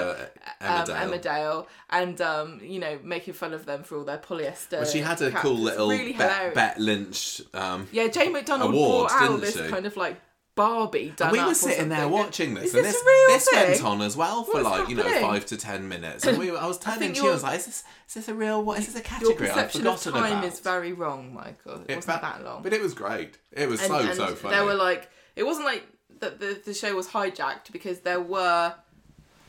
[0.61, 1.09] um, Emmerdale.
[1.23, 4.73] Emmerdale, and um, you know making fun of them for all their polyester.
[4.79, 5.43] Well, she had a caps.
[5.43, 6.17] cool little really.
[6.79, 7.41] Lynch.
[7.55, 9.69] Um, Yeah, Jane McDonald brought out this she?
[9.69, 10.21] kind of like
[10.57, 14.01] Barbie done we were sitting there watching this, Is and this this this went on
[14.03, 16.67] as well for What's like you know five to ten minutes, and we were, I
[16.67, 17.29] was turning to you.
[17.29, 18.79] I was like, "Is this is this a real what?
[18.79, 21.83] Is this a Your category I've perception of time about?" is very wrong, Michael.
[21.83, 22.63] It, It wasn't fa- that long.
[22.63, 23.37] but it was great.
[23.53, 24.55] It was and, so and so funny.
[24.55, 25.85] there were like it wasn't like
[26.21, 28.75] that the, the show was hijacked because there were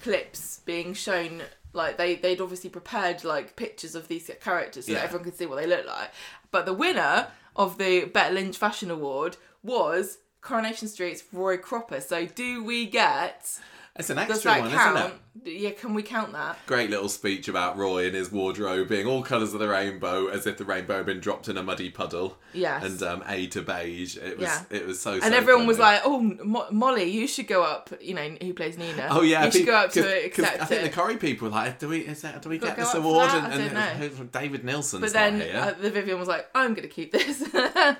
[0.02, 1.41] clips being shown
[1.73, 4.99] like they they'd obviously prepared like pictures of these characters so Yeah.
[4.99, 6.10] that everyone could see what they look like
[6.52, 11.99] but the winner of the Bet Lynch Fashion Award was Coronation Street's Roy Cropper.
[11.99, 13.59] So do we get
[13.95, 15.13] it's an extra one, isn't it?
[15.47, 19.22] yeah can we count that Great little speech about Roy and his wardrobe being all
[19.22, 22.38] colours of the rainbow, as if the rainbow had been dropped in a muddy puddle.
[22.53, 22.84] Yes.
[22.84, 24.17] And um, A to beige.
[24.17, 24.63] It was Yeah.
[24.72, 25.13] it was so.
[25.13, 28.53] and so everyone was like, "Oh, Mo- Molly, you should go up." You know, who
[28.53, 29.07] plays Nina?
[29.11, 30.91] Oh yeah, you should go up to cause- it, 'cause accept I think it.
[30.91, 33.30] the Corrie people were like, do we is that, do we get this award?
[33.31, 35.53] And, and David Neilson's But then here.
[35.55, 37.43] uh, the Vivian was like, "I'm gonna keep this."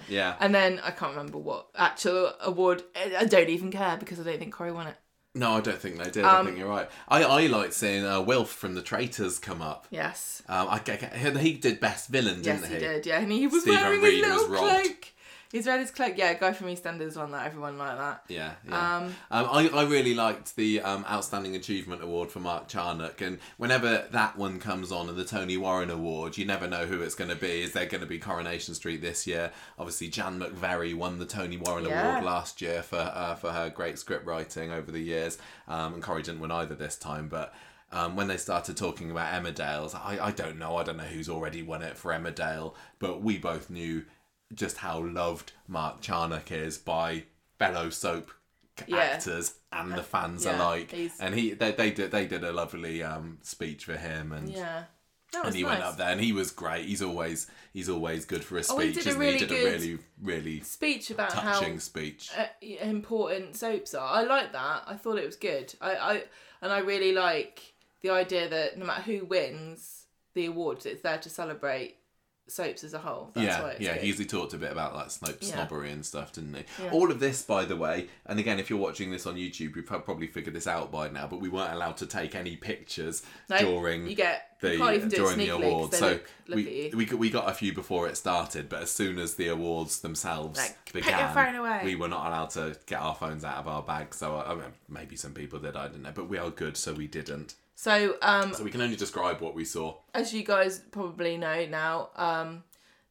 [0.10, 0.36] yeah.
[0.40, 2.82] And then I can't remember what actual award.
[2.96, 4.96] I don't even care because I don't think Corrie won it.
[5.36, 6.24] No, I don't think they did.
[6.24, 6.90] I Um, think you're right.
[7.10, 9.86] I I liked seeing uh, Wilf from the Traitors come up.
[9.92, 10.42] Yes.
[10.48, 12.74] Um, I, I- he did best villain, didn't Yes, he?
[12.76, 13.06] he did.
[13.06, 15.08] Yeah, and he was Stephen wearing Reid a little cloak.
[15.56, 16.18] He's wearing his cloak.
[16.18, 17.46] Yeah, guy from EastEnders won that.
[17.46, 18.24] Everyone liked that.
[18.28, 18.98] Yeah, yeah.
[18.98, 23.40] Um, Um, I, I really liked the um, Outstanding Achievement Award for Mark Charnock, and
[23.56, 27.16] whenever that one comes on, and the Tony Warren Award, you never know who it's
[27.16, 27.62] going to be.
[27.62, 29.50] Is there going to be Coronation Street this year?
[29.80, 32.10] Obviously, Jan McVerry won the Tony Warren Yeah.
[32.10, 35.38] Award last year for uh, for her great script writing over the years,
[35.70, 37.54] um, and Corrie didn't win either this time, but.
[37.92, 40.76] Um, when they started talking about Emmerdale's, I, I don't know.
[40.76, 44.04] I don't know who's already won it for Emmerdale, but we both knew
[44.54, 47.24] just how loved Mark Charnock is by
[47.60, 48.32] fellow soap
[48.88, 48.98] Yeah.
[48.98, 50.92] actors and the fans Yeah, alike.
[50.92, 54.50] he's- And he they, they did they did a lovely um, speech for him and
[54.50, 54.86] yeah.
[55.44, 55.72] And he nice.
[55.72, 56.86] went up there and he was great.
[56.86, 58.76] He's always he's always good for a speech.
[58.78, 59.40] Oh, he did a really he?
[59.40, 62.30] He did a really really Speech about touching how speech.
[62.38, 64.08] uh, important soaps are.
[64.08, 64.84] I like that.
[64.88, 65.74] I thought it was good.
[65.82, 66.24] I, I
[66.62, 70.06] and I really like the idea that no matter who wins
[70.36, 71.98] the awards, it's there to celebrate
[72.48, 73.32] soaps as a whole.
[73.34, 73.94] That's why yeah, yeah.
[73.94, 74.02] good.
[74.02, 75.54] He usually talked a bit about like snob- Yeah.
[75.56, 76.64] snobbery and stuff, didn't he?
[76.84, 76.92] Yeah.
[76.92, 79.86] All of this, by the way, and again, if you're watching this on YouTube, you've
[79.86, 81.28] probably figured this out by now.
[81.28, 84.96] But we weren't allowed to take any pictures No, during you get the you can't
[84.96, 85.98] even do it during the awards.
[85.98, 86.98] So look, look we, at you.
[86.98, 90.02] we got- we got a few before it started, but as soon as the awards
[90.02, 91.82] themselves Like, began, your phone away.
[91.84, 94.18] we were not allowed to get our phones out of our bags.
[94.18, 96.94] So I mean, maybe some people did, I don't know, but we are good, so
[96.94, 97.56] we didn't.
[97.76, 99.98] So um, So we can only describe what we saw.
[100.14, 102.64] as you guys probably know now, um,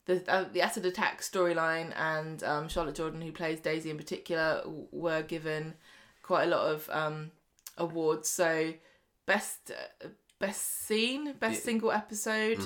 [0.07, 4.61] the uh, the acid attack storyline and um, Charlotte Jordan, who plays Daisy in particular,
[4.65, 5.75] w- were given
[6.23, 7.31] quite a lot of um,
[7.79, 8.29] awards.
[8.29, 8.73] So
[9.27, 9.71] best
[10.03, 10.09] uh,
[10.39, 12.59] best scene, best single episode,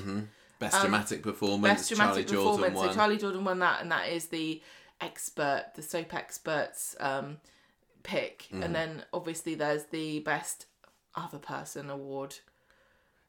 [0.61, 1.71] Best dramatic performance.
[1.71, 2.89] Um, best dramatic Charlie Jordan won.
[2.89, 4.61] So Charlie Jordan won that, and that is the
[5.01, 7.37] expert, the soap experts um,
[8.03, 8.47] pick.
[8.53, 8.65] Mm.
[8.65, 10.67] And then obviously there's the best
[11.19, 12.37] other person award.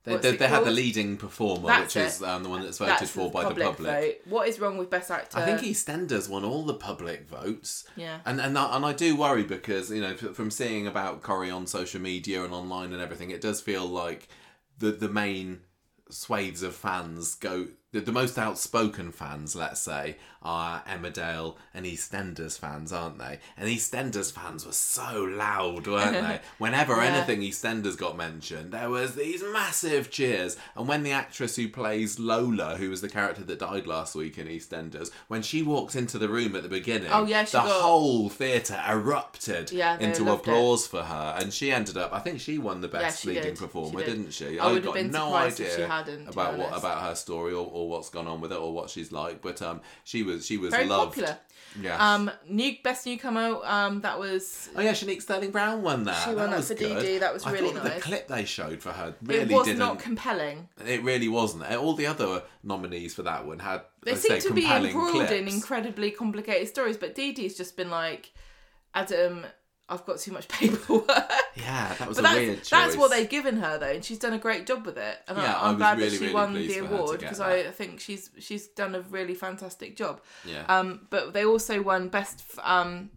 [0.04, 0.76] They, What's they, it they had the called?
[0.76, 2.08] leading performer, That's which it.
[2.08, 3.76] is um, the one that's voted That's for by the public.
[3.76, 4.16] vote.
[4.32, 5.38] What is wrong with best actor?
[5.38, 7.84] I think EastEnders won all the public votes.
[7.98, 8.20] Yeah.
[8.26, 11.52] And and I, and I do worry because you know f- from seeing about Corrie
[11.52, 14.30] on social media and online and everything, it does feel like
[14.78, 15.60] the the main
[16.10, 22.58] swathes of fans go the, the most outspoken fans, let's say, are Emmerdale and EastEnders
[22.58, 23.40] fans, aren't they?
[23.58, 26.40] And EastEnders fans were so loud, weren't they?
[26.60, 27.06] Whenever Yeah.
[27.16, 30.56] anything EastEnders got mentioned, there was these massive cheers.
[30.78, 34.38] And when the actress who plays Lola, who was the character that died last week
[34.38, 37.68] in EastEnders, when she walked into the room at the beginning, Oh, yeah, the got-
[37.82, 40.52] whole theatre erupted Yeah, into loved it.
[40.52, 42.14] applause for her, and she ended up.
[42.14, 43.58] I think she won the best she leading did.
[43.58, 44.06] performer, did.
[44.06, 44.58] didn't she?
[44.60, 45.86] I would have got been no idea
[46.28, 49.12] about what about her story or, or what's gone on with it or what she's
[49.12, 51.12] like, but um, she was she was Very loved.
[51.16, 51.38] popular.
[51.80, 52.02] Yes.
[52.02, 53.60] Um, new best newcomer.
[53.64, 54.70] Um, that was.
[54.76, 56.24] Oh yeah, Channique Sterling Brown won that.
[56.28, 57.04] She won that was for good.
[57.04, 59.66] DD, that was I really thought The clip they showed for her really it was
[59.66, 59.80] didn't.
[59.80, 60.68] not compelling.
[60.86, 61.72] it really wasn't.
[61.76, 66.10] All the other nominees for that one had They seem to be embroiled in incredibly
[66.12, 68.32] complicated stories, but Dee's just been like,
[68.96, 69.46] Adam,
[69.90, 71.08] I've got too much paperwork.
[71.56, 72.70] Yeah, that was But a that's, weird choice.
[72.70, 75.18] that's what they've given her though, and she's done a great job with it.
[75.28, 77.20] And Yeah, I, was glad really, that she really won the for her to award
[77.20, 77.40] because.
[77.40, 80.22] I think she's she's done a really fantastic job.
[80.46, 80.64] Yeah.
[80.70, 83.10] Um, but they also won best f- um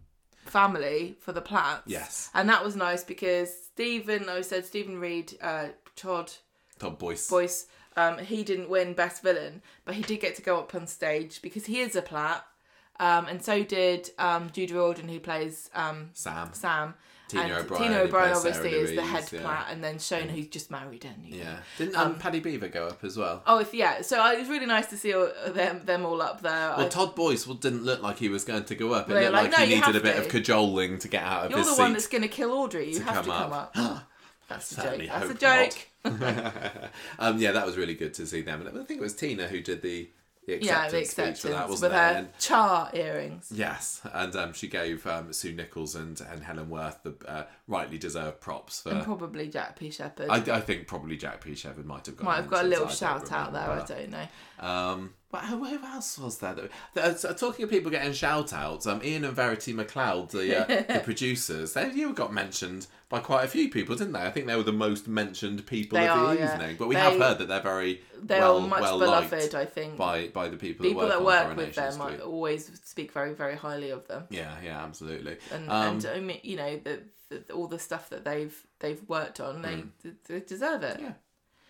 [0.45, 1.83] family for the Platts.
[1.85, 2.29] Yes.
[2.33, 6.31] and that was nice because Stephen, I said Stephen Reid, uh, Todd
[6.79, 7.29] Todd Boyce.
[7.29, 7.67] Boyce.
[7.95, 11.41] Um, he didn't win Best Villain, but he did get to go up on stage
[11.43, 12.43] because he is a Platt.
[12.99, 16.53] Um, and so did um, Jude Riordan, who plays um, Sam.
[16.53, 16.93] Sam.
[17.27, 19.65] Tina and O'Brien, Tina O'Brien obviously is the head yeah.
[19.69, 21.37] And then Shona, who's just married and know.
[21.37, 21.57] Yeah.
[21.77, 23.41] Didn't um, Paddy Bever go up as well?
[23.47, 24.01] Oh, if, yeah.
[24.01, 26.73] So uh, it was really nice to see all, them them all up there.
[26.77, 29.09] Well, I- Todd Boyce well, didn't look like he was going to go up.
[29.09, 30.21] It looked like, like, "No, he needed a bit to.
[30.21, 31.57] of cajoling to get out of this.
[31.57, 32.89] You're his the one that's going to kill Audrey.
[32.89, 33.71] You to have to come come up.
[33.75, 34.03] up.
[34.49, 35.07] That's a joke.
[35.07, 35.87] That's a joke.
[37.17, 38.59] um, yeah, that was really good to see them.
[38.59, 40.09] And I think it was Tina who did the,
[40.45, 42.15] the acceptance, Yeah, the speech acceptance for that, wasn't her it?
[42.17, 43.51] And- char earrings.
[43.53, 47.97] yes, and um, she gave um, Sue Nicholls and, and Helen Worth the uh, rightly
[47.97, 48.89] deserved props for.
[48.89, 49.89] And probably Jack P.
[49.91, 50.29] Shepherd.
[50.29, 51.55] I, I think probably Jack P.
[51.55, 53.69] Shepherd might have got Might have got a little shout out there.
[53.69, 54.27] I don't know.
[54.59, 56.53] Um, but who, else was there?
[56.93, 60.83] That, that- talking of people getting shout outs, um, Ian and Verity MacLeod, the, uh,
[60.93, 64.21] the producers, they you got mentioned by quite a few people, didn't they?
[64.21, 66.53] I think they were the most mentioned people They of the are, yeah.
[66.53, 66.75] evening.
[66.77, 69.65] But we They- have heard that they're very They're well, much well beloved, liked I
[69.65, 69.97] think.
[69.97, 72.21] by by the people, People that that work, work with them Street.
[72.21, 74.25] Always speak very, very highly of them.
[74.29, 75.37] Yeah, yeah, absolutely.
[75.51, 79.01] And, Um, and I mean, you know, the, the, all the stuff that they've they've
[79.09, 79.83] worked on, they,
[80.27, 80.99] they deserve it.
[81.01, 81.13] Yeah.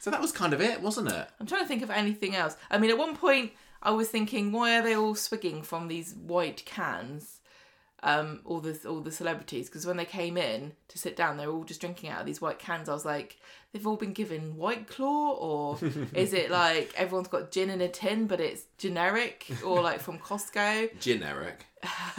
[0.03, 1.29] So that was kind of it, wasn't it?
[1.39, 2.57] I'm trying to think of anything else.
[2.69, 6.13] I mean, at one point, I was thinking, why are they all swigging from these
[6.13, 7.39] white cans?
[8.01, 11.47] Um, all the all the celebrities, because when they came in to sit down, they
[11.47, 12.89] were all just drinking out of these white cans.
[12.89, 13.37] I was like,
[13.71, 15.79] they've all been given White Claw, or
[16.13, 20.19] is it like everyone's got gin in a tin, but it's generic, or like from
[20.19, 20.99] Costco?
[20.99, 21.65] Generic.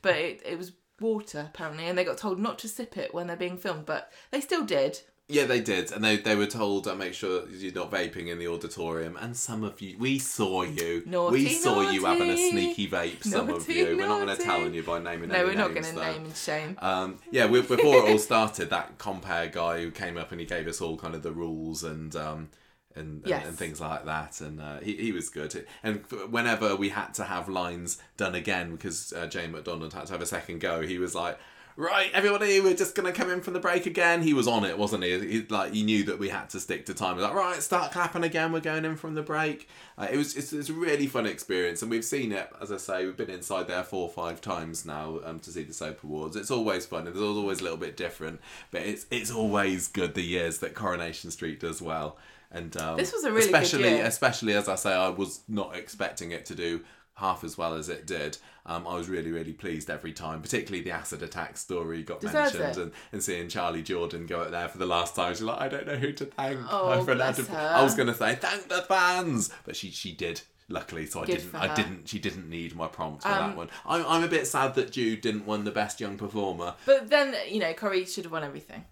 [0.00, 0.72] but it, it was
[1.02, 4.10] water apparently, and they got told not to sip it when they're being filmed, but
[4.30, 5.02] they still did.
[5.28, 8.38] Yeah, they did, and they they were told uh, make sure you're not vaping in
[8.38, 9.16] the auditorium.
[9.16, 13.24] And some of you, we saw you, we Naughty, saw you having a sneaky vape.
[13.24, 15.30] Some of Naughty, you, we're not going to tell on you by naming.
[15.30, 16.78] No, we're not going to name and shame.
[16.80, 20.46] Um, yeah, we, before it all started, that compare guy who came up and he
[20.46, 22.50] gave us all kind of the rules and um,
[22.94, 23.48] and, and, Yes.
[23.48, 25.66] and things like that, and uh, he he was good.
[25.82, 30.12] And whenever we had to have lines done again because uh, Jane McDonald had to
[30.12, 31.36] have a second go, he was like.
[31.78, 34.22] Right, everybody, we're just gonna come in from the break again.
[34.22, 35.18] He was on it, wasn't he?
[35.18, 37.16] he like he knew that we had to stick to time.
[37.16, 38.50] He was like, right, start clapping again.
[38.50, 39.68] We're going in from the break.
[39.98, 42.48] Uh, it was it's, it's a really fun experience, and we've seen it.
[42.62, 45.64] As I say, we've been inside there four or five times now um, to see
[45.64, 46.34] the soap awards.
[46.34, 47.06] It's always fun.
[47.06, 48.40] It's always a little bit different,
[48.70, 52.16] but it's it's always good the years that Coronation Street does well.
[52.50, 56.30] And um, This was a really especially especially as I say, I was not expecting
[56.30, 56.84] it to do
[57.16, 58.38] half as well as it did.
[58.64, 62.54] Um, I was really, really pleased every time, particularly the acid attack story got Deserves
[62.58, 65.32] mentioned and, and seeing Charlie Jordan go up there for the last time.
[65.34, 66.58] She's like, I don't know who to thank.
[66.70, 67.56] Oh, bless her.
[67.74, 69.50] I was going to say, thank the fans.
[69.64, 70.40] But she, she did.
[70.68, 71.54] Luckily, so I didn't.
[71.54, 72.08] I didn't.
[72.08, 73.70] She didn't need my prompt for Um, that one.
[73.86, 76.74] I'm, I'm a bit sad that Jude didn't win the best young performer.
[76.84, 78.84] But then, you know, Corrie should have won everything.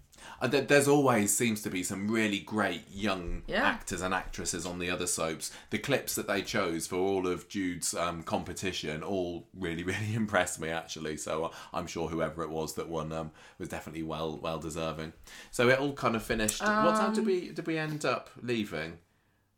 [0.45, 3.63] Uh, there- There's always seems to be some really great young Yeah.
[3.65, 5.49] actors and actresses on the other soaps.
[5.71, 10.59] The clips that they chose for all of Jude's um, competition all really, really impressed
[10.59, 11.17] me actually.
[11.17, 15.13] So uh, I'm sure whoever it was that won um, was definitely well, well deserving.
[15.49, 16.61] So it all kind of finished.
[16.61, 18.99] what time Um, did we did we end up leaving?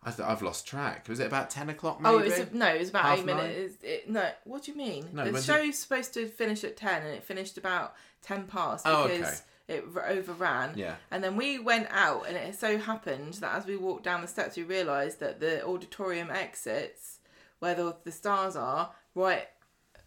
[0.03, 1.09] I th- I've lost track.
[1.09, 1.99] Was it about ten o'clock?
[1.99, 2.15] Maybe.
[2.15, 3.77] Oh, it was no, it was about Half eight minutes.
[3.83, 5.09] It, no, what do you mean?
[5.11, 8.45] No, the when did- show's supposed to finish at ten, and it finished about ten
[8.45, 10.73] past Oh, because it overran.
[10.75, 10.95] Yeah.
[11.11, 14.27] And then we went out, and it so happened that as we walked down the
[14.27, 17.19] steps, we realised that the auditorium exits,
[17.59, 19.47] where the, the stars are, right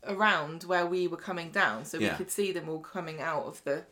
[0.07, 2.13] around where we were coming down, so Yeah.
[2.13, 3.85] we could see them all coming out of the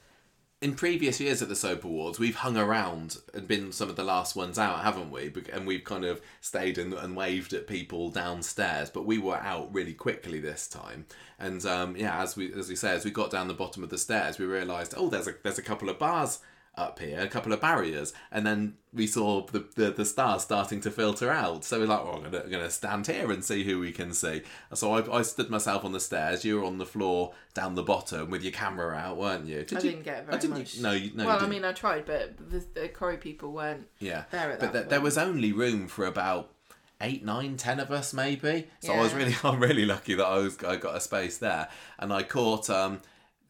[0.61, 4.03] in previous years at the Soap Awards, we've hung around and been some of the
[4.03, 5.33] last ones out, haven't we?
[5.53, 9.73] And we've kind of stayed and, and waved at people downstairs, but we were out
[9.73, 11.07] really quickly this time.
[11.39, 13.91] And um, yeah, as we as we say, as we got down the bottom of
[13.91, 16.41] the stairs, we realised, oh, there's a there's a couple of bars
[16.79, 20.81] up here, a couple of barriers, and then we saw the, the, the stars starting
[20.81, 21.65] to filter out.
[21.65, 24.43] So we're like, well, I'm gonna, gonna stand here and see who we can see.
[24.75, 26.45] So I, I stood myself on the stairs.
[26.45, 29.65] You were on the floor down the bottom with your camera out, weren't you?
[29.65, 29.91] Did I you?
[29.91, 30.81] didn't get oh, very didn't much.
[30.81, 31.27] No, you, no.
[31.27, 33.87] well, I mean, I tried, but the, the Corrie people weren't.
[33.99, 36.53] Yeah, there at but that th- there was only room for about
[37.01, 38.69] eight, nine, ten of us maybe.
[38.81, 41.69] So I was really, I'm really lucky that I was I got a space there,
[41.99, 43.01] and I caught um,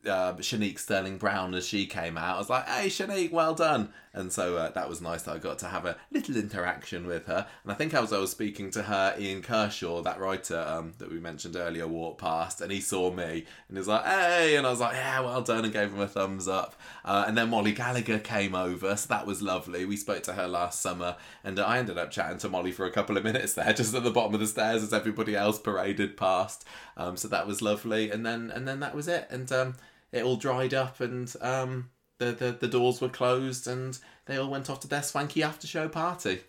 [0.06, 2.36] uh, Channique Sterling Brown as she came out.
[2.36, 5.38] I was like, "Hey, Channique, well done!" And so uh, that was nice that I
[5.38, 7.46] got to have a little interaction with her.
[7.62, 11.10] And I think as I was speaking to her, Ian Kershaw, that writer um, that
[11.10, 14.66] we mentioned earlier, walked past and he saw me and he was like, "Hey!" And
[14.66, 16.74] I was like, "Yeah, well done," and gave him a thumbs up.
[17.04, 19.84] Uh, and then Molly Gallagher came over, so that was lovely.
[19.84, 22.90] We spoke to her last summer, and I ended up chatting to Molly for a
[22.90, 26.16] couple of minutes there, just at the bottom of the stairs as everybody else paraded
[26.16, 26.64] past.
[26.98, 28.10] Um, so that was lovely.
[28.10, 29.26] And then and then that was it.
[29.30, 29.76] And um,
[30.12, 34.50] it all dried up, and um, the, the the doors were closed, and they all
[34.50, 36.40] went off to their swanky after show party.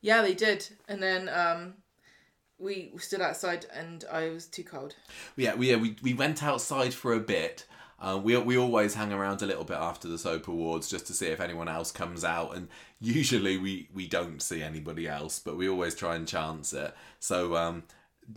[0.00, 0.68] Yeah, they did.
[0.88, 1.74] And then um,
[2.58, 4.94] we stood outside, and I was too cold.
[5.36, 7.66] Yeah, we yeah, we we went outside for a bit.
[7.98, 11.14] Uh, we we always hang around a little bit after the soap awards just to
[11.14, 12.68] see if anyone else comes out, and
[13.00, 16.94] usually we we don't see anybody else, but we always try and chance it.
[17.18, 17.84] So um,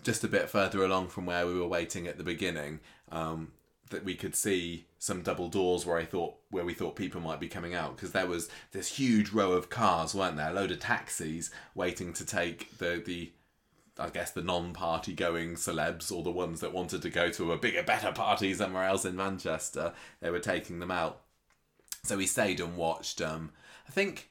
[0.04, 2.80] just a bit further along from where we were waiting at the beginning,
[3.12, 3.52] um,
[3.90, 7.40] that we could see some double doors where I thought where we thought people might
[7.40, 10.52] be coming out because there was this huge row of cars, weren't there?
[10.52, 13.32] A load of taxis waiting to take the the
[14.00, 17.58] I guess the non-party going celebs or the ones that wanted to go to a
[17.58, 19.94] bigger, better party somewhere else in Manchester.
[20.22, 21.22] They were taking them out.
[22.04, 23.22] So we stayed and watched.
[23.22, 23.52] Um,
[23.88, 24.30] I think,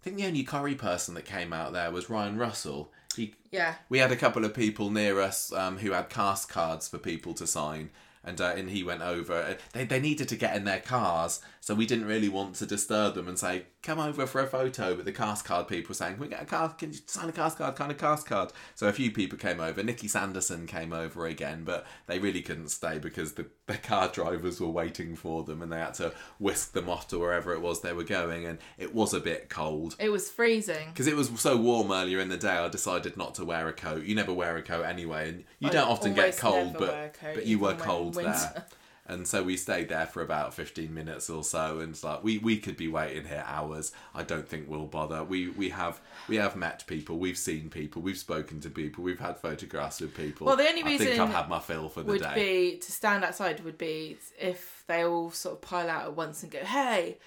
[0.00, 2.92] I think the only Corrie person that came out there was Ryan Russell.
[3.14, 3.74] He, Yeah.
[3.88, 7.34] we had a couple of people near us um, who had cast cards for people
[7.34, 7.90] to sign.
[8.24, 9.58] And, uh, and he went over.
[9.72, 13.14] They, they needed to get in their cars, so we didn't really want to disturb
[13.14, 16.14] them and say, "Come over for a photo." But the cast card people were saying,
[16.14, 16.76] "Can we get a card?
[16.76, 17.76] Can you sign a cast card?
[17.76, 19.80] Kind of cast card." So a few people came over.
[19.80, 24.60] Nikki Sanderson came over again, but they really couldn't stay because the, the car drivers
[24.60, 27.80] were waiting for them, and they had to whisk them off to wherever it was
[27.80, 28.44] they were going.
[28.44, 30.88] And it was a bit cold It was freezing.
[30.88, 32.56] because it was so warm earlier in the day.
[32.56, 34.02] I decided not to wear a coat.
[34.02, 37.06] You never wear a coat anyway, and you I don't often get cold, but wear
[37.06, 38.66] a coat, but you were cold there.
[39.04, 42.38] And so we stayed there for about fifteen minutes or so, and it's like we,
[42.38, 43.90] we could be waiting here hours.
[44.14, 45.24] I don't think we'll bother.
[45.24, 49.18] We we have we have met people, we've seen people, we've spoken to people, we've
[49.18, 50.46] had photographs with people.
[50.46, 52.34] Well, the only reason I think I've had my fill for the would day.
[52.34, 56.44] be to stand outside would be if they all sort of pile out at once
[56.44, 57.18] and go, "Hey,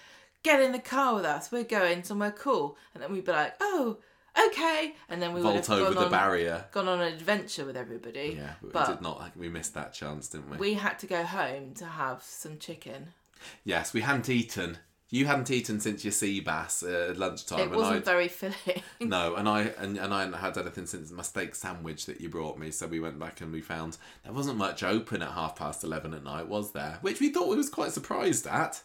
[0.44, 1.52] get in the car with us.
[1.52, 3.98] We're going somewhere cool," and then we'd be like, "Oh,
[4.48, 6.66] okay," and then we would Vault have over gone the on, barrier.
[6.72, 8.36] gone on an adventure with everybody.
[8.38, 9.38] Yeah, but, but we did not.
[9.38, 10.58] We missed that chance, didn't we?
[10.58, 13.08] we had to go home to have some chicken.
[13.64, 14.78] Yes, we hadn't eaten.
[15.12, 18.56] You hadn't eaten since your sea bass uh, at lunchtime, it wasn't I'd- very filling.
[19.00, 22.28] No, and I and, and I hadn't had anything since my steak sandwich that you
[22.28, 22.72] brought me.
[22.72, 26.14] So we went back and we found there wasn't much open at half past eleven
[26.16, 26.98] at night, was there?
[27.02, 28.82] Which we thought we was quite surprised at.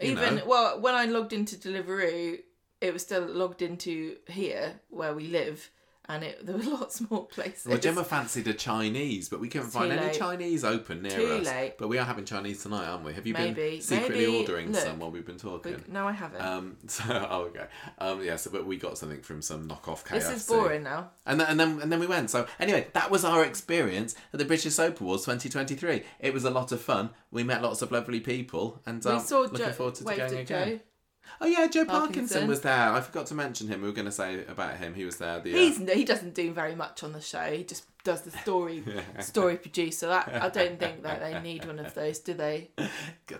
[0.00, 0.42] Even know.
[0.46, 2.38] well, when I logged into Deliveroo,
[2.80, 5.70] it was still logged into here where we live,
[6.08, 7.66] and it there were lots more places.
[7.66, 10.14] Well, Gemma fancied a Chinese, but we couldn't It's find any late.
[10.18, 11.46] Chinese open near Too us.
[11.46, 11.74] late.
[11.78, 13.12] But we are having Chinese tonight, aren't we?
[13.12, 14.38] Have you been secretly Maybe.
[14.38, 14.80] ordering Look.
[14.82, 15.74] some while we've been talking?
[15.86, 16.40] We- no, I haven't.
[16.42, 17.66] Um, so oh, okay.
[17.98, 18.36] Um, yeah.
[18.36, 20.10] So, but we got something from some knockoff KFC.
[20.10, 21.10] this is boring now.
[21.26, 22.30] And then, and then and then we went.
[22.30, 26.02] So anyway, that was our experience at the British Soap Awards 2023.
[26.18, 27.10] It was a lot of fun.
[27.30, 29.72] We met lots of lovely people, and um, we saw looking Joe.
[29.72, 30.46] forward to going again.
[30.46, 30.80] Joe.
[31.40, 32.14] Oh yeah, Joe Parkinson.
[32.14, 32.48] Parkinson.
[32.48, 32.92] was there.
[32.92, 33.82] I forgot to mention him.
[33.82, 34.94] We were going to say about him.
[34.94, 35.40] He was there.
[35.40, 37.42] The uh, He's he doesn't do very much on the show.
[37.50, 38.82] He just does the story
[39.20, 40.06] story producer.
[40.06, 42.70] That I don't think that they need one of those, do they?
[42.78, 42.88] I